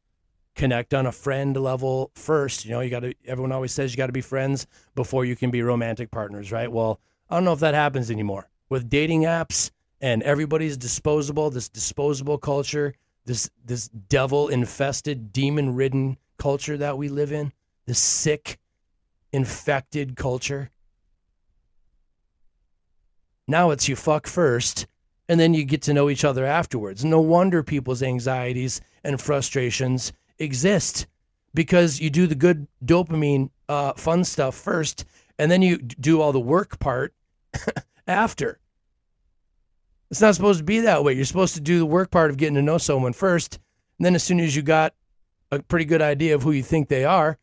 connect 0.56 0.92
on 0.92 1.06
a 1.06 1.12
friend 1.12 1.56
level 1.56 2.10
first. 2.14 2.64
You 2.64 2.72
know, 2.72 2.80
you 2.80 2.90
got 2.90 3.00
to, 3.00 3.14
everyone 3.24 3.52
always 3.52 3.72
says 3.72 3.92
you 3.92 3.96
got 3.96 4.06
to 4.06 4.12
be 4.12 4.20
friends 4.20 4.66
before 4.96 5.24
you 5.24 5.36
can 5.36 5.50
be 5.50 5.62
romantic 5.62 6.10
partners, 6.10 6.50
right? 6.50 6.70
Well, 6.70 7.00
I 7.30 7.36
don't 7.36 7.44
know 7.44 7.52
if 7.52 7.60
that 7.60 7.74
happens 7.74 8.10
anymore 8.10 8.50
with 8.68 8.90
dating 8.90 9.22
apps 9.22 9.70
and 10.00 10.22
everybody's 10.24 10.76
disposable, 10.76 11.48
this 11.50 11.68
disposable 11.68 12.38
culture, 12.38 12.94
this, 13.26 13.50
this 13.64 13.88
devil 13.88 14.48
infested, 14.48 15.32
demon 15.32 15.74
ridden 15.74 16.18
culture 16.38 16.76
that 16.76 16.98
we 16.98 17.08
live 17.08 17.32
in, 17.32 17.52
this 17.86 17.98
sick, 17.98 18.58
infected 19.32 20.16
culture. 20.16 20.70
Now 23.46 23.70
it's 23.70 23.88
you 23.88 23.96
fuck 23.96 24.26
first 24.26 24.86
and 25.28 25.40
then 25.40 25.54
you 25.54 25.64
get 25.64 25.82
to 25.82 25.94
know 25.94 26.10
each 26.10 26.24
other 26.24 26.44
afterwards. 26.44 27.04
No 27.04 27.20
wonder 27.20 27.62
people's 27.62 28.02
anxieties 28.02 28.80
and 29.02 29.20
frustrations 29.20 30.12
exist 30.38 31.06
because 31.54 32.00
you 32.00 32.10
do 32.10 32.26
the 32.26 32.34
good 32.34 32.66
dopamine 32.84 33.50
uh, 33.68 33.92
fun 33.94 34.24
stuff 34.24 34.54
first, 34.54 35.04
and 35.38 35.50
then 35.50 35.62
you 35.62 35.78
do 35.78 36.20
all 36.20 36.32
the 36.32 36.40
work 36.40 36.78
part 36.78 37.14
after. 38.06 38.58
It's 40.10 40.20
not 40.20 40.34
supposed 40.34 40.58
to 40.58 40.64
be 40.64 40.80
that 40.80 41.02
way. 41.02 41.14
You're 41.14 41.24
supposed 41.24 41.54
to 41.54 41.60
do 41.60 41.78
the 41.78 41.86
work 41.86 42.10
part 42.10 42.30
of 42.30 42.36
getting 42.36 42.54
to 42.54 42.62
know 42.62 42.78
someone 42.78 43.12
first, 43.12 43.58
and 43.98 44.06
then 44.06 44.14
as 44.14 44.22
soon 44.22 44.40
as 44.40 44.54
you 44.54 44.62
got 44.62 44.94
a 45.50 45.62
pretty 45.62 45.84
good 45.84 46.02
idea 46.02 46.34
of 46.34 46.42
who 46.42 46.52
you 46.52 46.62
think 46.62 46.88
they 46.88 47.04
are, 47.04 47.38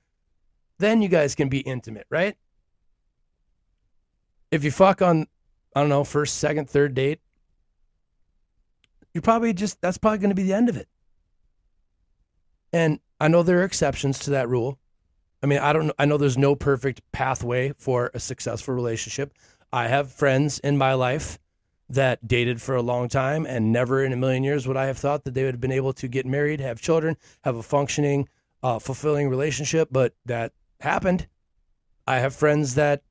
then 0.80 1.02
you 1.02 1.08
guys 1.08 1.36
can 1.36 1.50
be 1.50 1.60
intimate, 1.60 2.08
right? 2.10 2.36
If 4.52 4.64
you 4.64 4.72
fuck 4.72 5.02
on, 5.02 5.28
I 5.76 5.80
don't 5.80 5.90
know, 5.90 6.04
first, 6.04 6.38
second, 6.38 6.70
third 6.70 6.94
date, 6.94 7.20
you're 9.14 9.22
probably 9.22 9.54
just 9.54 9.82
that's 9.82 9.98
probably 9.98 10.20
going 10.20 10.30
to 10.30 10.36
be 10.36 10.44
the 10.44 10.54
end 10.54 10.70
of 10.70 10.78
it. 10.78 10.88
And 12.74 13.00
I 13.20 13.28
know 13.28 13.44
there 13.44 13.60
are 13.60 13.64
exceptions 13.64 14.20
to 14.20 14.32
that 14.32 14.50
rule. 14.50 14.80
I 15.44 15.48
mean, 15.48 15.60
I 15.60 15.74
don't 15.74 15.92
I 15.98 16.06
know 16.06 16.18
there's 16.18 16.38
no 16.38 16.56
perfect 16.56 17.02
pathway 17.12 17.74
for 17.78 18.12
a 18.14 18.20
successful 18.20 18.74
relationship. 18.74 19.34
I 19.74 19.88
have 19.88 20.12
friends 20.12 20.60
in 20.60 20.78
my 20.78 20.94
life 20.94 21.40
that 21.94 22.28
dated 22.28 22.62
for 22.62 22.76
a 22.76 22.82
long 22.82 23.08
time 23.08 23.46
and 23.46 23.72
never 23.72 24.04
in 24.04 24.14
a 24.14 24.16
million 24.16 24.44
years 24.44 24.68
would 24.68 24.78
I 24.78 24.86
have 24.86 24.98
thought 24.98 25.24
that 25.26 25.34
they 25.34 25.44
would 25.44 25.56
have 25.56 25.62
been 25.62 25.72
able 25.72 25.94
to 25.94 26.08
get 26.08 26.26
married, 26.26 26.60
have 26.60 26.82
children, 26.82 27.18
have 27.44 27.56
a 27.56 27.64
functioning, 27.64 28.30
uh, 28.64 28.80
fulfilling 28.80 29.30
relationship, 29.30 29.90
but 29.92 30.14
that 30.26 30.54
happened. 30.80 31.28
I 32.08 32.20
have 32.20 32.36
friends 32.36 32.76
that 32.76 33.04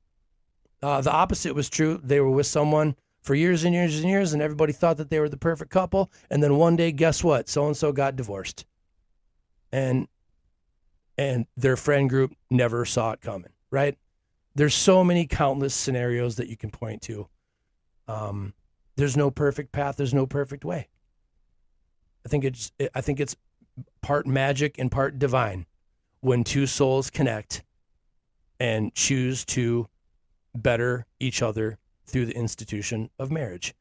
uh, 0.81 1.01
the 1.01 1.11
opposite 1.11 1.53
was 1.53 1.69
true. 1.69 1.99
They 2.03 2.19
were 2.19 2.31
with 2.31 2.47
someone 2.47 2.95
for 3.21 3.35
years 3.35 3.63
and 3.63 3.73
years 3.73 3.99
and 3.99 4.09
years, 4.09 4.33
and 4.33 4.41
everybody 4.41 4.73
thought 4.73 4.97
that 4.97 5.09
they 5.09 5.19
were 5.19 5.29
the 5.29 5.37
perfect 5.37 5.71
couple. 5.71 6.11
And 6.29 6.41
then 6.41 6.57
one 6.57 6.75
day, 6.75 6.91
guess 6.91 7.23
what? 7.23 7.47
So 7.47 7.67
and 7.67 7.77
so 7.77 7.91
got 7.91 8.15
divorced, 8.15 8.65
and 9.71 10.07
and 11.17 11.45
their 11.55 11.77
friend 11.77 12.09
group 12.09 12.33
never 12.49 12.83
saw 12.85 13.11
it 13.11 13.21
coming. 13.21 13.51
Right? 13.69 13.97
There's 14.55 14.73
so 14.73 15.03
many 15.03 15.27
countless 15.27 15.73
scenarios 15.73 16.35
that 16.35 16.49
you 16.49 16.57
can 16.57 16.71
point 16.71 17.03
to. 17.03 17.27
Um, 18.07 18.53
there's 19.01 19.17
no 19.17 19.31
perfect 19.31 19.71
path. 19.71 19.95
There's 19.97 20.13
no 20.13 20.27
perfect 20.27 20.63
way. 20.63 20.87
I 22.23 22.29
think 22.29 22.43
it's 22.43 22.71
I 22.93 23.01
think 23.01 23.19
it's 23.19 23.35
part 24.01 24.27
magic 24.27 24.77
and 24.77 24.91
part 24.91 25.17
divine 25.17 25.65
when 26.19 26.43
two 26.43 26.67
souls 26.67 27.09
connect 27.09 27.63
and 28.59 28.93
choose 28.93 29.43
to 29.45 29.87
better 30.53 31.07
each 31.19 31.41
other 31.41 31.79
through 32.05 32.27
the 32.27 32.35
institution 32.35 33.09
of 33.17 33.31
marriage. 33.31 33.73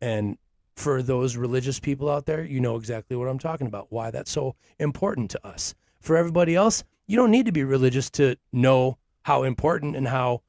And 0.00 0.36
for 0.74 1.00
those 1.00 1.36
religious 1.36 1.78
people 1.78 2.10
out 2.10 2.26
there, 2.26 2.44
you 2.44 2.58
know 2.58 2.74
exactly 2.74 3.16
what 3.16 3.28
I'm 3.28 3.38
talking 3.38 3.68
about, 3.68 3.92
why 3.92 4.10
that's 4.10 4.32
so 4.32 4.56
important 4.80 5.30
to 5.30 5.46
us. 5.46 5.76
For 6.00 6.16
everybody 6.16 6.56
else, 6.56 6.82
you 7.06 7.16
don't 7.16 7.30
need 7.30 7.46
to 7.46 7.52
be 7.52 7.62
religious 7.62 8.10
to 8.10 8.34
know 8.52 8.98
how 9.22 9.44
important 9.44 9.94
and 9.94 10.08
how 10.08 10.42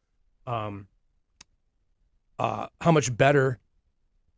um, 0.48 0.88
uh, 2.40 2.66
how 2.82 2.92
much 2.92 3.16
better 3.16 3.60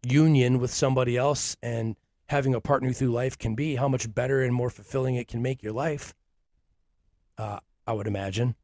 union 0.03 0.59
with 0.59 0.71
somebody 0.71 1.17
else 1.17 1.55
and 1.61 1.95
having 2.27 2.53
a 2.53 2.61
partner 2.61 2.93
through 2.93 3.09
life 3.09 3.37
can 3.37 3.55
be, 3.55 3.75
how 3.75 3.87
much 3.87 4.13
better 4.13 4.41
and 4.41 4.53
more 4.53 4.69
fulfilling 4.69 5.15
it 5.15 5.27
can 5.27 5.41
make 5.41 5.63
your 5.63 5.73
life. 5.73 6.13
Uh, 7.37 7.59
I 7.87 7.93
would 7.93 8.07
imagine 8.07 8.55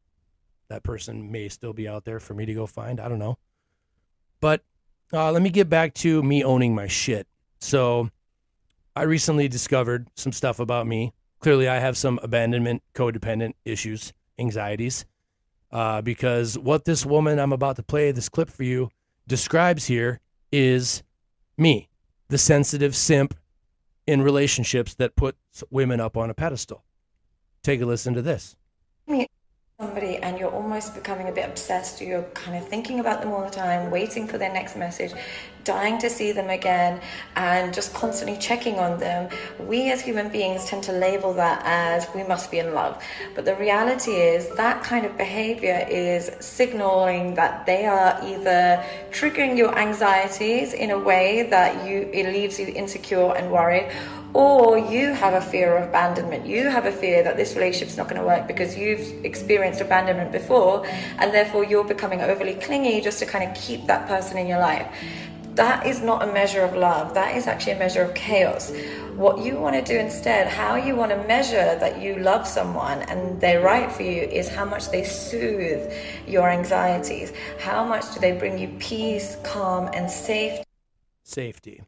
that 0.67 0.83
person 0.83 1.31
may 1.31 1.49
still 1.49 1.73
be 1.73 1.87
out 1.87 2.05
there 2.05 2.19
for 2.19 2.33
me 2.33 2.45
to 2.45 2.53
go 2.53 2.67
find. 2.67 2.99
I 2.99 3.09
don't 3.09 3.19
know. 3.19 3.37
But 4.39 4.63
uh, 5.13 5.31
let 5.31 5.41
me 5.41 5.49
get 5.49 5.69
back 5.69 5.93
to 5.95 6.21
me 6.21 6.43
owning 6.43 6.75
my 6.75 6.87
shit. 6.87 7.27
So 7.59 8.09
I 8.95 9.03
recently 9.03 9.47
discovered 9.47 10.07
some 10.15 10.31
stuff 10.31 10.59
about 10.59 10.87
me. 10.87 11.13
Clearly, 11.39 11.67
I 11.67 11.79
have 11.79 11.97
some 11.97 12.19
abandonment, 12.23 12.81
codependent 12.93 13.53
issues, 13.65 14.13
anxieties, 14.39 15.05
uh, 15.71 16.01
because 16.01 16.57
what 16.57 16.85
this 16.85 17.05
woman 17.05 17.39
I'm 17.39 17.53
about 17.53 17.75
to 17.75 17.83
play 17.83 18.11
this 18.11 18.29
clip 18.29 18.49
for 18.49 18.63
you 18.63 18.89
describes 19.27 19.85
here 19.85 20.19
is 20.51 21.03
me, 21.57 21.89
the 22.29 22.37
sensitive 22.37 22.95
simp 22.95 23.35
in 24.07 24.21
relationships 24.21 24.93
that 24.95 25.15
puts 25.15 25.63
women 25.69 25.99
up 25.99 26.15
on 26.17 26.29
a 26.29 26.33
pedestal. 26.33 26.83
Take 27.63 27.81
a 27.81 27.85
listen 27.85 28.13
to 28.13 28.21
this. 28.21 28.55
Somebody 29.79 30.17
and 30.17 30.39
you're 30.39 30.51
almost 30.51 30.95
becoming 30.95 31.27
a 31.27 31.33
bit 31.33 31.49
obsessed. 31.49 31.99
You're 31.99 32.23
kind 32.33 32.55
of 32.55 32.65
thinking 32.65 33.01
about 33.01 33.21
them 33.21 33.33
all 33.33 33.43
the 33.43 33.49
time 33.51 33.91
waiting 33.91 34.25
for 34.25 34.37
their 34.37 34.53
next 34.53 34.77
message 34.77 35.11
dying 35.65 35.97
to 35.97 36.09
see 36.09 36.31
them 36.31 36.49
again 36.49 37.01
and 37.35 37.73
just 37.73 37.93
constantly 37.93 38.37
checking 38.37 38.79
on 38.79 38.99
them 38.99 39.29
we 39.59 39.91
as 39.91 39.99
human 39.99 40.29
beings 40.29 40.65
tend 40.65 40.83
to 40.83 40.93
label 40.93 41.33
that 41.33 41.61
as 41.65 42.07
we 42.15 42.23
must 42.23 42.49
be 42.51 42.59
in 42.59 42.73
love 42.73 43.03
but 43.33 43.43
the 43.43 43.55
reality 43.55 44.11
is 44.11 44.47
that 44.55 44.81
kind 44.83 45.05
of 45.05 45.17
behavior 45.17 45.85
is 45.89 46.31
signaling 46.39 47.33
that 47.33 47.65
they 47.65 47.85
are 47.85 48.17
either 48.23 48.81
triggering 49.11 49.57
your 49.57 49.77
anxieties 49.77 50.73
in 50.73 50.91
a 50.91 50.99
way 50.99 51.43
that 51.49 51.85
you 51.87 52.09
it 52.13 52.31
leaves 52.31 52.59
you 52.59 52.67
insecure 52.67 53.35
and 53.35 53.51
worried 53.51 53.91
or 54.35 54.77
you 54.77 55.13
have 55.13 55.33
a 55.33 55.39
fear 55.39 55.77
of 55.77 55.87
abandonment. 55.87 56.45
You 56.45 56.69
have 56.69 56.85
a 56.85 56.91
fear 56.91 57.23
that 57.23 57.37
this 57.37 57.55
relationship's 57.55 57.95
not 57.95 58.09
going 58.09 58.19
to 58.19 58.27
work 58.27 58.47
because 58.47 58.77
you've 58.77 59.23
experienced 59.23 59.79
abandonment 59.79 60.33
before, 60.33 60.85
and 61.19 61.33
therefore 61.33 61.63
you're 61.63 61.85
becoming 61.85 62.19
overly 62.21 62.55
clingy 62.55 62.99
just 62.99 63.17
to 63.19 63.25
kind 63.25 63.49
of 63.49 63.55
keep 63.55 63.87
that 63.87 64.09
person 64.09 64.37
in 64.37 64.45
your 64.45 64.59
life. 64.59 64.93
That 65.55 65.87
is 65.87 66.01
not 66.01 66.21
a 66.21 66.33
measure 66.33 66.63
of 66.63 66.75
love, 66.75 67.13
that 67.13 67.37
is 67.37 67.47
actually 67.47 67.73
a 67.73 67.79
measure 67.79 68.01
of 68.01 68.13
chaos. 68.13 68.73
What 69.15 69.39
you 69.39 69.55
want 69.55 69.75
to 69.75 69.81
do 69.81 69.97
instead, 69.97 70.49
how 70.49 70.75
you 70.75 70.97
want 70.97 71.11
to 71.11 71.27
measure 71.27 71.77
that 71.79 72.01
you 72.01 72.17
love 72.17 72.45
someone 72.45 73.03
and 73.03 73.39
they're 73.39 73.61
right 73.61 73.89
for 73.89 74.03
you, 74.03 74.23
is 74.23 74.49
how 74.49 74.65
much 74.65 74.89
they 74.89 75.05
soothe 75.05 75.89
your 76.27 76.49
anxieties. 76.49 77.31
How 77.61 77.85
much 77.85 78.13
do 78.13 78.19
they 78.19 78.33
bring 78.33 78.57
you 78.57 78.67
peace, 78.79 79.37
calm, 79.43 79.89
and 79.93 80.11
safety? 80.11 80.65
Safety. 81.23 81.83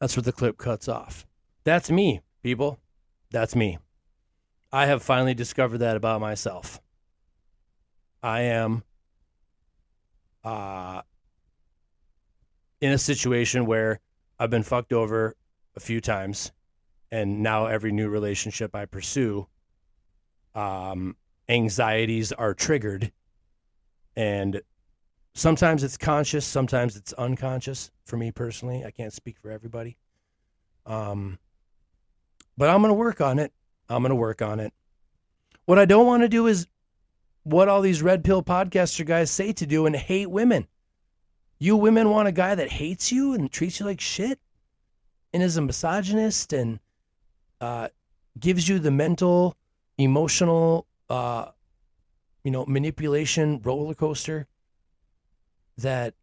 That's 0.00 0.16
where 0.16 0.24
the 0.24 0.32
clip 0.32 0.58
cuts 0.58 0.88
off. 0.88 1.24
That's 1.62 1.92
me, 1.92 2.20
people. 2.42 2.80
That's 3.30 3.54
me. 3.54 3.78
I 4.72 4.86
have 4.86 5.04
finally 5.04 5.34
discovered 5.34 5.78
that 5.78 5.96
about 5.96 6.20
myself. 6.20 6.80
I 8.24 8.40
am 8.40 8.82
uh, 10.42 11.02
in 12.84 12.92
a 12.92 12.98
situation 12.98 13.64
where 13.64 13.98
I've 14.38 14.50
been 14.50 14.62
fucked 14.62 14.92
over 14.92 15.34
a 15.74 15.80
few 15.80 16.02
times, 16.02 16.52
and 17.10 17.42
now 17.42 17.64
every 17.64 17.92
new 17.92 18.10
relationship 18.10 18.74
I 18.74 18.84
pursue, 18.84 19.46
um, 20.54 21.16
anxieties 21.48 22.30
are 22.32 22.52
triggered, 22.52 23.10
and 24.14 24.60
sometimes 25.32 25.82
it's 25.82 25.96
conscious, 25.96 26.44
sometimes 26.44 26.94
it's 26.94 27.14
unconscious. 27.14 27.90
For 28.04 28.18
me 28.18 28.30
personally, 28.30 28.84
I 28.84 28.90
can't 28.90 29.14
speak 29.14 29.38
for 29.38 29.50
everybody. 29.50 29.96
Um, 30.84 31.38
but 32.58 32.68
I'm 32.68 32.82
going 32.82 32.90
to 32.90 32.94
work 32.94 33.22
on 33.22 33.38
it. 33.38 33.50
I'm 33.88 34.02
going 34.02 34.10
to 34.10 34.14
work 34.16 34.42
on 34.42 34.60
it. 34.60 34.74
What 35.64 35.78
I 35.78 35.86
don't 35.86 36.06
want 36.06 36.22
to 36.22 36.28
do 36.28 36.46
is 36.46 36.66
what 37.44 37.66
all 37.66 37.80
these 37.80 38.02
red 38.02 38.24
pill 38.24 38.42
podcaster 38.42 39.06
guys 39.06 39.30
say 39.30 39.54
to 39.54 39.66
do 39.66 39.86
and 39.86 39.96
hate 39.96 40.30
women. 40.30 40.68
You 41.58 41.76
women 41.76 42.10
want 42.10 42.28
a 42.28 42.32
guy 42.32 42.54
that 42.54 42.72
hates 42.72 43.12
you 43.12 43.32
and 43.32 43.50
treats 43.50 43.80
you 43.80 43.86
like 43.86 44.00
shit 44.00 44.38
and 45.32 45.42
is 45.42 45.56
a 45.56 45.62
misogynist 45.62 46.52
and 46.52 46.80
uh, 47.60 47.88
gives 48.38 48.68
you 48.68 48.78
the 48.78 48.90
mental, 48.90 49.56
emotional, 49.96 50.86
uh, 51.08 51.46
you 52.42 52.50
know, 52.50 52.66
manipulation 52.66 53.60
roller 53.62 53.94
coaster 53.94 54.46
that 55.78 56.14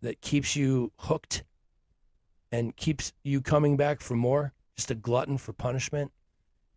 that 0.00 0.20
keeps 0.20 0.56
you 0.56 0.90
hooked 0.98 1.44
and 2.50 2.76
keeps 2.76 3.12
you 3.22 3.40
coming 3.40 3.76
back 3.76 4.00
for 4.00 4.16
more 4.16 4.52
just 4.76 4.90
a 4.90 4.94
glutton 4.94 5.38
for 5.38 5.52
punishment, 5.52 6.12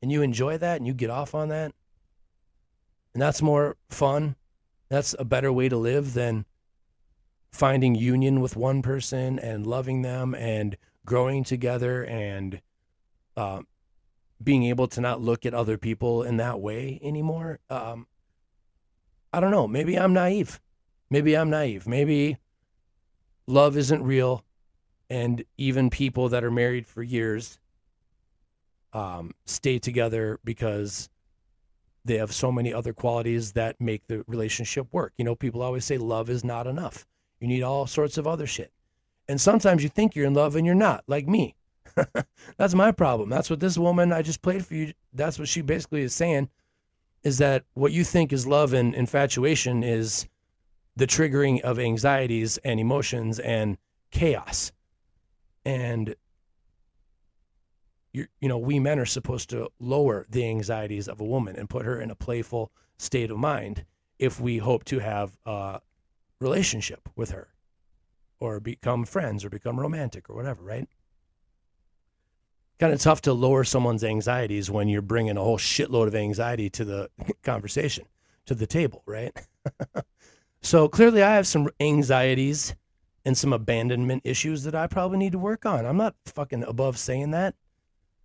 and 0.01 0.11
you 0.11 0.21
enjoy 0.21 0.57
that 0.57 0.77
and 0.77 0.87
you 0.87 0.93
get 0.93 1.09
off 1.09 1.33
on 1.33 1.49
that, 1.49 1.73
And 3.13 3.21
that's 3.21 3.41
more 3.41 3.77
fun. 3.89 4.35
That's 4.89 5.15
a 5.17 5.25
better 5.25 5.51
way 5.51 5.69
to 5.69 5.77
live 5.77 6.13
than 6.13 6.45
finding 7.55 7.95
union 7.95 8.41
with 8.41 8.57
one 8.57 8.81
person 8.81 9.39
and 9.39 9.65
loving 9.65 10.01
them 10.01 10.35
and 10.35 10.75
growing 11.05 11.43
together 11.43 12.03
and 12.03 12.61
uh, 13.37 13.61
being 14.43 14.65
able 14.65 14.87
to 14.87 14.99
not 14.99 15.21
look 15.21 15.45
at 15.45 15.53
other 15.53 15.77
people 15.77 16.21
in 16.21 16.37
that 16.37 16.59
way 16.59 16.99
anymore. 17.01 17.59
Um, 17.69 18.07
I 19.31 19.39
don't 19.39 19.51
know. 19.51 19.67
Maybe 19.67 19.97
I'm 19.97 20.13
naive. 20.13 20.59
Maybe 21.09 21.35
I'm 21.35 21.49
naive. 21.49 21.87
Maybe 21.87 22.37
love 23.47 23.77
isn't 23.77 24.03
real. 24.03 24.43
And 25.09 25.45
even 25.57 25.89
people 25.89 26.29
that 26.29 26.43
are 26.43 26.51
married 26.51 26.87
for 26.87 27.03
years 27.03 27.59
um, 28.91 29.33
stay 29.45 29.79
together 29.79 30.39
because 30.43 31.09
they 32.03 32.17
have 32.17 32.33
so 32.33 32.51
many 32.51 32.73
other 32.73 32.91
qualities 32.93 33.53
that 33.53 33.79
make 33.79 34.07
the 34.07 34.23
relationship 34.27 34.87
work. 34.91 35.13
You 35.17 35.25
know, 35.25 35.35
people 35.35 35.61
always 35.61 35.85
say 35.85 35.97
love 35.97 36.29
is 36.29 36.43
not 36.43 36.67
enough. 36.67 37.05
You 37.39 37.47
need 37.47 37.63
all 37.63 37.87
sorts 37.87 38.17
of 38.17 38.27
other 38.27 38.47
shit. 38.47 38.71
And 39.27 39.41
sometimes 39.41 39.83
you 39.83 39.89
think 39.89 40.15
you're 40.15 40.25
in 40.25 40.33
love 40.33 40.55
and 40.55 40.65
you're 40.65 40.75
not, 40.75 41.03
like 41.07 41.27
me. 41.27 41.55
that's 42.57 42.75
my 42.75 42.91
problem. 42.91 43.29
That's 43.29 43.49
what 43.49 43.59
this 43.59 43.77
woman 43.77 44.11
I 44.11 44.21
just 44.21 44.41
played 44.41 44.65
for 44.65 44.75
you, 44.75 44.93
that's 45.13 45.39
what 45.39 45.47
she 45.47 45.61
basically 45.61 46.01
is 46.01 46.13
saying 46.13 46.49
is 47.23 47.39
that 47.39 47.63
what 47.73 47.91
you 47.91 48.03
think 48.03 48.31
is 48.31 48.45
love 48.45 48.71
and 48.71 48.93
infatuation 48.93 49.83
is 49.83 50.27
the 50.95 51.07
triggering 51.07 51.59
of 51.61 51.79
anxieties 51.79 52.57
and 52.59 52.79
emotions 52.79 53.39
and 53.39 53.77
chaos. 54.11 54.71
And 55.65 56.15
you 58.13 58.27
you 58.39 58.47
know, 58.47 58.59
we 58.59 58.79
men 58.79 58.99
are 58.99 59.05
supposed 59.05 59.49
to 59.49 59.69
lower 59.79 60.25
the 60.29 60.47
anxieties 60.47 61.07
of 61.07 61.19
a 61.19 61.25
woman 61.25 61.55
and 61.55 61.69
put 61.69 61.85
her 61.85 61.99
in 61.99 62.11
a 62.11 62.15
playful 62.15 62.71
state 62.97 63.31
of 63.31 63.37
mind 63.37 63.83
if 64.19 64.39
we 64.39 64.59
hope 64.59 64.85
to 64.85 64.99
have 64.99 65.35
a 65.45 65.81
relationship 66.39 67.09
with 67.15 67.31
her 67.31 67.49
or 68.39 68.59
become 68.59 69.05
friends 69.05 69.45
or 69.45 69.49
become 69.49 69.79
romantic 69.79 70.29
or 70.29 70.35
whatever, 70.35 70.63
right? 70.63 70.87
Kind 72.79 72.93
of 72.93 72.99
tough 72.99 73.21
to 73.21 73.33
lower 73.33 73.63
someone's 73.63 74.03
anxieties 74.03 74.69
when 74.69 74.89
you're 74.89 75.01
bringing 75.01 75.37
a 75.37 75.41
whole 75.41 75.57
shitload 75.57 76.07
of 76.07 76.15
anxiety 76.15 76.69
to 76.71 76.83
the 76.83 77.09
conversation, 77.43 78.05
to 78.45 78.53
the 78.53 78.67
table, 78.67 79.01
right? 79.05 79.35
so 80.61 80.87
clearly, 80.89 81.23
I 81.23 81.35
have 81.35 81.47
some 81.47 81.69
anxieties 81.79 82.75
and 83.23 83.37
some 83.37 83.53
abandonment 83.53 84.21
issues 84.25 84.63
that 84.63 84.75
I 84.75 84.87
probably 84.87 85.17
need 85.17 85.31
to 85.31 85.39
work 85.39 85.65
on. 85.65 85.85
I'm 85.85 85.97
not 85.97 86.15
fucking 86.25 86.63
above 86.63 86.97
saying 86.97 87.31
that. 87.31 87.55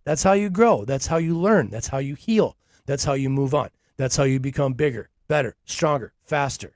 That's 0.03 0.23
how 0.23 0.33
you 0.33 0.49
grow. 0.49 0.83
That's 0.85 1.07
how 1.07 1.17
you 1.17 1.37
learn. 1.37 1.69
That's 1.69 1.87
how 1.87 1.99
you 1.99 2.15
heal. 2.15 2.57
That's 2.85 3.05
how 3.05 3.13
you 3.13 3.29
move 3.29 3.53
on. 3.53 3.69
That's 3.97 4.17
how 4.17 4.23
you 4.23 4.39
become 4.39 4.73
bigger, 4.73 5.09
better, 5.27 5.55
stronger, 5.63 6.13
faster, 6.23 6.75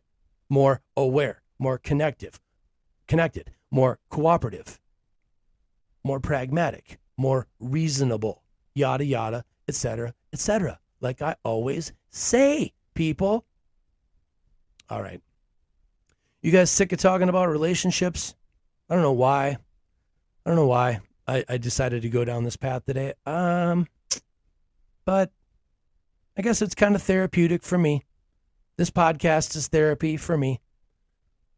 more 0.49 0.81
aware, 0.95 1.41
more 1.59 1.77
connective, 1.77 2.39
connected, 3.07 3.51
more 3.71 3.99
cooperative, 4.09 4.79
more 6.03 6.19
pragmatic, 6.19 6.99
more 7.17 7.47
reasonable, 7.59 8.43
yada 8.73 9.05
yada, 9.05 9.43
etc., 9.67 10.13
etc. 10.33 10.79
Like 11.01 11.21
I 11.21 11.35
always 11.43 11.93
say, 12.09 12.73
people. 12.93 13.45
All 14.89 15.01
right. 15.01 15.21
You 16.41 16.51
guys 16.51 16.69
sick 16.69 16.91
of 16.93 16.99
talking 16.99 17.29
about 17.29 17.49
relationships? 17.49 18.35
I 18.89 18.93
don't 18.93 19.03
know 19.03 19.11
why. 19.11 19.57
I 20.45 20.49
don't 20.49 20.55
know 20.55 20.67
why 20.67 20.99
I, 21.27 21.43
I 21.49 21.57
decided 21.57 22.03
to 22.03 22.09
go 22.09 22.23
down 22.23 22.43
this 22.43 22.55
path 22.55 22.85
today. 22.85 23.13
Um, 23.25 23.87
but 25.05 25.31
I 26.37 26.41
guess 26.41 26.61
it's 26.61 26.75
kind 26.75 26.95
of 26.95 27.01
therapeutic 27.01 27.63
for 27.63 27.77
me. 27.77 28.03
This 28.77 28.89
podcast 28.89 29.55
is 29.55 29.67
therapy 29.67 30.17
for 30.17 30.37
me. 30.37 30.59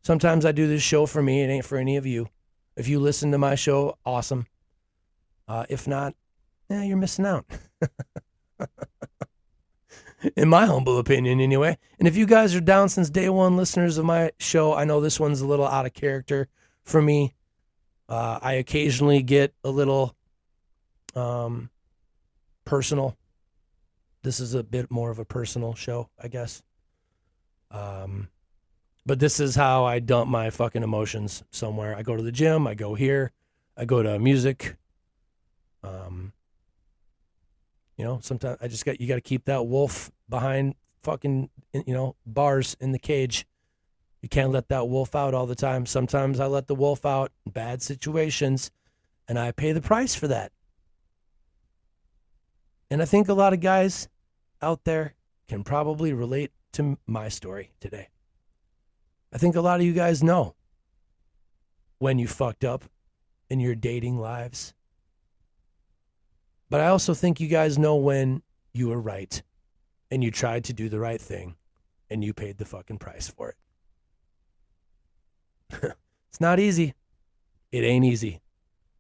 Sometimes 0.04 0.46
I 0.46 0.52
do 0.52 0.68
this 0.68 0.84
show 0.84 1.08
for 1.08 1.24
me. 1.24 1.42
It 1.42 1.48
ain't 1.48 1.66
for 1.66 1.78
any 1.78 1.98
of 1.98 2.06
you. 2.06 2.30
If 2.76 2.88
you 2.88 3.00
listen 3.00 3.32
to 3.32 3.40
my 3.40 3.56
show, 3.56 3.98
awesome. 4.06 4.46
Uh, 5.48 5.66
if 5.68 5.88
not, 5.88 6.14
yeah, 6.70 6.84
you're 6.84 6.96
missing 6.96 7.26
out. 7.26 7.46
In 10.36 10.50
my 10.50 10.68
humble 10.68 11.00
opinion, 11.00 11.40
anyway. 11.40 11.78
And 11.98 12.08
if 12.08 12.16
you 12.16 12.28
guys 12.28 12.54
are 12.54 12.62
down 12.62 12.90
since 12.90 13.10
day 13.10 13.30
one 13.30 13.58
listeners 13.58 13.98
of 13.98 14.06
my 14.06 14.32
show, 14.38 14.74
I 14.74 14.84
know 14.84 15.02
this 15.02 15.20
one's 15.20 15.42
a 15.42 15.48
little 15.48 15.68
out 15.68 15.88
of 15.88 15.94
character 15.94 16.48
for 16.84 17.02
me. 17.02 17.34
Uh, 18.08 18.38
I 18.42 18.54
occasionally 18.54 19.24
get 19.24 19.54
a 19.64 19.70
little 19.70 20.16
um, 21.16 21.72
personal. 22.64 23.18
This 24.22 24.40
is 24.40 24.54
a 24.54 24.64
bit 24.64 24.92
more 24.92 25.10
of 25.10 25.18
a 25.20 25.26
personal 25.26 25.74
show, 25.74 26.10
I 26.22 26.28
guess. 26.28 26.62
Um, 27.72 28.30
but 29.06 29.20
this 29.20 29.40
is 29.40 29.56
how 29.56 29.86
I 29.86 30.00
dump 30.00 30.30
my 30.30 30.50
fucking 30.50 30.84
emotions 30.84 31.44
somewhere. 31.52 31.96
I 31.96 32.04
go 32.04 32.16
to 32.16 32.24
the 32.24 32.32
gym, 32.32 32.68
I 32.68 32.74
go 32.74 32.94
here, 32.94 33.32
I 33.76 33.86
go 33.86 34.04
to 34.04 34.20
music. 34.20 34.76
Um, 35.84 36.34
you 37.98 38.04
know, 38.04 38.20
sometimes 38.22 38.58
I 38.62 38.68
just 38.68 38.86
got 38.86 39.00
you 39.00 39.08
got 39.08 39.16
to 39.16 39.22
keep 39.22 39.46
that 39.46 39.66
wolf 39.66 40.12
behind 40.30 40.76
fucking 41.04 41.50
you 41.74 41.94
know 41.94 42.16
bars 42.26 42.76
in 42.80 42.92
the 42.92 43.00
cage. 43.00 43.48
You 44.22 44.30
can't 44.30 44.52
let 44.52 44.68
that 44.70 44.90
wolf 44.90 45.16
out 45.16 45.34
all 45.34 45.46
the 45.46 45.56
time. 45.56 45.86
Sometimes 45.86 46.40
I 46.40 46.48
let 46.48 46.68
the 46.68 46.76
wolf 46.76 47.06
out 47.06 47.32
in 47.46 47.52
bad 47.52 47.82
situations, 47.82 48.72
and 49.28 49.40
I 49.40 49.52
pay 49.52 49.72
the 49.72 49.82
price 49.82 50.16
for 50.16 50.28
that. 50.28 50.52
And 52.90 53.02
I 53.02 53.06
think 53.06 53.30
a 53.30 53.34
lot 53.34 53.54
of 53.54 53.60
guys 53.60 54.10
out 54.62 54.84
there 54.84 55.14
can 55.48 55.64
probably 55.64 56.14
relate 56.14 56.52
to 56.78 56.98
my 57.08 57.28
story 57.28 57.72
today. 57.80 58.10
I 59.34 59.40
think 59.40 59.56
a 59.56 59.62
lot 59.62 59.80
of 59.80 59.86
you 59.86 59.94
guys 59.94 60.24
know 60.24 60.54
when 61.98 62.20
you 62.20 62.28
fucked 62.28 62.64
up 62.64 62.84
in 63.50 63.60
your 63.60 63.74
dating 63.74 64.20
lives. 64.20 64.76
But 66.70 66.82
I 66.82 66.88
also 66.88 67.16
think 67.16 67.40
you 67.40 67.48
guys 67.48 67.80
know 67.80 67.96
when 67.96 68.44
you 68.74 68.90
were 68.90 69.02
right 69.02 69.42
and 70.12 70.24
you 70.24 70.30
tried 70.30 70.66
to 70.66 70.74
do 70.74 70.88
the 70.88 71.00
right 71.00 71.20
thing 71.20 71.56
and 72.12 72.24
you 72.24 72.32
paid 72.32 72.60
the 72.60 72.66
fucking 72.66 73.00
price 73.00 73.28
for 73.28 73.56
it. 75.72 75.96
it's 76.30 76.40
not 76.40 76.60
easy. 76.60 76.94
It 77.72 77.84
ain't 77.84 78.06
easy. 78.06 78.40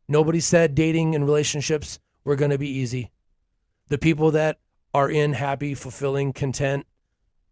Nobody 0.07 0.39
said 0.39 0.73
dating 0.73 1.13
and 1.13 1.25
relationships 1.25 1.99
were 2.23 2.35
going 2.35 2.51
to 2.51 2.57
be 2.57 2.69
easy. 2.69 3.11
The 3.89 3.99
people 3.99 4.31
that 4.31 4.57
are 4.95 5.11
in 5.11 5.33
happy, 5.33 5.75
fulfilling, 5.75 6.33
content, 6.33 6.87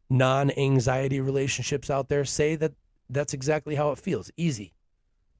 non 0.10 0.52
anxiety 0.52 1.20
relationships 1.20 1.90
out 1.90 2.10
there 2.10 2.26
say 2.26 2.56
that 2.56 2.74
that's 3.10 3.34
exactly 3.34 3.76
how 3.76 3.92
it 3.92 4.00
feels 4.00 4.32
easy, 4.38 4.74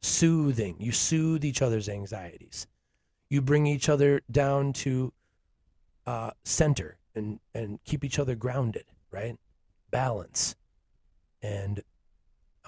soothing. 0.02 0.76
You 0.80 0.92
soothe 0.92 1.44
each 1.44 1.62
other's 1.62 1.90
anxieties, 1.90 2.68
you 3.30 3.42
bring 3.42 3.68
each 3.68 3.90
other 3.90 4.22
down 4.32 4.74
to 4.74 5.14
uh, 6.06 6.32
center 6.44 6.98
and, 7.16 7.40
and 7.54 7.80
keep 7.86 8.04
each 8.04 8.20
other 8.20 8.36
grounded, 8.36 8.86
right? 9.12 9.38
Balance. 9.92 10.56
And 11.42 11.82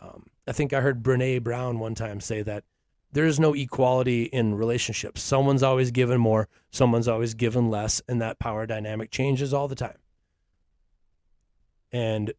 um, 0.01 0.27
I 0.47 0.51
think 0.51 0.73
I 0.73 0.81
heard 0.81 1.03
Brene 1.03 1.43
Brown 1.43 1.79
one 1.79 1.95
time 1.95 2.19
say 2.19 2.41
that 2.43 2.63
there 3.11 3.25
is 3.25 3.39
no 3.39 3.53
equality 3.53 4.23
in 4.23 4.55
relationships. 4.55 5.21
Someone's 5.21 5.63
always 5.63 5.91
given 5.91 6.19
more, 6.19 6.47
someone's 6.71 7.07
always 7.07 7.33
given 7.33 7.69
less, 7.69 8.01
and 8.07 8.21
that 8.21 8.39
power 8.39 8.65
dynamic 8.65 9.11
changes 9.11 9.53
all 9.53 9.67
the 9.67 9.75
time. 9.75 9.97
And 11.91 12.33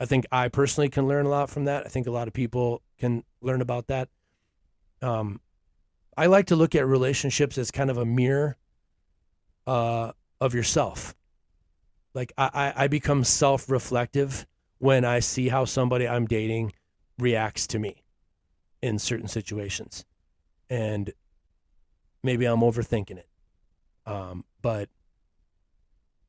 I 0.00 0.06
think 0.06 0.26
I 0.32 0.48
personally 0.48 0.88
can 0.88 1.06
learn 1.06 1.26
a 1.26 1.28
lot 1.28 1.50
from 1.50 1.64
that. 1.64 1.86
I 1.86 1.88
think 1.88 2.06
a 2.06 2.10
lot 2.10 2.28
of 2.28 2.34
people 2.34 2.82
can 2.98 3.24
learn 3.40 3.60
about 3.60 3.86
that. 3.88 4.08
Um, 5.02 5.40
I 6.16 6.26
like 6.26 6.46
to 6.46 6.56
look 6.56 6.74
at 6.74 6.86
relationships 6.86 7.58
as 7.58 7.70
kind 7.70 7.90
of 7.90 7.98
a 7.98 8.04
mirror 8.04 8.56
uh, 9.66 10.12
of 10.40 10.54
yourself. 10.54 11.14
Like 12.14 12.32
I, 12.38 12.72
I 12.76 12.88
become 12.88 13.24
self 13.24 13.68
reflective 13.68 14.46
when 14.78 15.04
I 15.04 15.20
see 15.20 15.48
how 15.48 15.64
somebody 15.64 16.06
I'm 16.06 16.26
dating 16.26 16.72
reacts 17.18 17.66
to 17.68 17.78
me 17.78 18.02
in 18.82 18.98
certain 18.98 19.28
situations. 19.28 20.04
And 20.70 21.12
maybe 22.22 22.44
I'm 22.44 22.60
overthinking 22.60 23.18
it. 23.18 23.28
Um, 24.06 24.44
but 24.62 24.88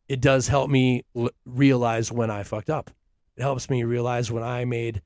it 0.07 0.21
does 0.21 0.47
help 0.47 0.69
me 0.69 1.03
l- 1.15 1.29
realize 1.45 2.11
when 2.11 2.29
I 2.29 2.43
fucked 2.43 2.69
up. 2.69 2.91
It 3.35 3.41
helps 3.41 3.69
me 3.69 3.83
realize 3.83 4.31
when 4.31 4.43
I 4.43 4.65
made 4.65 5.01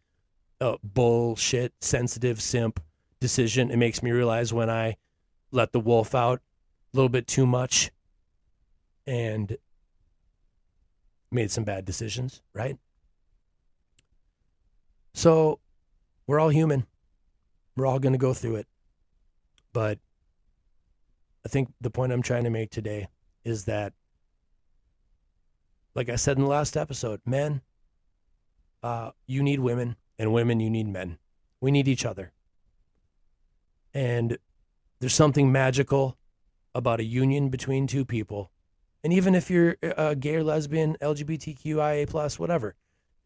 a 0.61 0.77
bullshit, 0.83 1.73
sensitive 1.81 2.41
simp 2.41 2.79
decision. 3.19 3.71
It 3.71 3.77
makes 3.77 4.03
me 4.03 4.11
realize 4.11 4.53
when 4.53 4.69
I 4.69 4.97
let 5.51 5.71
the 5.71 5.79
wolf 5.79 6.13
out 6.13 6.41
a 6.93 6.97
little 6.97 7.09
bit 7.09 7.27
too 7.27 7.45
much 7.45 7.91
and 9.07 9.57
made 11.31 11.51
some 11.51 11.63
bad 11.63 11.85
decisions, 11.85 12.41
right? 12.53 12.77
So 15.13 15.59
we're 16.27 16.39
all 16.39 16.49
human. 16.49 16.85
We're 17.75 17.85
all 17.85 17.99
going 17.99 18.13
to 18.13 18.19
go 18.19 18.33
through 18.33 18.57
it. 18.57 18.67
But 19.73 19.99
I 21.45 21.49
think 21.49 21.69
the 21.79 21.89
point 21.89 22.11
I'm 22.11 22.21
trying 22.21 22.43
to 22.43 22.49
make 22.49 22.69
today 22.69 23.07
is 23.43 23.65
that 23.65 23.93
like 25.99 26.07
I 26.07 26.15
said 26.15 26.37
in 26.37 26.43
the 26.43 26.49
last 26.49 26.77
episode, 26.77 27.19
men, 27.25 27.59
uh, 28.81 29.11
you 29.27 29.43
need 29.43 29.59
women, 29.59 29.97
and 30.17 30.31
women, 30.31 30.61
you 30.61 30.69
need 30.69 30.87
men. 30.87 31.17
We 31.59 31.71
need 31.71 31.89
each 31.89 32.05
other. 32.05 32.31
And 33.93 34.37
there's 35.01 35.13
something 35.13 35.51
magical 35.51 36.17
about 36.73 37.01
a 37.01 37.03
union 37.03 37.49
between 37.49 37.85
two 37.85 38.05
people. 38.05 38.49
And 39.03 39.11
even 39.11 39.35
if 39.35 39.51
you're 39.51 39.75
a 39.81 40.15
gay 40.15 40.35
or 40.35 40.43
lesbian, 40.43 40.95
LGBTQIA 41.01 42.07
plus, 42.07 42.39
whatever, 42.39 42.75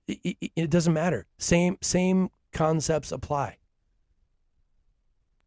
it, 0.08 0.18
it, 0.24 0.52
it 0.56 0.70
doesn't 0.72 0.94
matter. 0.94 1.28
Same 1.38 1.78
same 1.80 2.32
concepts 2.54 3.12
apply. 3.12 3.58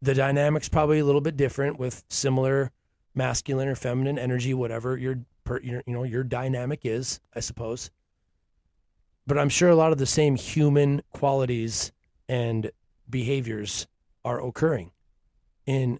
The 0.01 0.13
dynamic's 0.13 0.69
probably 0.69 0.99
a 0.99 1.05
little 1.05 1.19
bit 1.19 1.35
different 1.35 1.77
with 1.77 2.05
similar 2.07 2.71
masculine 3.13 3.67
or 3.67 3.75
feminine 3.75 4.17
energy, 4.17 4.53
whatever 4.53 4.95
your, 4.95 5.19
per, 5.47 5.61
you 5.61 5.81
know 5.87 6.03
your 6.03 6.23
dynamic 6.23 6.81
is, 6.83 7.19
I 7.33 7.39
suppose. 7.39 7.89
But 9.25 9.37
I'm 9.37 9.49
sure 9.49 9.69
a 9.69 9.75
lot 9.75 9.91
of 9.91 9.97
the 9.97 10.05
same 10.05 10.35
human 10.35 11.01
qualities 11.11 11.91
and 12.29 12.69
behaviors 13.09 13.87
are 14.23 14.45
occurring 14.45 14.91
in 15.65 15.99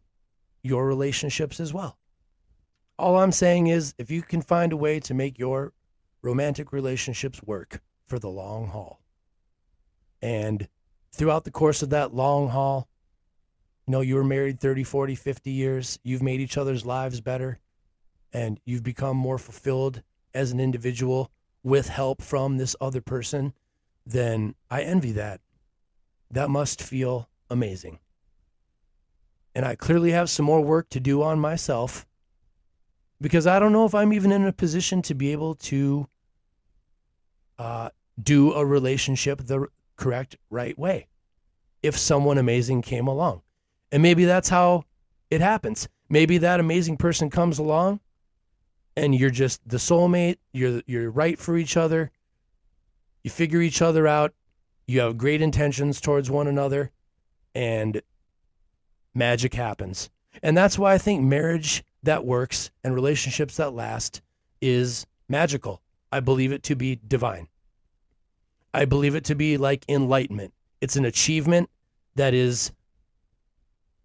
your 0.64 0.86
relationships 0.86 1.60
as 1.60 1.74
well. 1.74 1.98
All 3.00 3.18
I'm 3.18 3.32
saying 3.32 3.68
is 3.68 3.96
if 3.98 4.12
you 4.12 4.22
can 4.22 4.42
find 4.42 4.74
a 4.74 4.78
way 4.78 5.00
to 5.00 5.14
make 5.14 5.40
your 5.40 5.72
romantic 6.22 6.74
relationships 6.74 7.42
work 7.44 7.82
for 8.06 8.20
the 8.20 8.30
long 8.30 8.68
haul, 8.68 9.02
and 10.22 10.68
throughout 11.14 11.46
the 11.46 11.52
course 11.52 11.82
of 11.82 11.90
that 11.92 12.14
long 12.14 12.50
haul, 12.50 12.90
you 13.86 13.92
know, 13.94 14.02
you 14.02 14.16
were 14.16 14.26
married 14.26 14.60
30, 14.60 14.84
40, 14.84 15.16
50 15.16 15.52
years, 15.52 16.00
you've 16.04 16.24
made 16.24 16.42
each 16.42 16.58
other's 16.58 16.86
lives 16.86 17.22
better, 17.22 17.60
and 18.34 18.60
you've 18.66 18.84
become 18.84 19.18
more 19.18 19.38
fulfilled 19.38 20.02
as 20.34 20.52
an 20.52 20.60
individual 20.60 21.32
with 21.64 21.90
help 21.90 22.22
from 22.22 22.58
this 22.58 22.76
other 22.80 23.02
person, 23.02 23.54
then 24.06 24.56
I 24.70 24.84
envy 24.84 25.12
that. 25.14 25.42
That 26.30 26.50
must 26.50 26.82
feel 26.82 27.30
amazing. 27.50 28.00
And 29.56 29.66
I 29.66 29.76
clearly 29.76 30.12
have 30.12 30.30
some 30.30 30.46
more 30.46 30.62
work 30.62 30.90
to 30.90 31.00
do 31.00 31.24
on 31.24 31.40
myself 31.40 32.06
because 33.20 33.48
I 33.48 33.60
don't 33.60 33.74
know 33.74 33.86
if 33.86 33.96
I'm 33.96 34.14
even 34.14 34.32
in 34.32 34.46
a 34.46 34.54
position 34.54 35.02
to 35.04 35.16
be 35.16 35.32
able 35.32 35.56
to 35.56 36.08
uh, 37.58 37.90
do 38.22 38.54
a 38.54 38.66
relationship 38.66 39.40
the 39.40 39.68
correct, 39.96 40.36
right 40.50 40.78
way 40.78 41.08
if 41.82 41.98
someone 41.98 42.38
amazing 42.38 42.82
came 42.82 43.08
along. 43.08 43.42
And 43.92 44.04
maybe 44.04 44.26
that's 44.26 44.50
how 44.50 44.84
it 45.32 45.42
happens. 45.42 45.88
Maybe 46.10 46.38
that 46.38 46.60
amazing 46.60 46.98
person 46.98 47.30
comes 47.30 47.58
along 47.58 48.00
and 48.98 49.14
you're 49.14 49.30
just 49.30 49.62
the 49.66 49.78
soulmate, 49.78 50.38
you're 50.52 50.82
you're 50.88 51.12
right 51.12 51.38
for 51.38 51.56
each 51.56 51.78
other. 51.78 52.12
You 53.24 53.30
figure 53.30 53.62
each 53.62 53.82
other 53.82 54.08
out. 54.08 54.34
You 54.88 55.02
have 55.02 55.18
great 55.18 55.42
intentions 55.42 56.02
towards 56.02 56.32
one 56.32 56.48
another 56.48 56.92
and 57.54 58.02
magic 59.14 59.54
happens. 59.54 60.10
And 60.42 60.58
that's 60.58 60.80
why 60.80 60.94
I 60.94 60.98
think 60.98 61.24
marriage 61.24 61.84
that 62.04 62.26
works 62.26 62.72
and 62.84 62.96
relationships 62.96 63.58
that 63.58 63.74
last 63.74 64.22
is 64.62 65.06
magical. 65.30 65.82
I 66.12 66.20
believe 66.20 66.52
it 66.52 66.64
to 66.64 66.76
be 66.76 67.00
divine. 67.08 67.50
I 68.74 68.86
believe 68.86 69.14
it 69.14 69.26
to 69.26 69.36
be 69.36 69.58
like 69.58 69.86
enlightenment. 69.88 70.54
It's 70.82 70.96
an 70.96 71.06
achievement 71.06 71.70
that 72.16 72.34
is 72.34 72.72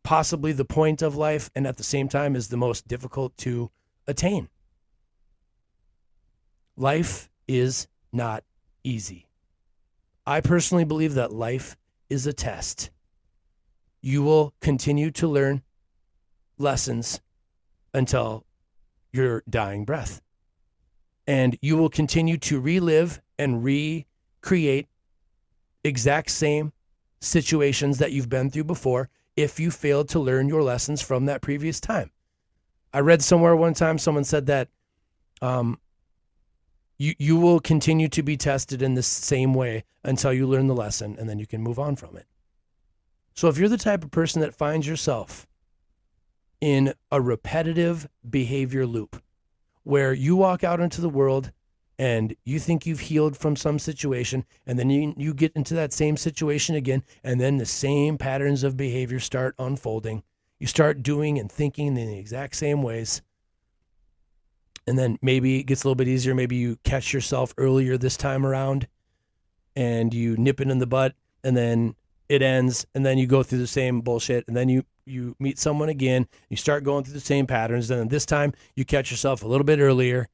possibly 0.03 0.53
the 0.53 0.65
point 0.65 1.01
of 1.01 1.17
life 1.17 1.51
and 1.55 1.67
at 1.67 1.77
the 1.77 1.85
same 1.85 2.09
time 2.09 2.37
is 2.37 2.49
the 2.49 2.57
most 2.57 2.89
difficult 2.89 3.37
to 3.39 3.71
attain. 4.07 4.49
Life 6.77 7.29
is 7.47 7.87
not 8.13 8.45
easy. 8.85 9.29
I 10.27 10.41
personally 10.41 10.85
believe 10.85 11.15
that 11.15 11.33
life 11.33 11.77
is 12.09 12.27
a 12.27 12.33
test. 12.33 12.91
You 14.01 14.23
will 14.23 14.55
continue 14.61 15.11
to 15.13 15.29
learn 15.29 15.63
lessons 16.59 17.21
until 17.93 18.45
your 19.13 19.43
dying 19.49 19.85
breath. 19.85 20.23
And 21.27 21.57
you 21.61 21.77
will 21.77 21.89
continue 21.89 22.37
to 22.39 22.61
relive 22.61 23.21
and 23.39 23.63
recreate 23.63 24.89
exact 25.85 26.31
same 26.31 26.73
situations 27.21 27.99
that 27.99 28.13
you've 28.13 28.29
been 28.29 28.51
through 28.51 28.65
before 28.65 29.09
if 29.37 29.61
you 29.61 29.71
failed 29.71 30.09
to 30.11 30.19
learn 30.19 30.49
your 30.49 30.63
lessons 30.63 31.01
from 31.01 31.27
that 31.27 31.41
previous 31.41 31.81
time. 31.81 32.11
I 32.93 33.01
read 33.01 33.23
somewhere 33.23 33.57
one 33.57 33.75
time 33.75 33.99
someone 33.99 34.25
said 34.25 34.47
that 34.47 34.69
um, 35.41 35.79
you 37.03 37.15
you 37.19 37.37
will 37.37 37.59
continue 37.59 38.09
to 38.09 38.23
be 38.23 38.37
tested 38.37 38.81
in 38.81 38.95
the 38.95 39.03
same 39.03 39.55
way 39.55 39.83
until 40.05 40.33
you 40.33 40.47
learn 40.47 40.69
the 40.69 40.75
lesson 40.75 41.17
and 41.19 41.29
then 41.29 41.39
you 41.39 41.47
can 41.47 41.61
move 41.61 41.79
on 41.79 41.97
from 41.97 42.17
it. 42.17 42.27
So 43.35 43.49
if 43.49 43.59
you're 43.59 43.69
the 43.69 43.77
type 43.77 44.05
of 44.05 44.13
person 44.13 44.41
that 44.41 44.55
finds 44.55 44.87
yourself 44.87 45.49
in 46.61 46.95
a 47.11 47.21
repetitive 47.21 48.09
behavior 48.29 48.87
loop 48.87 49.21
where 49.83 50.13
you 50.13 50.37
walk 50.37 50.63
out 50.63 50.79
into 50.79 51.01
the 51.01 51.09
world 51.09 51.51
and 51.99 52.37
you 52.45 52.61
think 52.61 52.87
you've 52.87 53.01
healed 53.01 53.37
from 53.37 53.57
some 53.57 53.81
situation 53.81 54.45
and 54.65 54.79
then 54.79 54.89
you, 54.89 55.13
you 55.17 55.35
get 55.35 55.53
into 55.57 55.75
that 55.75 55.93
same 55.93 56.17
situation 56.17 56.77
again 56.77 57.03
and 57.25 57.41
then 57.41 57.59
the 57.59 57.67
same 57.67 58.17
patterns 58.17 58.63
of 58.63 58.77
behavior 58.77 59.19
start 59.19 59.57
unfolding 59.59 60.23
you 60.61 60.69
start 60.69 61.03
doing 61.03 61.37
and 61.37 61.51
thinking 61.51 61.89
in 61.89 61.95
the 61.95 62.19
exact 62.19 62.55
same 62.55 62.81
ways 62.81 63.23
and 64.87 64.99
then 64.99 65.19
maybe 65.23 65.61
it 65.61 65.65
gets 65.65 65.85
a 65.85 65.87
little 65.87 65.95
bit 65.95 66.09
easier 66.09 66.35
maybe 66.35 66.57
you 66.57 66.77
catch 66.85 67.13
yourself 67.13 67.55
earlier 67.57 67.97
this 67.97 68.17
time 68.17 68.45
around 68.45 68.87
and 69.77 70.13
you 70.13 70.37
nip 70.37 70.61
it 70.61 70.69
in 70.71 70.79
the 70.79 70.87
butt 70.87 71.15
and 71.45 71.57
then 71.57 71.95
it 72.29 72.43
ends 72.43 72.87
and 72.95 73.05
then 73.05 73.19
you 73.19 73.27
go 73.27 73.43
through 73.43 73.59
the 73.59 73.67
same 73.67 74.01
bullshit 74.01 74.45
and 74.47 74.57
then 74.57 74.69
you 74.69 74.85
you 75.05 75.35
meet 75.41 75.59
someone 75.59 75.89
again 75.89 76.27
you 76.49 76.57
start 76.57 76.85
going 76.85 77.03
through 77.05 77.15
the 77.15 77.21
same 77.21 77.47
patterns 77.47 77.91
and 77.91 78.01
then 78.01 78.09
this 78.09 78.25
time 78.25 78.53
you 78.77 78.85
catch 78.85 79.11
yourself 79.11 79.43
a 79.43 79.49
little 79.49 79.65
bit 79.65 79.81
earlier 79.81 80.29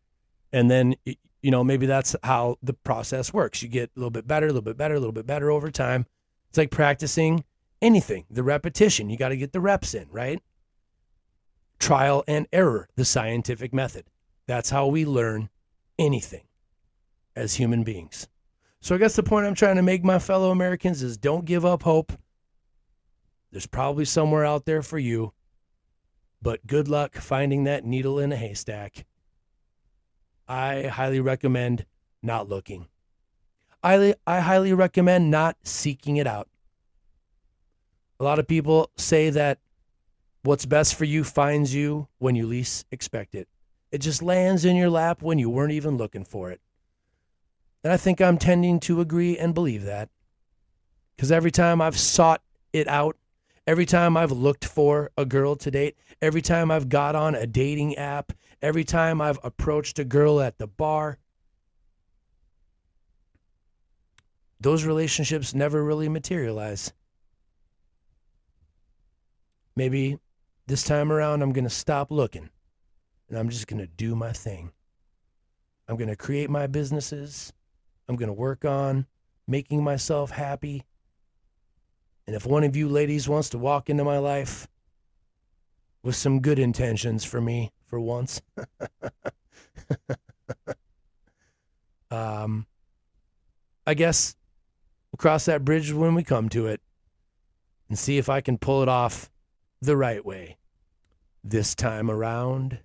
and 0.52 0.70
then 0.70 0.94
you 1.42 1.50
know, 1.50 1.62
maybe 1.62 1.86
that's 1.86 2.16
how 2.22 2.56
the 2.62 2.72
process 2.72 3.32
works. 3.32 3.62
You 3.62 3.68
get 3.68 3.90
a 3.96 3.98
little 3.98 4.10
bit 4.10 4.26
better, 4.26 4.46
a 4.46 4.50
little 4.50 4.62
bit 4.62 4.76
better, 4.76 4.94
a 4.94 4.98
little 4.98 5.12
bit 5.12 5.26
better 5.26 5.50
over 5.50 5.70
time. 5.70 6.06
It's 6.48 6.58
like 6.58 6.70
practicing 6.70 7.44
anything, 7.80 8.24
the 8.30 8.42
repetition. 8.42 9.10
You 9.10 9.16
got 9.16 9.28
to 9.28 9.36
get 9.36 9.52
the 9.52 9.60
reps 9.60 9.94
in, 9.94 10.08
right? 10.10 10.42
Trial 11.78 12.24
and 12.26 12.48
error, 12.52 12.88
the 12.96 13.04
scientific 13.04 13.72
method. 13.72 14.04
That's 14.48 14.70
how 14.70 14.86
we 14.86 15.04
learn 15.04 15.50
anything 15.98 16.44
as 17.36 17.54
human 17.54 17.84
beings. 17.84 18.28
So 18.80 18.94
I 18.94 18.98
guess 18.98 19.14
the 19.14 19.22
point 19.22 19.46
I'm 19.46 19.54
trying 19.54 19.76
to 19.76 19.82
make, 19.82 20.02
my 20.02 20.18
fellow 20.18 20.50
Americans, 20.50 21.02
is 21.02 21.18
don't 21.18 21.44
give 21.44 21.66
up 21.66 21.82
hope. 21.82 22.12
There's 23.52 23.66
probably 23.66 24.06
somewhere 24.06 24.46
out 24.46 24.64
there 24.64 24.82
for 24.82 24.98
you, 24.98 25.34
but 26.40 26.66
good 26.66 26.88
luck 26.88 27.16
finding 27.16 27.64
that 27.64 27.84
needle 27.84 28.18
in 28.18 28.32
a 28.32 28.36
haystack. 28.36 29.04
I 30.48 30.84
highly 30.84 31.20
recommend 31.20 31.84
not 32.22 32.48
looking. 32.48 32.88
I, 33.82 34.14
I 34.26 34.40
highly 34.40 34.72
recommend 34.72 35.30
not 35.30 35.58
seeking 35.62 36.16
it 36.16 36.26
out. 36.26 36.48
A 38.18 38.24
lot 38.24 38.38
of 38.38 38.48
people 38.48 38.90
say 38.96 39.28
that 39.28 39.58
what's 40.42 40.64
best 40.64 40.94
for 40.94 41.04
you 41.04 41.22
finds 41.22 41.74
you 41.74 42.08
when 42.16 42.34
you 42.34 42.46
least 42.46 42.86
expect 42.90 43.34
it. 43.34 43.46
It 43.90 43.98
just 43.98 44.22
lands 44.22 44.64
in 44.64 44.76
your 44.76 44.90
lap 44.90 45.22
when 45.22 45.38
you 45.38 45.48
weren't 45.48 45.72
even 45.72 45.96
looking 45.96 46.24
for 46.24 46.50
it. 46.50 46.60
And 47.82 47.92
I 47.92 47.96
think 47.96 48.20
I'm 48.20 48.38
tending 48.38 48.80
to 48.80 49.00
agree 49.00 49.38
and 49.38 49.54
believe 49.54 49.84
that. 49.84 50.10
Because 51.16 51.32
every 51.32 51.50
time 51.50 51.80
I've 51.80 51.98
sought 51.98 52.42
it 52.72 52.86
out, 52.86 53.16
every 53.66 53.86
time 53.86 54.16
I've 54.16 54.32
looked 54.32 54.64
for 54.64 55.10
a 55.16 55.24
girl 55.24 55.56
to 55.56 55.70
date, 55.70 55.96
every 56.20 56.42
time 56.42 56.70
I've 56.70 56.88
got 56.88 57.14
on 57.14 57.34
a 57.34 57.46
dating 57.46 57.96
app, 57.96 58.32
every 58.60 58.84
time 58.84 59.20
I've 59.20 59.38
approached 59.42 59.98
a 59.98 60.04
girl 60.04 60.40
at 60.40 60.58
the 60.58 60.66
bar. 60.66 61.18
Those 64.60 64.84
relationships 64.84 65.54
never 65.54 65.82
really 65.82 66.08
materialize. 66.08 66.92
Maybe 69.76 70.18
this 70.66 70.82
time 70.82 71.10
around 71.12 71.42
I'm 71.42 71.52
going 71.52 71.64
to 71.64 71.70
stop 71.70 72.10
looking 72.10 72.50
and 73.28 73.38
I'm 73.38 73.48
just 73.48 73.66
going 73.66 73.80
to 73.80 73.86
do 73.86 74.14
my 74.14 74.32
thing. 74.32 74.72
I'm 75.88 75.96
going 75.96 76.08
to 76.08 76.16
create 76.16 76.50
my 76.50 76.66
businesses. 76.66 77.52
I'm 78.08 78.16
going 78.16 78.28
to 78.28 78.34
work 78.34 78.64
on 78.64 79.06
making 79.46 79.82
myself 79.82 80.30
happy. 80.30 80.84
And 82.26 82.36
if 82.36 82.46
one 82.46 82.64
of 82.64 82.76
you 82.76 82.88
ladies 82.88 83.28
wants 83.28 83.48
to 83.50 83.58
walk 83.58 83.88
into 83.88 84.04
my 84.04 84.18
life 84.18 84.68
with 86.02 86.16
some 86.16 86.40
good 86.40 86.58
intentions 86.58 87.24
for 87.24 87.40
me, 87.40 87.72
for 87.86 87.98
once. 87.98 88.42
um, 92.10 92.66
I 93.86 93.94
guess 93.94 94.36
we'll 95.10 95.18
cross 95.18 95.46
that 95.46 95.64
bridge 95.64 95.92
when 95.92 96.14
we 96.14 96.22
come 96.22 96.48
to 96.50 96.66
it 96.66 96.80
and 97.88 97.98
see 97.98 98.18
if 98.18 98.28
I 98.28 98.40
can 98.40 98.58
pull 98.58 98.82
it 98.82 98.88
off 98.88 99.30
the 99.80 99.96
right 99.96 100.24
way 100.24 100.58
this 101.42 101.74
time 101.74 102.10
around. 102.10 102.80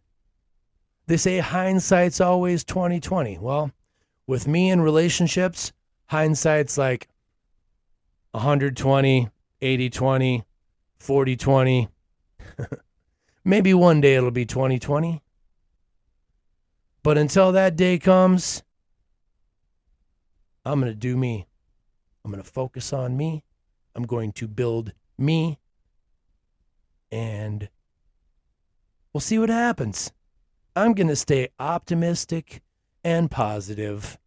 They 1.05 1.17
say 1.17 1.39
hindsight's 1.39 2.21
always 2.21 2.63
2020. 2.63 3.37
Well, 3.39 3.71
with 4.25 4.47
me 4.47 4.69
in 4.69 4.81
relationships, 4.81 5.73
hindsight's 6.07 6.77
like 6.77 7.09
120, 8.31 9.29
80 9.61 9.89
20, 9.89 10.43
40 10.97 11.35
20. 11.35 11.89
Maybe 13.45 13.73
one 13.73 13.99
day 13.99 14.15
it'll 14.15 14.31
be 14.31 14.45
2020. 14.45 15.21
But 17.03 17.17
until 17.17 17.51
that 17.51 17.75
day 17.75 17.99
comes, 17.99 18.63
I'm 20.65 20.79
going 20.79 20.91
to 20.91 20.97
do 20.97 21.17
me. 21.17 21.47
I'm 22.23 22.31
going 22.31 22.41
to 22.41 22.49
focus 22.49 22.93
on 22.93 23.17
me. 23.17 23.43
I'm 23.93 24.03
going 24.03 24.31
to 24.33 24.47
build 24.47 24.93
me. 25.17 25.59
And 27.11 27.67
we'll 29.11 29.21
see 29.21 29.37
what 29.37 29.49
happens. 29.49 30.13
I'm 30.75 30.93
going 30.93 31.07
to 31.07 31.15
stay 31.15 31.49
optimistic 31.59 32.61
and 33.03 33.29
positive. 33.29 34.17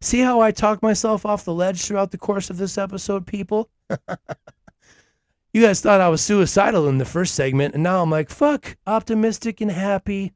See 0.00 0.20
how 0.20 0.40
I 0.40 0.50
talk 0.50 0.82
myself 0.82 1.26
off 1.26 1.44
the 1.44 1.54
ledge 1.54 1.84
throughout 1.84 2.10
the 2.10 2.18
course 2.18 2.50
of 2.50 2.56
this 2.56 2.78
episode, 2.78 3.26
people? 3.26 3.68
you 5.52 5.62
guys 5.62 5.80
thought 5.80 6.00
I 6.00 6.08
was 6.08 6.22
suicidal 6.22 6.88
in 6.88 6.98
the 6.98 7.04
first 7.04 7.34
segment, 7.34 7.74
and 7.74 7.82
now 7.82 8.02
I'm 8.02 8.10
like, 8.10 8.30
fuck, 8.30 8.76
optimistic 8.86 9.60
and 9.60 9.70
happy. 9.70 10.32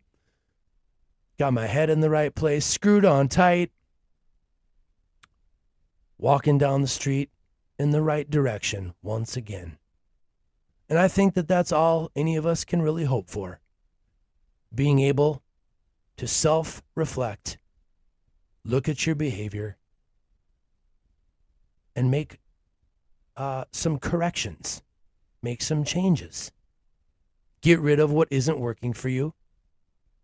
Got 1.39 1.55
my 1.55 1.67
head 1.67 1.91
in 1.91 2.01
the 2.01 2.11
right 2.11 2.35
place, 2.35 2.67
screwed 2.67 3.05
on 3.05 3.29
tight, 3.29 3.73
walking 6.19 6.59
down 6.59 6.83
the 6.83 6.89
street 6.89 7.31
in 7.79 7.91
the 7.91 8.03
right 8.03 8.31
direction 8.31 8.95
once 9.03 9.37
again. 9.37 9.79
And 10.89 10.99
I 10.99 11.09
think 11.09 11.35
that 11.35 11.49
that's 11.49 11.73
all 11.73 12.11
any 12.15 12.37
of 12.37 12.47
us 12.47 12.65
can 12.65 12.83
really 12.83 13.05
hope 13.05 13.31
for. 13.31 13.61
Being 14.75 15.01
able 15.01 15.43
to 16.17 16.27
self 16.27 16.83
reflect, 16.95 17.59
look 18.65 18.89
at 18.89 19.07
your 19.07 19.15
behavior, 19.15 19.77
and 21.95 22.11
make 22.11 22.39
uh, 23.37 23.65
some 23.73 23.99
corrections, 23.99 24.83
make 25.43 25.63
some 25.63 25.85
changes. 25.85 26.51
Get 27.61 27.81
rid 27.81 28.01
of 28.01 28.13
what 28.13 28.29
isn't 28.31 28.59
working 28.59 28.93
for 28.93 29.09
you 29.09 29.35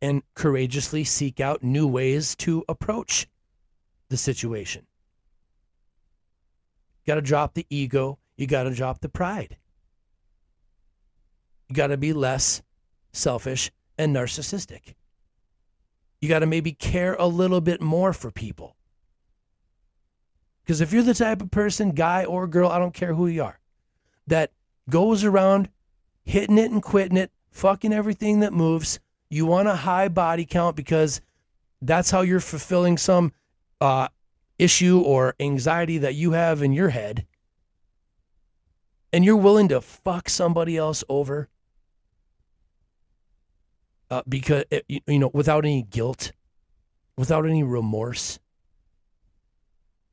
and 0.02 0.22
courageously 0.34 1.04
seek 1.04 1.40
out 1.40 1.62
new 1.62 1.86
ways 1.86 2.34
to 2.36 2.64
approach 2.68 3.26
the 4.08 4.16
situation. 4.16 4.86
You 7.04 7.12
got 7.12 7.14
to 7.16 7.22
drop 7.22 7.54
the 7.54 7.66
ego, 7.70 8.18
you 8.36 8.46
got 8.46 8.64
to 8.64 8.74
drop 8.74 9.00
the 9.00 9.08
pride. 9.08 9.56
You 11.68 11.74
got 11.74 11.88
to 11.88 11.96
be 11.96 12.12
less 12.12 12.62
selfish 13.12 13.70
and 14.00 14.16
narcissistic. 14.16 14.94
You 16.22 16.28
got 16.28 16.38
to 16.38 16.46
maybe 16.46 16.72
care 16.72 17.14
a 17.18 17.26
little 17.26 17.60
bit 17.60 17.82
more 17.82 18.14
for 18.14 18.30
people. 18.30 18.76
Because 20.62 20.80
if 20.80 20.92
you're 20.92 21.02
the 21.02 21.14
type 21.14 21.42
of 21.42 21.50
person, 21.50 21.90
guy 21.90 22.24
or 22.24 22.46
girl, 22.46 22.70
I 22.70 22.78
don't 22.78 22.94
care 22.94 23.12
who 23.12 23.26
you 23.26 23.44
are, 23.44 23.60
that 24.26 24.52
goes 24.88 25.22
around 25.22 25.68
hitting 26.24 26.56
it 26.56 26.70
and 26.70 26.82
quitting 26.82 27.18
it, 27.18 27.30
fucking 27.50 27.92
everything 27.92 28.40
that 28.40 28.54
moves, 28.54 29.00
you 29.28 29.44
want 29.44 29.68
a 29.68 29.76
high 29.76 30.08
body 30.08 30.46
count 30.46 30.76
because 30.76 31.20
that's 31.82 32.10
how 32.10 32.22
you're 32.22 32.40
fulfilling 32.40 32.96
some 32.96 33.32
uh, 33.82 34.08
issue 34.58 35.00
or 35.00 35.34
anxiety 35.40 35.98
that 35.98 36.14
you 36.14 36.32
have 36.32 36.62
in 36.62 36.72
your 36.72 36.88
head. 36.88 37.26
And 39.12 39.26
you're 39.26 39.36
willing 39.36 39.68
to 39.68 39.80
fuck 39.82 40.30
somebody 40.30 40.76
else 40.76 41.04
over 41.08 41.48
uh, 44.10 44.22
because, 44.28 44.64
you 44.88 45.18
know, 45.18 45.30
without 45.32 45.64
any 45.64 45.82
guilt, 45.82 46.32
without 47.16 47.46
any 47.46 47.62
remorse. 47.62 48.38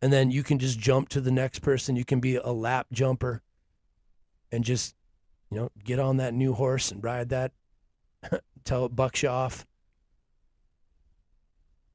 And 0.02 0.14
then 0.14 0.30
you 0.30 0.44
can 0.44 0.60
just 0.60 0.78
jump 0.78 1.10
to 1.10 1.22
the 1.22 1.32
next 1.32 1.60
person. 1.60 1.96
You 1.96 2.06
can 2.06 2.20
be 2.20 2.36
a 2.36 2.52
lap 2.52 2.88
jumper 2.92 3.42
and 4.52 4.64
just, 4.64 4.96
you 5.50 5.58
know, 5.58 5.72
get 5.84 6.00
on 6.00 6.18
that 6.18 6.34
new 6.34 6.54
horse 6.54 6.92
and 6.92 7.04
ride 7.04 7.30
that 7.30 7.52
till 8.64 8.86
it 8.86 8.96
bucks 8.96 9.24
you 9.24 9.30
off. 9.30 9.66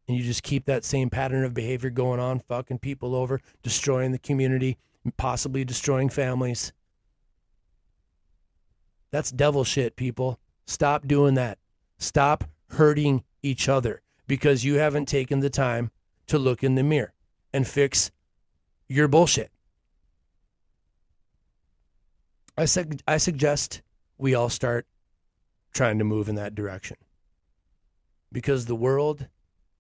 And 0.09 0.17
you 0.17 0.25
just 0.25 0.43
keep 0.43 0.65
that 0.65 0.85
same 0.85 1.11
pattern 1.11 1.45
of 1.45 1.55
behavior 1.55 1.91
going 1.91 2.19
on, 2.19 2.41
fucking 2.41 2.81
people 2.81 3.15
over, 3.15 3.41
destroying 3.63 4.11
the 4.11 4.19
community, 4.19 4.79
possibly 5.17 5.65
destroying 5.65 6.09
families. 6.09 6.73
That's 9.13 9.31
devil 9.31 9.63
shit, 9.63 9.95
people. 9.95 10.41
Stop 10.67 11.07
doing 11.07 11.35
that. 11.35 11.59
Stop 12.03 12.43
hurting 12.71 13.23
each 13.45 13.69
other 13.69 14.03
because 14.27 14.65
you 14.65 14.75
haven't 14.75 15.07
taken 15.07 15.39
the 15.39 15.49
time 15.49 15.93
to 16.27 16.37
look 16.37 16.65
in 16.65 16.75
the 16.75 16.83
mirror 16.83 17.15
and 17.53 17.65
fix 17.65 18.11
your 18.89 19.07
bullshit. 19.07 19.53
I, 22.59 22.65
sug- 22.65 23.03
I 23.07 23.19
suggest 23.19 23.83
we 24.19 24.35
all 24.35 24.49
start 24.49 24.89
trying 25.73 25.99
to 25.99 26.05
move 26.05 26.29
in 26.29 26.35
that 26.35 26.57
direction. 26.57 26.97
Because 28.33 28.67
the 28.67 28.75
world 28.75 29.29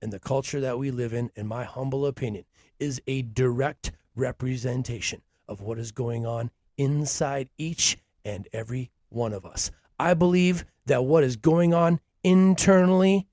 and 0.00 0.12
the 0.12 0.20
culture 0.20 0.60
that 0.60 0.78
we 0.78 0.92
live 0.92 1.12
in, 1.12 1.32
in 1.34 1.48
my 1.48 1.64
humble 1.64 2.06
opinion, 2.06 2.44
is 2.78 3.02
a 3.08 3.22
direct 3.22 3.90
representation 4.14 5.22
of 5.48 5.60
what 5.60 5.76
is 5.76 5.90
going 5.90 6.24
on 6.24 6.52
inside 6.78 7.48
each 7.58 7.98
and 8.24 8.46
every 8.52 8.92
one 9.08 9.32
of 9.32 9.44
us. 9.44 9.72
I 9.98 10.14
believe 10.14 10.64
that 10.86 11.04
what 11.04 11.24
is 11.24 11.34
going 11.34 11.74
on 11.74 11.98
internally 12.24 13.26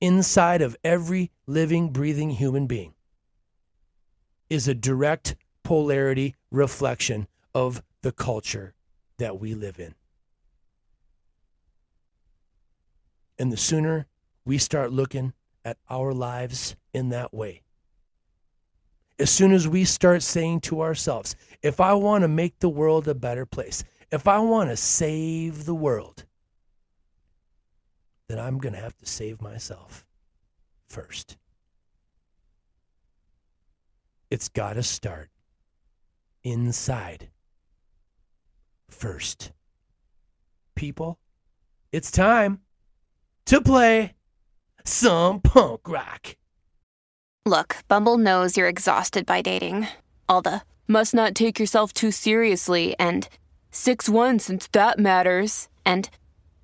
inside 0.00 0.62
of 0.62 0.76
every 0.84 1.30
living, 1.46 1.90
breathing 1.90 2.30
human 2.30 2.66
being 2.66 2.94
is 4.48 4.68
a 4.68 4.74
direct 4.74 5.36
polarity 5.62 6.34
reflection 6.50 7.26
of 7.54 7.82
the 8.02 8.12
culture 8.12 8.74
that 9.18 9.40
we 9.40 9.54
live 9.54 9.78
in. 9.80 9.94
And 13.38 13.52
the 13.52 13.56
sooner 13.56 14.06
we 14.44 14.58
start 14.58 14.92
looking 14.92 15.32
at 15.64 15.78
our 15.90 16.12
lives 16.12 16.76
in 16.94 17.08
that 17.08 17.34
way, 17.34 17.62
as 19.18 19.30
soon 19.30 19.52
as 19.52 19.66
we 19.66 19.84
start 19.84 20.22
saying 20.22 20.60
to 20.60 20.82
ourselves, 20.82 21.34
if 21.62 21.80
I 21.80 21.94
want 21.94 22.22
to 22.22 22.28
make 22.28 22.58
the 22.60 22.68
world 22.68 23.08
a 23.08 23.14
better 23.14 23.46
place, 23.46 23.82
if 24.12 24.28
I 24.28 24.38
want 24.38 24.70
to 24.70 24.76
save 24.76 25.64
the 25.64 25.74
world, 25.74 26.25
then 28.28 28.38
I'm 28.38 28.58
going 28.58 28.74
to 28.74 28.80
have 28.80 28.96
to 28.98 29.06
save 29.06 29.40
myself 29.40 30.04
first. 30.88 31.36
It's 34.30 34.48
got 34.48 34.74
to 34.74 34.82
start 34.82 35.30
inside 36.42 37.28
first. 38.90 39.52
People, 40.74 41.18
it's 41.92 42.10
time 42.10 42.60
to 43.46 43.60
play 43.60 44.14
some 44.84 45.40
punk 45.40 45.88
rock. 45.88 46.36
Look, 47.44 47.76
Bumble 47.88 48.18
knows 48.18 48.56
you're 48.56 48.68
exhausted 48.68 49.24
by 49.24 49.40
dating. 49.40 49.86
All 50.28 50.42
the 50.42 50.62
must 50.88 51.14
not 51.14 51.34
take 51.34 51.58
yourself 51.60 51.92
too 51.92 52.10
seriously 52.10 52.96
and 52.98 53.28
6 53.70 54.08
1 54.08 54.40
since 54.40 54.68
that 54.72 54.98
matters. 54.98 55.68
And 55.84 56.10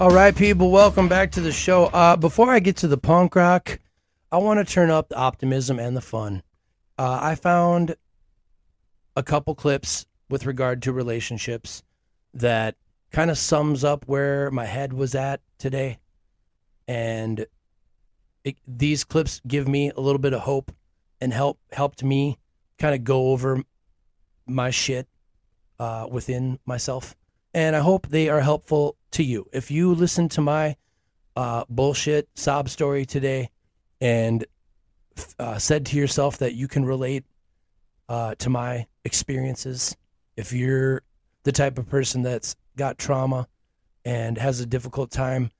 All 0.00 0.10
right, 0.10 0.34
people, 0.34 0.70
welcome 0.70 1.08
back 1.08 1.32
to 1.32 1.40
the 1.40 1.50
show. 1.50 1.86
Uh, 1.86 2.14
before 2.14 2.52
I 2.52 2.60
get 2.60 2.76
to 2.76 2.86
the 2.86 2.96
punk 2.96 3.34
rock, 3.34 3.80
I 4.30 4.38
want 4.38 4.64
to 4.64 4.72
turn 4.72 4.90
up 4.90 5.08
the 5.08 5.16
optimism 5.16 5.80
and 5.80 5.96
the 5.96 6.00
fun. 6.00 6.44
Uh, 6.96 7.18
I 7.20 7.34
found 7.34 7.96
a 9.16 9.24
couple 9.24 9.56
clips 9.56 10.06
with 10.30 10.46
regard 10.46 10.82
to 10.82 10.92
relationships 10.92 11.82
that 12.32 12.76
kind 13.10 13.28
of 13.28 13.38
sums 13.38 13.82
up 13.82 14.06
where 14.06 14.52
my 14.52 14.66
head 14.66 14.92
was 14.92 15.16
at 15.16 15.40
today. 15.58 15.98
And 16.86 17.46
it, 18.44 18.56
these 18.68 19.02
clips 19.02 19.40
give 19.48 19.66
me 19.66 19.90
a 19.90 20.00
little 20.00 20.20
bit 20.20 20.32
of 20.32 20.42
hope 20.42 20.70
and 21.20 21.32
help 21.32 21.58
helped 21.72 22.04
me 22.04 22.38
kind 22.78 22.94
of 22.94 23.02
go 23.02 23.32
over 23.32 23.64
my 24.46 24.70
shit 24.70 25.08
uh, 25.80 26.06
within 26.08 26.60
myself, 26.64 27.16
and 27.58 27.74
I 27.74 27.80
hope 27.80 28.06
they 28.06 28.28
are 28.28 28.40
helpful 28.40 28.96
to 29.10 29.24
you. 29.24 29.48
If 29.52 29.68
you 29.68 29.92
listen 29.92 30.28
to 30.28 30.40
my 30.40 30.76
uh, 31.34 31.64
bullshit 31.68 32.28
sob 32.36 32.68
story 32.68 33.04
today 33.04 33.50
and 34.00 34.46
uh, 35.40 35.58
said 35.58 35.84
to 35.86 35.96
yourself 35.96 36.38
that 36.38 36.54
you 36.54 36.68
can 36.68 36.84
relate 36.84 37.24
uh, 38.08 38.36
to 38.36 38.48
my 38.48 38.86
experiences, 39.04 39.96
if 40.36 40.52
you're 40.52 41.02
the 41.42 41.50
type 41.50 41.78
of 41.78 41.88
person 41.88 42.22
that's 42.22 42.54
got 42.76 42.96
trauma 42.96 43.48
and 44.04 44.38
has 44.38 44.60
a 44.60 44.66
difficult 44.66 45.10
time 45.10 45.50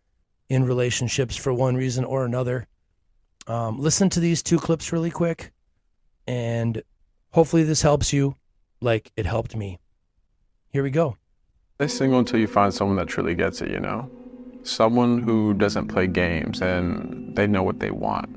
in 0.48 0.64
relationships 0.64 1.34
for 1.34 1.52
one 1.52 1.74
reason 1.74 2.04
or 2.04 2.24
another, 2.24 2.68
um, 3.48 3.80
listen 3.80 4.08
to 4.10 4.20
these 4.20 4.40
two 4.40 4.58
clips 4.58 4.92
really 4.92 5.10
quick, 5.10 5.50
and 6.28 6.80
hopefully 7.32 7.64
this 7.64 7.82
helps 7.82 8.12
you 8.12 8.36
like 8.80 9.10
it 9.16 9.26
helped 9.26 9.56
me. 9.56 9.80
Here 10.70 10.84
we 10.84 10.90
go. 10.90 11.16
Stay 11.80 11.86
single 11.86 12.18
until 12.18 12.40
you 12.40 12.48
find 12.48 12.74
someone 12.74 12.96
that 12.96 13.06
truly 13.06 13.36
gets 13.36 13.62
it, 13.62 13.70
you 13.70 13.78
know? 13.78 14.10
Someone 14.64 15.22
who 15.22 15.54
doesn't 15.54 15.86
play 15.86 16.08
games 16.08 16.60
and 16.60 17.36
they 17.36 17.46
know 17.46 17.62
what 17.62 17.78
they 17.78 17.92
want. 17.92 18.28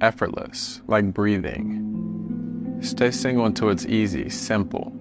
Effortless, 0.00 0.80
like 0.86 1.12
breathing. 1.12 2.78
Stay 2.82 3.10
single 3.10 3.46
until 3.46 3.68
it's 3.68 3.84
easy, 3.86 4.28
simple. 4.28 4.92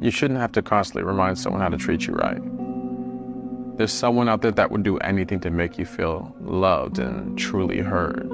You 0.00 0.12
shouldn't 0.12 0.38
have 0.38 0.52
to 0.52 0.62
constantly 0.62 1.02
remind 1.02 1.36
someone 1.36 1.62
how 1.62 1.68
to 1.68 1.76
treat 1.76 2.06
you 2.06 2.14
right. 2.14 2.40
There's 3.76 3.92
someone 3.92 4.28
out 4.28 4.40
there 4.40 4.52
that 4.52 4.70
would 4.70 4.84
do 4.84 4.98
anything 4.98 5.40
to 5.40 5.50
make 5.50 5.78
you 5.78 5.84
feel 5.84 6.32
loved 6.40 7.00
and 7.00 7.36
truly 7.36 7.80
heard. 7.80 8.30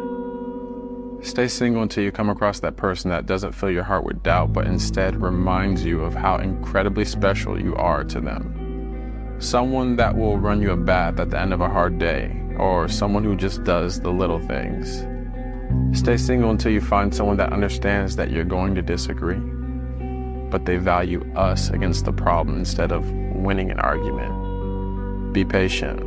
Stay 1.22 1.48
single 1.48 1.82
until 1.82 2.04
you 2.04 2.12
come 2.12 2.28
across 2.28 2.60
that 2.60 2.76
person 2.76 3.10
that 3.10 3.26
doesn't 3.26 3.52
fill 3.52 3.70
your 3.70 3.82
heart 3.82 4.04
with 4.04 4.22
doubt, 4.22 4.52
but 4.52 4.66
instead 4.66 5.20
reminds 5.20 5.84
you 5.84 6.02
of 6.02 6.14
how 6.14 6.36
incredibly 6.36 7.04
special 7.04 7.60
you 7.60 7.74
are 7.76 8.04
to 8.04 8.20
them. 8.20 9.36
Someone 9.38 9.96
that 9.96 10.16
will 10.16 10.38
run 10.38 10.62
you 10.62 10.70
a 10.70 10.76
bath 10.76 11.18
at 11.18 11.30
the 11.30 11.40
end 11.40 11.52
of 11.52 11.60
a 11.60 11.68
hard 11.68 11.98
day, 11.98 12.40
or 12.58 12.86
someone 12.88 13.24
who 13.24 13.34
just 13.34 13.64
does 13.64 14.00
the 14.00 14.10
little 14.10 14.40
things. 14.40 15.06
Stay 15.98 16.16
single 16.16 16.50
until 16.50 16.72
you 16.72 16.80
find 16.80 17.14
someone 17.14 17.36
that 17.36 17.52
understands 17.52 18.16
that 18.16 18.30
you're 18.30 18.44
going 18.44 18.74
to 18.74 18.82
disagree, 18.82 19.40
but 20.50 20.64
they 20.64 20.76
value 20.76 21.24
us 21.34 21.70
against 21.70 22.04
the 22.04 22.12
problem 22.12 22.58
instead 22.58 22.92
of 22.92 23.10
winning 23.12 23.70
an 23.70 23.80
argument. 23.80 25.32
Be 25.32 25.44
patient. 25.44 26.00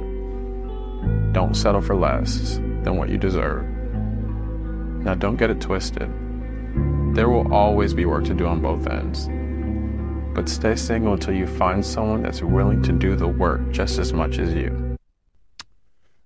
Don't 1.34 1.56
settle 1.56 1.82
for 1.82 1.96
less 1.96 2.56
than 2.84 2.96
what 2.98 3.10
you 3.10 3.18
deserve. 3.18 3.66
Now, 5.04 5.16
don't 5.16 5.38
get 5.38 5.50
it 5.50 5.62
twisted. 5.62 6.10
There 7.16 7.30
will 7.30 7.54
always 7.54 7.94
be 7.94 8.06
work 8.06 8.26
to 8.26 8.34
do 8.34 8.46
on 8.46 8.62
both 8.62 8.88
ends. 8.88 9.30
But 10.36 10.48
stay 10.48 10.76
single 10.76 11.14
until 11.14 11.34
you 11.34 11.48
find 11.48 11.86
someone 11.86 12.22
that's 12.22 12.42
willing 12.42 12.82
to 12.84 12.92
do 12.92 13.16
the 13.16 13.28
work 13.28 13.72
just 13.72 13.98
as 13.98 14.14
much 14.14 14.38
as 14.38 14.54
you. 14.54 14.98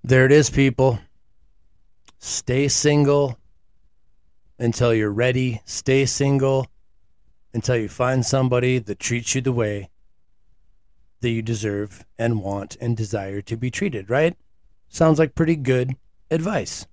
There 0.03 0.25
it 0.25 0.31
is, 0.31 0.49
people. 0.49 0.99
Stay 2.19 2.67
single 2.67 3.37
until 4.59 4.93
you're 4.93 5.11
ready. 5.11 5.61
Stay 5.65 6.05
single 6.05 6.67
until 7.53 7.77
you 7.77 7.87
find 7.87 8.25
somebody 8.25 8.79
that 8.79 8.99
treats 8.99 9.35
you 9.35 9.41
the 9.41 9.51
way 9.51 9.89
that 11.21 11.29
you 11.29 11.41
deserve 11.41 12.05
and 12.17 12.41
want 12.41 12.75
and 12.81 12.97
desire 12.97 13.41
to 13.41 13.55
be 13.55 13.71
treated, 13.71 14.09
right? 14.09 14.35
Sounds 14.89 15.19
like 15.19 15.35
pretty 15.35 15.55
good 15.55 15.95
advice. 16.29 16.85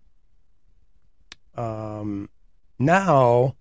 Um, 1.60 2.30
now, 2.78 3.54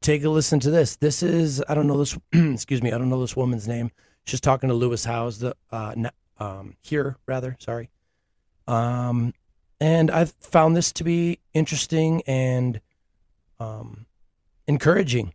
take 0.00 0.24
a 0.24 0.28
listen 0.28 0.58
to 0.60 0.70
this. 0.70 0.96
This 0.96 1.22
is, 1.22 1.62
I 1.68 1.74
don't 1.74 1.86
know 1.86 1.98
this, 1.98 2.18
excuse 2.32 2.82
me, 2.82 2.92
I 2.92 2.98
don't 2.98 3.08
know 3.08 3.20
this 3.20 3.36
woman's 3.36 3.68
name. 3.68 3.92
She's 4.24 4.40
talking 4.40 4.68
to 4.68 4.74
Lewis 4.74 5.04
Howes, 5.04 5.38
the, 5.38 5.54
uh, 5.70 5.94
um, 6.38 6.76
here, 6.82 7.16
rather, 7.26 7.56
sorry. 7.60 7.90
Um, 8.66 9.34
and 9.80 10.10
I've 10.10 10.32
found 10.40 10.76
this 10.76 10.92
to 10.94 11.04
be 11.04 11.38
interesting 11.52 12.22
and 12.26 12.80
um, 13.60 14.06
encouraging. 14.66 15.34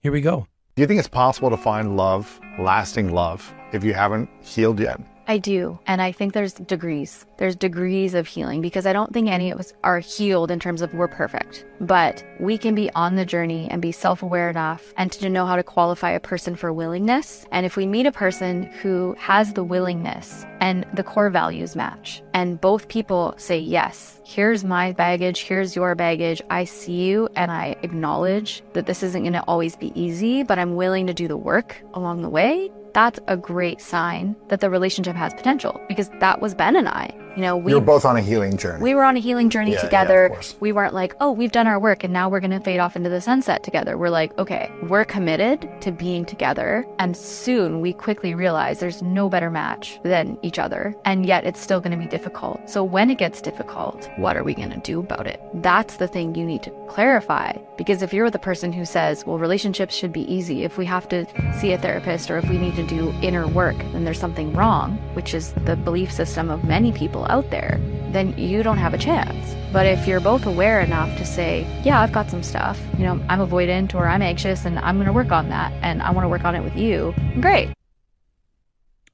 Here 0.00 0.10
we 0.10 0.20
go. 0.20 0.46
Do 0.74 0.82
you 0.82 0.88
think 0.88 0.98
it's 0.98 1.08
possible 1.08 1.50
to 1.50 1.56
find 1.56 1.96
love, 1.96 2.40
lasting 2.58 3.12
love, 3.12 3.52
if 3.72 3.84
you 3.84 3.92
haven't 3.94 4.30
healed 4.40 4.80
yet? 4.80 4.98
I 5.26 5.38
do. 5.38 5.78
And 5.86 6.02
I 6.02 6.12
think 6.12 6.32
there's 6.32 6.54
degrees. 6.54 7.26
There's 7.36 7.56
degrees 7.56 8.14
of 8.14 8.26
healing 8.26 8.60
because 8.60 8.86
I 8.86 8.92
don't 8.92 9.12
think 9.12 9.28
any 9.28 9.50
of 9.50 9.60
us 9.60 9.72
are 9.84 10.00
healed 10.00 10.50
in 10.50 10.58
terms 10.58 10.82
of 10.82 10.92
we're 10.94 11.08
perfect. 11.08 11.64
But 11.80 12.24
we 12.40 12.58
can 12.58 12.74
be 12.74 12.90
on 12.94 13.16
the 13.16 13.24
journey 13.24 13.68
and 13.70 13.80
be 13.80 13.92
self 13.92 14.22
aware 14.22 14.50
enough 14.50 14.92
and 14.96 15.10
to 15.12 15.28
know 15.28 15.46
how 15.46 15.56
to 15.56 15.62
qualify 15.62 16.10
a 16.10 16.20
person 16.20 16.56
for 16.56 16.72
willingness. 16.72 17.46
And 17.52 17.64
if 17.66 17.76
we 17.76 17.86
meet 17.86 18.06
a 18.06 18.12
person 18.12 18.64
who 18.64 19.14
has 19.18 19.52
the 19.52 19.64
willingness 19.64 20.44
and 20.60 20.86
the 20.94 21.04
core 21.04 21.30
values 21.30 21.76
match, 21.76 22.22
and 22.34 22.60
both 22.60 22.88
people 22.88 23.34
say, 23.36 23.58
Yes, 23.58 24.20
here's 24.24 24.64
my 24.64 24.92
baggage, 24.92 25.42
here's 25.42 25.76
your 25.76 25.94
baggage, 25.94 26.42
I 26.50 26.64
see 26.64 27.04
you, 27.04 27.28
and 27.36 27.50
I 27.50 27.76
acknowledge 27.82 28.62
that 28.72 28.86
this 28.86 29.02
isn't 29.02 29.22
going 29.22 29.32
to 29.34 29.42
always 29.42 29.76
be 29.76 29.92
easy, 30.00 30.42
but 30.42 30.58
I'm 30.58 30.76
willing 30.76 31.06
to 31.06 31.14
do 31.14 31.28
the 31.28 31.36
work 31.36 31.76
along 31.94 32.22
the 32.22 32.28
way 32.28 32.70
that's 32.94 33.20
a 33.28 33.36
great 33.36 33.80
sign 33.80 34.36
that 34.48 34.60
the 34.60 34.70
relationship 34.70 35.16
has 35.16 35.34
potential 35.34 35.80
because 35.88 36.10
that 36.20 36.40
was 36.40 36.54
Ben 36.54 36.76
and 36.76 36.88
I. 36.88 37.21
You 37.36 37.42
know, 37.42 37.56
we 37.56 37.72
were 37.74 37.80
both 37.80 38.04
on 38.04 38.16
a 38.16 38.20
healing 38.20 38.56
journey. 38.58 38.82
We 38.82 38.94
were 38.94 39.04
on 39.04 39.16
a 39.16 39.20
healing 39.20 39.48
journey 39.48 39.72
Yeah, 39.72 39.80
together. 39.80 40.30
yeah, 40.32 40.42
we 40.60 40.72
weren't 40.72 40.92
like, 40.92 41.14
oh, 41.20 41.32
we've 41.32 41.52
done 41.52 41.66
our 41.66 41.78
work 41.78 42.04
and 42.04 42.12
now 42.12 42.28
we're 42.28 42.40
going 42.40 42.50
to 42.50 42.60
fade 42.60 42.78
off 42.78 42.94
into 42.94 43.08
the 43.08 43.20
sunset 43.20 43.62
together. 43.62 43.96
We're 43.96 44.10
like, 44.10 44.36
okay, 44.38 44.70
we're 44.82 45.04
committed 45.06 45.68
to 45.80 45.92
being 45.92 46.24
together. 46.26 46.86
And 46.98 47.16
soon 47.16 47.80
we 47.80 47.92
quickly 47.94 48.34
realize 48.34 48.80
there's 48.80 49.02
no 49.02 49.28
better 49.30 49.50
match 49.50 49.98
than 50.02 50.38
each 50.42 50.58
other. 50.58 50.94
And 51.04 51.24
yet 51.24 51.44
it's 51.44 51.60
still 51.60 51.80
going 51.80 51.92
to 51.92 51.96
be 52.04 52.06
difficult. 52.10 52.68
So 52.68 52.84
when 52.84 53.10
it 53.10 53.16
gets 53.18 53.40
difficult, 53.40 54.10
what 54.16 54.36
are 54.36 54.44
we 54.44 54.54
going 54.54 54.70
to 54.70 54.80
do 54.80 55.00
about 55.00 55.26
it? 55.26 55.40
That's 55.54 55.96
the 55.96 56.08
thing 56.08 56.34
you 56.34 56.44
need 56.44 56.62
to 56.64 56.70
clarify. 56.88 57.52
Because 57.78 58.02
if 58.02 58.12
you're 58.12 58.30
the 58.30 58.38
person 58.38 58.72
who 58.72 58.84
says, 58.84 59.24
well, 59.24 59.38
relationships 59.38 59.94
should 59.94 60.12
be 60.12 60.30
easy, 60.32 60.64
if 60.64 60.76
we 60.76 60.84
have 60.84 61.08
to 61.08 61.24
see 61.58 61.72
a 61.72 61.78
therapist 61.78 62.30
or 62.30 62.36
if 62.36 62.48
we 62.50 62.58
need 62.58 62.76
to 62.76 62.86
do 62.86 63.10
inner 63.22 63.46
work, 63.48 63.76
then 63.92 64.04
there's 64.04 64.20
something 64.20 64.52
wrong, 64.52 64.98
which 65.14 65.32
is 65.32 65.52
the 65.64 65.76
belief 65.76 66.12
system 66.12 66.50
of 66.50 66.62
many 66.64 66.92
people 66.92 67.21
out 67.28 67.50
there, 67.50 67.80
then 68.10 68.36
you 68.38 68.62
don't 68.62 68.78
have 68.78 68.94
a 68.94 68.98
chance. 68.98 69.54
But 69.72 69.86
if 69.86 70.06
you're 70.06 70.20
both 70.20 70.44
aware 70.46 70.80
enough 70.80 71.16
to 71.18 71.24
say, 71.24 71.66
yeah, 71.82 72.00
I've 72.00 72.12
got 72.12 72.30
some 72.30 72.42
stuff, 72.42 72.78
you 72.98 73.04
know, 73.04 73.20
I'm 73.28 73.38
avoidant 73.38 73.94
or 73.94 74.06
I'm 74.06 74.22
anxious 74.22 74.64
and 74.64 74.78
I'm 74.78 74.96
going 74.96 75.06
to 75.06 75.12
work 75.12 75.32
on 75.32 75.48
that 75.48 75.72
and 75.82 76.02
I 76.02 76.10
want 76.10 76.24
to 76.24 76.28
work 76.28 76.44
on 76.44 76.54
it 76.54 76.62
with 76.62 76.76
you, 76.76 77.14
great. 77.40 77.72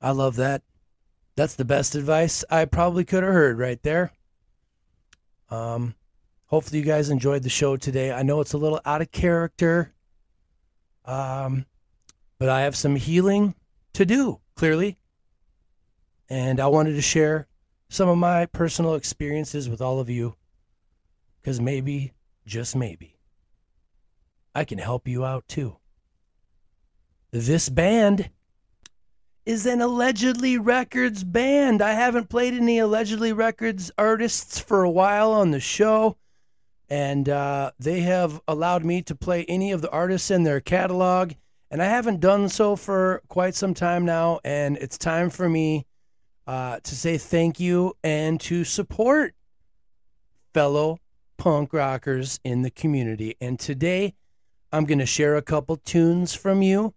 I 0.00 0.10
love 0.10 0.36
that. 0.36 0.62
That's 1.36 1.54
the 1.54 1.64
best 1.64 1.94
advice 1.94 2.44
I 2.50 2.64
probably 2.64 3.04
could 3.04 3.22
have 3.22 3.32
heard 3.32 3.58
right 3.58 3.80
there. 3.82 4.12
Um, 5.50 5.94
hopefully 6.46 6.80
you 6.80 6.84
guys 6.84 7.10
enjoyed 7.10 7.42
the 7.42 7.48
show 7.48 7.76
today. 7.76 8.12
I 8.12 8.22
know 8.22 8.40
it's 8.40 8.52
a 8.52 8.58
little 8.58 8.80
out 8.84 9.02
of 9.02 9.12
character, 9.12 9.92
um, 11.04 11.66
but 12.38 12.48
I 12.48 12.62
have 12.62 12.76
some 12.76 12.96
healing 12.96 13.54
to 13.92 14.04
do, 14.04 14.40
clearly. 14.56 14.98
And 16.28 16.60
I 16.60 16.66
wanted 16.66 16.94
to 16.94 17.02
share 17.02 17.46
some 17.88 18.08
of 18.08 18.18
my 18.18 18.46
personal 18.46 18.94
experiences 18.94 19.68
with 19.68 19.80
all 19.80 20.00
of 20.00 20.10
you 20.10 20.34
because 21.40 21.60
maybe, 21.60 22.12
just 22.46 22.76
maybe, 22.76 23.16
I 24.54 24.64
can 24.64 24.78
help 24.78 25.08
you 25.08 25.24
out 25.24 25.48
too. 25.48 25.76
This 27.30 27.68
band 27.68 28.30
is 29.46 29.64
an 29.64 29.80
allegedly 29.80 30.58
records 30.58 31.24
band. 31.24 31.80
I 31.80 31.92
haven't 31.92 32.28
played 32.28 32.54
any 32.54 32.78
allegedly 32.78 33.32
records 33.32 33.90
artists 33.96 34.58
for 34.58 34.82
a 34.82 34.90
while 34.90 35.32
on 35.32 35.52
the 35.52 35.60
show, 35.60 36.16
and 36.90 37.28
uh, 37.28 37.70
they 37.78 38.00
have 38.00 38.42
allowed 38.46 38.84
me 38.84 39.00
to 39.02 39.14
play 39.14 39.46
any 39.46 39.72
of 39.72 39.80
the 39.80 39.90
artists 39.90 40.30
in 40.30 40.42
their 40.42 40.60
catalog, 40.60 41.32
and 41.70 41.82
I 41.82 41.86
haven't 41.86 42.20
done 42.20 42.50
so 42.50 42.76
for 42.76 43.22
quite 43.28 43.54
some 43.54 43.72
time 43.72 44.04
now. 44.04 44.40
And 44.44 44.76
it's 44.78 44.98
time 44.98 45.30
for 45.30 45.48
me 45.48 45.86
uh, 46.48 46.80
to 46.82 46.96
say 46.96 47.18
thank 47.18 47.60
you 47.60 47.94
and 48.02 48.40
to 48.40 48.64
support 48.64 49.34
fellow 50.54 50.98
punk 51.36 51.74
rockers 51.74 52.40
in 52.42 52.62
the 52.62 52.70
community. 52.70 53.36
And 53.38 53.60
today, 53.60 54.14
I'm 54.72 54.86
going 54.86 54.98
to 54.98 55.06
share 55.06 55.36
a 55.36 55.42
couple 55.42 55.76
tunes 55.76 56.34
from 56.34 56.62
you 56.62 56.94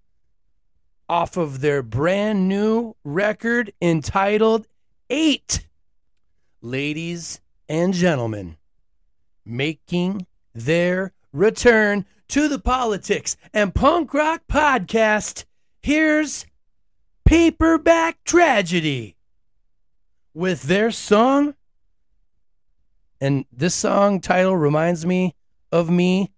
off 1.09 1.35
of 1.35 1.59
their 1.59 1.83
brand 1.83 2.47
new 2.47 2.95
record 3.03 3.73
entitled 3.81 4.67
Eight. 5.09 5.67
Ladies 6.61 7.41
and 7.67 7.93
gentlemen, 7.93 8.55
making 9.45 10.27
their 10.55 11.11
return 11.33 12.05
to 12.29 12.47
the 12.47 12.59
politics 12.59 13.35
and 13.53 13.75
punk 13.75 14.13
rock 14.13 14.43
podcast, 14.49 15.43
here's 15.81 16.45
Paperback 17.25 18.23
Tragedy 18.23 19.17
with 20.33 20.63
their 20.63 20.91
song. 20.91 21.55
And 23.19 23.45
this 23.51 23.75
song 23.75 24.19
title 24.19 24.57
reminds 24.57 25.05
me 25.05 25.35
of 25.71 25.89
me 25.89 26.31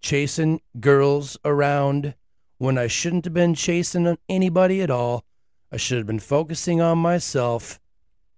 chasing 0.00 0.60
girls 0.78 1.36
around 1.44 2.14
when 2.58 2.76
I 2.76 2.86
shouldn't 2.86 3.24
have 3.24 3.34
been 3.34 3.54
chasing 3.54 4.18
anybody 4.28 4.82
at 4.82 4.90
all. 4.90 5.24
I 5.72 5.76
should 5.76 5.98
have 5.98 6.06
been 6.06 6.18
focusing 6.18 6.80
on 6.80 6.98
myself. 6.98 7.80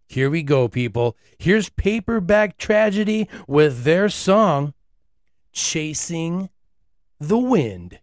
Here 0.09 0.29
we 0.29 0.43
go, 0.43 0.69
people. 0.69 1.17
Here's 1.39 1.69
Paperback 1.69 2.59
Tragedy 2.59 3.29
with 3.47 3.85
their 3.85 4.09
song, 4.09 4.75
Chasing 5.53 6.51
the 7.21 7.39
Wind. 7.39 8.01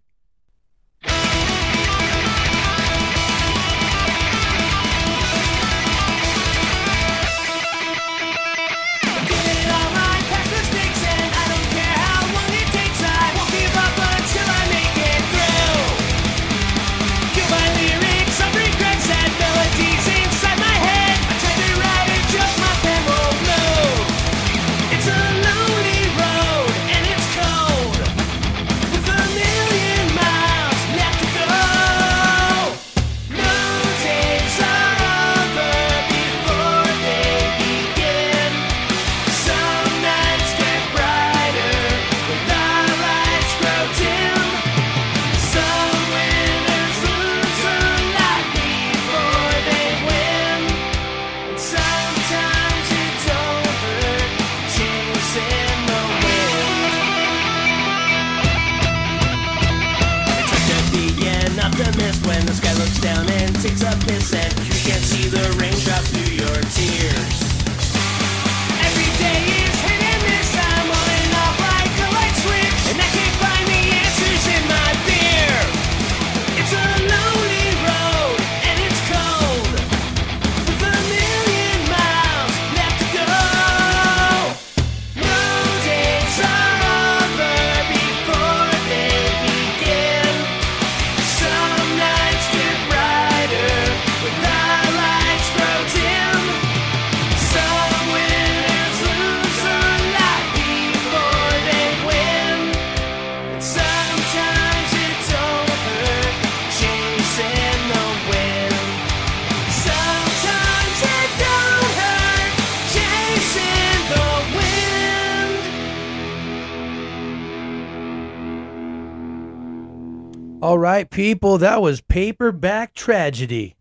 All 120.68 120.80
right, 120.80 121.10
people, 121.10 121.58
that 121.60 121.82
was 121.82 122.02
Paperback 122.02 122.94
Tragedy 122.94 123.78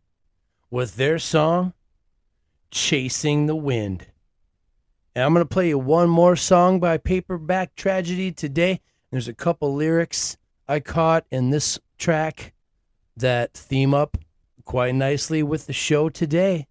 with 0.71 0.95
their 0.95 1.19
song, 1.19 1.73
Chasing 2.71 3.47
the 3.47 3.57
Wind. 3.57 4.07
And 5.13 5.25
I'm 5.25 5.35
going 5.35 5.45
to 5.45 5.53
play 5.53 5.71
you 5.71 5.81
one 5.81 6.09
more 6.09 6.37
song 6.37 6.79
by 6.79 6.97
Paperback 6.99 7.75
Tragedy 7.75 8.31
today. 8.31 8.83
There's 9.11 9.27
a 9.27 9.35
couple 9.35 9.75
lyrics 9.75 10.37
I 10.69 10.79
caught 10.79 11.27
in 11.29 11.51
this 11.51 11.81
track 11.99 12.53
that 13.17 13.53
theme 13.53 13.93
up 13.93 14.17
quite 14.65 14.95
nicely 14.95 15.43
with 15.43 15.67
the 15.67 15.73
show 15.73 16.09
today. 16.09 16.69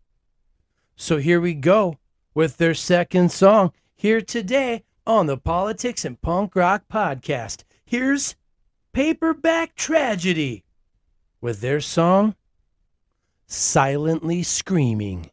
So 0.96 1.18
here 1.18 1.42
we 1.42 1.54
go 1.54 1.98
with 2.34 2.56
their 2.56 2.74
second 2.74 3.34
song 3.34 3.74
here 3.94 4.22
today 4.22 4.86
on 5.06 5.26
the 5.26 5.36
Politics 5.36 6.06
and 6.06 6.22
Punk 6.22 6.56
Rock 6.56 6.84
Podcast. 6.90 7.66
Here's 7.84 8.38
Paperback 8.96 9.76
Tragedy 9.76 10.64
with 11.42 11.60
their 11.60 11.82
song 11.82 12.34
Silently 13.46 14.42
Screaming. 14.42 15.32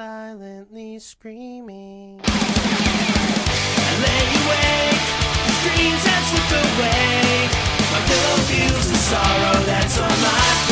Silently 0.00 0.98
screaming. 0.98 2.18
I 2.24 3.90
lay 4.04 4.24
awake, 4.40 5.04
the 5.44 5.52
screams 5.60 6.04
have 6.08 6.24
slipped 6.30 6.56
away. 6.56 7.20
My 7.92 8.00
pillow 8.08 8.38
feels 8.48 8.86
the 8.88 8.96
sorrow 8.96 9.58
that's 9.66 9.98
on 9.98 10.08
my 10.08 10.40
face. 10.64 10.69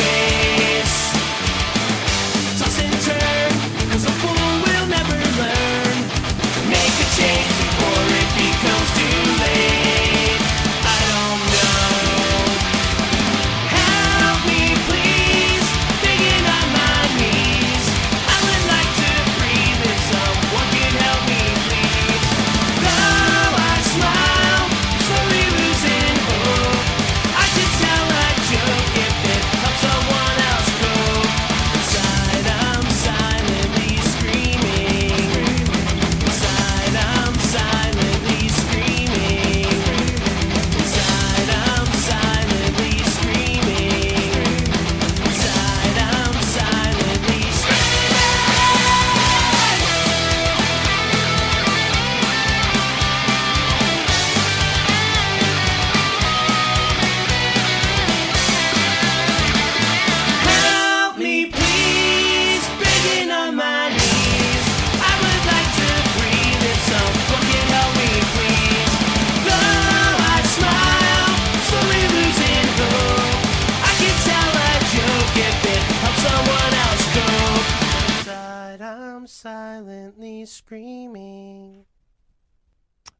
Silently 79.41 80.45
screaming. 80.45 81.85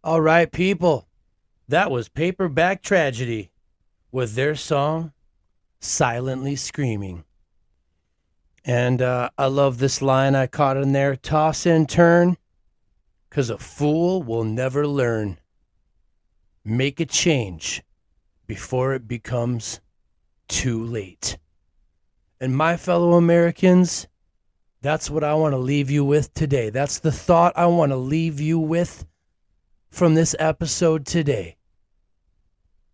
All 0.04 0.20
right, 0.20 0.52
people. 0.52 1.08
That 1.70 1.92
was 1.92 2.10
Paperback 2.10 2.82
Tragedy 2.84 3.52
with 4.12 4.36
their 4.36 4.54
song 4.54 5.14
Silently 5.80 6.58
Screaming. 6.58 7.24
And 8.66 9.02
uh, 9.02 9.30
I 9.38 9.46
love 9.46 9.78
this 9.78 10.02
line 10.02 10.36
I 10.36 10.48
caught 10.48 10.76
in 10.76 10.92
there 10.92 11.16
toss 11.16 11.66
and 11.66 11.88
turn, 11.88 12.36
because 13.30 13.50
a 13.50 13.58
fool 13.58 14.22
will 14.22 14.44
never 14.44 14.86
learn. 14.86 15.40
Make 16.66 17.00
a 17.00 17.06
change 17.06 17.82
before 18.46 18.94
it 18.94 19.08
becomes 19.08 19.80
too 20.50 20.84
late. 20.84 21.38
And 22.42 22.58
my 22.58 22.76
fellow 22.76 23.14
Americans, 23.14 24.09
that's 24.82 25.10
what 25.10 25.24
I 25.24 25.34
want 25.34 25.54
to 25.54 25.58
leave 25.58 25.90
you 25.90 26.06
with 26.06 26.34
today. 26.34 26.70
That's 26.70 27.00
the 27.00 27.12
thought 27.12 27.54
I 27.58 27.66
want 27.66 27.92
to 27.92 27.98
leave 27.98 28.40
you 28.40 28.60
with 28.60 29.06
from 29.90 30.16
this 30.16 30.36
episode 30.40 31.06
today. 31.06 31.58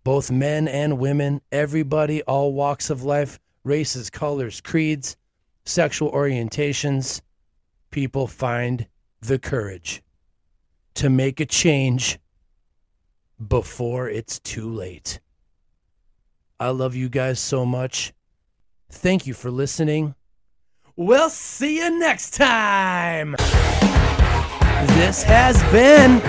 Both 0.04 0.32
men 0.32 0.68
and 0.68 1.00
women, 1.00 1.42
everybody, 1.52 2.22
all 2.24 2.54
walks 2.54 2.90
of 2.90 3.04
life, 3.04 3.40
races, 3.64 4.10
colors, 4.10 4.62
creeds, 4.62 5.18
sexual 5.66 6.12
orientations, 6.12 7.22
people 7.92 8.28
find 8.28 8.88
the 9.22 9.40
courage 9.40 10.04
to 10.96 11.10
make 11.10 11.40
a 11.40 11.46
change 11.46 12.20
before 13.46 14.10
it's 14.10 14.40
too 14.40 14.72
late. 14.72 15.20
I 16.60 16.70
love 16.70 16.96
you 16.96 17.10
guys 17.10 17.40
so 17.40 17.66
much. 17.66 18.14
Thank 18.90 19.28
you 19.28 19.34
for 19.34 19.52
listening. 19.52 20.16
We'll 20.98 21.30
see 21.30 21.80
you 21.80 22.00
next 22.00 22.36
time. 22.36 23.36
This 24.96 25.24
has 25.24 25.62
been 25.70 26.22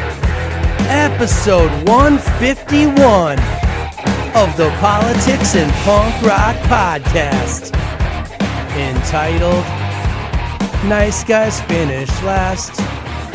episode 0.88 1.70
151 1.88 3.38
of 4.34 4.56
the 4.56 4.74
Politics 4.80 5.54
and 5.54 5.70
Punk 5.84 6.20
Rock 6.22 6.56
Podcast 6.66 7.72
entitled 8.76 9.64
Nice 10.88 11.22
Guys 11.22 11.60
Finish 11.62 12.10
Last. 12.24 12.80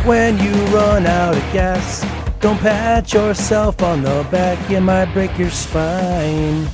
When 0.06 0.38
you 0.38 0.52
run 0.76 1.06
out 1.06 1.38
of 1.38 1.54
gas, 1.54 2.02
don't 2.42 2.60
pat 2.60 3.14
yourself 3.14 3.82
on 3.82 4.02
the 4.02 4.28
back, 4.32 4.70
you 4.70 4.82
might 4.82 5.14
break 5.14 5.40
your 5.40 5.50
spine. 5.50 6.68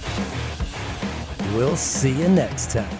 We'll 1.53 1.75
see 1.75 2.13
you 2.13 2.27
next 2.27 2.71
time. 2.71 2.96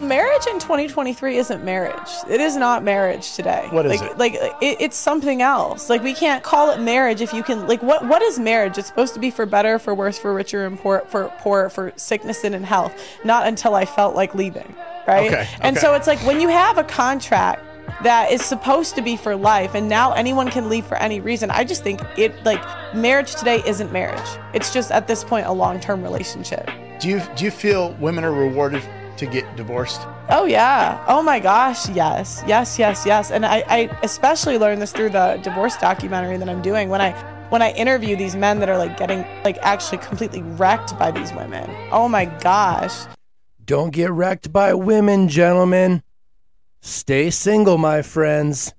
Marriage 0.00 0.46
in 0.46 0.58
2023 0.58 1.36
isn't 1.36 1.64
marriage. 1.64 2.08
It 2.28 2.40
is 2.40 2.56
not 2.56 2.82
marriage 2.82 3.34
today. 3.34 3.68
What 3.70 3.84
is 3.86 4.00
like, 4.00 4.10
it? 4.10 4.18
Like 4.18 4.34
it, 4.62 4.80
it's 4.80 4.96
something 4.96 5.42
else. 5.42 5.90
Like 5.90 6.02
we 6.02 6.14
can't 6.14 6.42
call 6.42 6.70
it 6.70 6.80
marriage 6.80 7.20
if 7.20 7.34
you 7.34 7.42
can. 7.42 7.66
Like 7.66 7.82
what? 7.82 8.06
What 8.06 8.22
is 8.22 8.38
marriage? 8.38 8.78
It's 8.78 8.88
supposed 8.88 9.14
to 9.14 9.20
be 9.20 9.30
for 9.30 9.44
better, 9.44 9.78
for 9.78 9.94
worse, 9.94 10.18
for 10.18 10.32
richer 10.32 10.66
and 10.66 10.78
poor, 10.78 11.00
for 11.08 11.32
poor, 11.38 11.68
for 11.68 11.92
sickness 11.96 12.44
and 12.44 12.54
in 12.54 12.64
health. 12.64 12.94
Not 13.24 13.46
until 13.46 13.74
I 13.74 13.84
felt 13.84 14.14
like 14.14 14.34
leaving, 14.34 14.74
right? 15.06 15.30
Okay, 15.30 15.48
And 15.60 15.76
okay. 15.76 15.84
so 15.84 15.94
it's 15.94 16.06
like 16.06 16.18
when 16.20 16.40
you 16.40 16.48
have 16.48 16.78
a 16.78 16.84
contract 16.84 17.62
that 18.02 18.32
is 18.32 18.42
supposed 18.42 18.94
to 18.94 19.02
be 19.02 19.16
for 19.16 19.36
life, 19.36 19.74
and 19.74 19.88
now 19.88 20.12
anyone 20.12 20.50
can 20.50 20.68
leave 20.68 20.86
for 20.86 20.96
any 20.96 21.20
reason. 21.20 21.50
I 21.50 21.64
just 21.64 21.82
think 21.82 22.00
it 22.16 22.44
like 22.44 22.62
marriage 22.94 23.34
today 23.34 23.62
isn't 23.66 23.92
marriage. 23.92 24.38
It's 24.54 24.72
just 24.72 24.90
at 24.90 25.06
this 25.06 25.24
point 25.24 25.46
a 25.46 25.52
long-term 25.52 26.02
relationship. 26.02 26.70
Do 27.00 27.08
you 27.08 27.20
do 27.36 27.44
you 27.44 27.50
feel 27.50 27.92
women 27.94 28.24
are 28.24 28.32
rewarded 28.32 28.82
to 29.20 29.26
get 29.26 29.56
divorced? 29.56 30.00
Oh 30.30 30.44
yeah. 30.44 31.04
Oh 31.06 31.22
my 31.22 31.38
gosh. 31.38 31.88
Yes. 31.90 32.42
Yes. 32.46 32.78
Yes. 32.78 33.06
Yes. 33.06 33.30
And 33.30 33.46
I, 33.46 33.62
I 33.68 33.98
especially 34.02 34.58
learned 34.58 34.82
this 34.82 34.92
through 34.92 35.10
the 35.10 35.38
divorce 35.44 35.76
documentary 35.76 36.36
that 36.38 36.48
I'm 36.48 36.62
doing 36.62 36.88
when 36.88 37.00
I 37.00 37.12
when 37.50 37.62
I 37.62 37.72
interview 37.72 38.16
these 38.16 38.34
men 38.34 38.60
that 38.60 38.68
are 38.68 38.78
like 38.78 38.96
getting 38.96 39.20
like 39.44 39.58
actually 39.58 39.98
completely 39.98 40.42
wrecked 40.42 40.98
by 40.98 41.10
these 41.10 41.32
women. 41.32 41.70
Oh 41.92 42.08
my 42.08 42.24
gosh. 42.24 43.06
Don't 43.64 43.92
get 43.92 44.10
wrecked 44.10 44.52
by 44.52 44.74
women, 44.74 45.28
gentlemen. 45.28 46.02
Stay 46.80 47.30
single, 47.30 47.76
my 47.76 48.02
friends. 48.02 48.72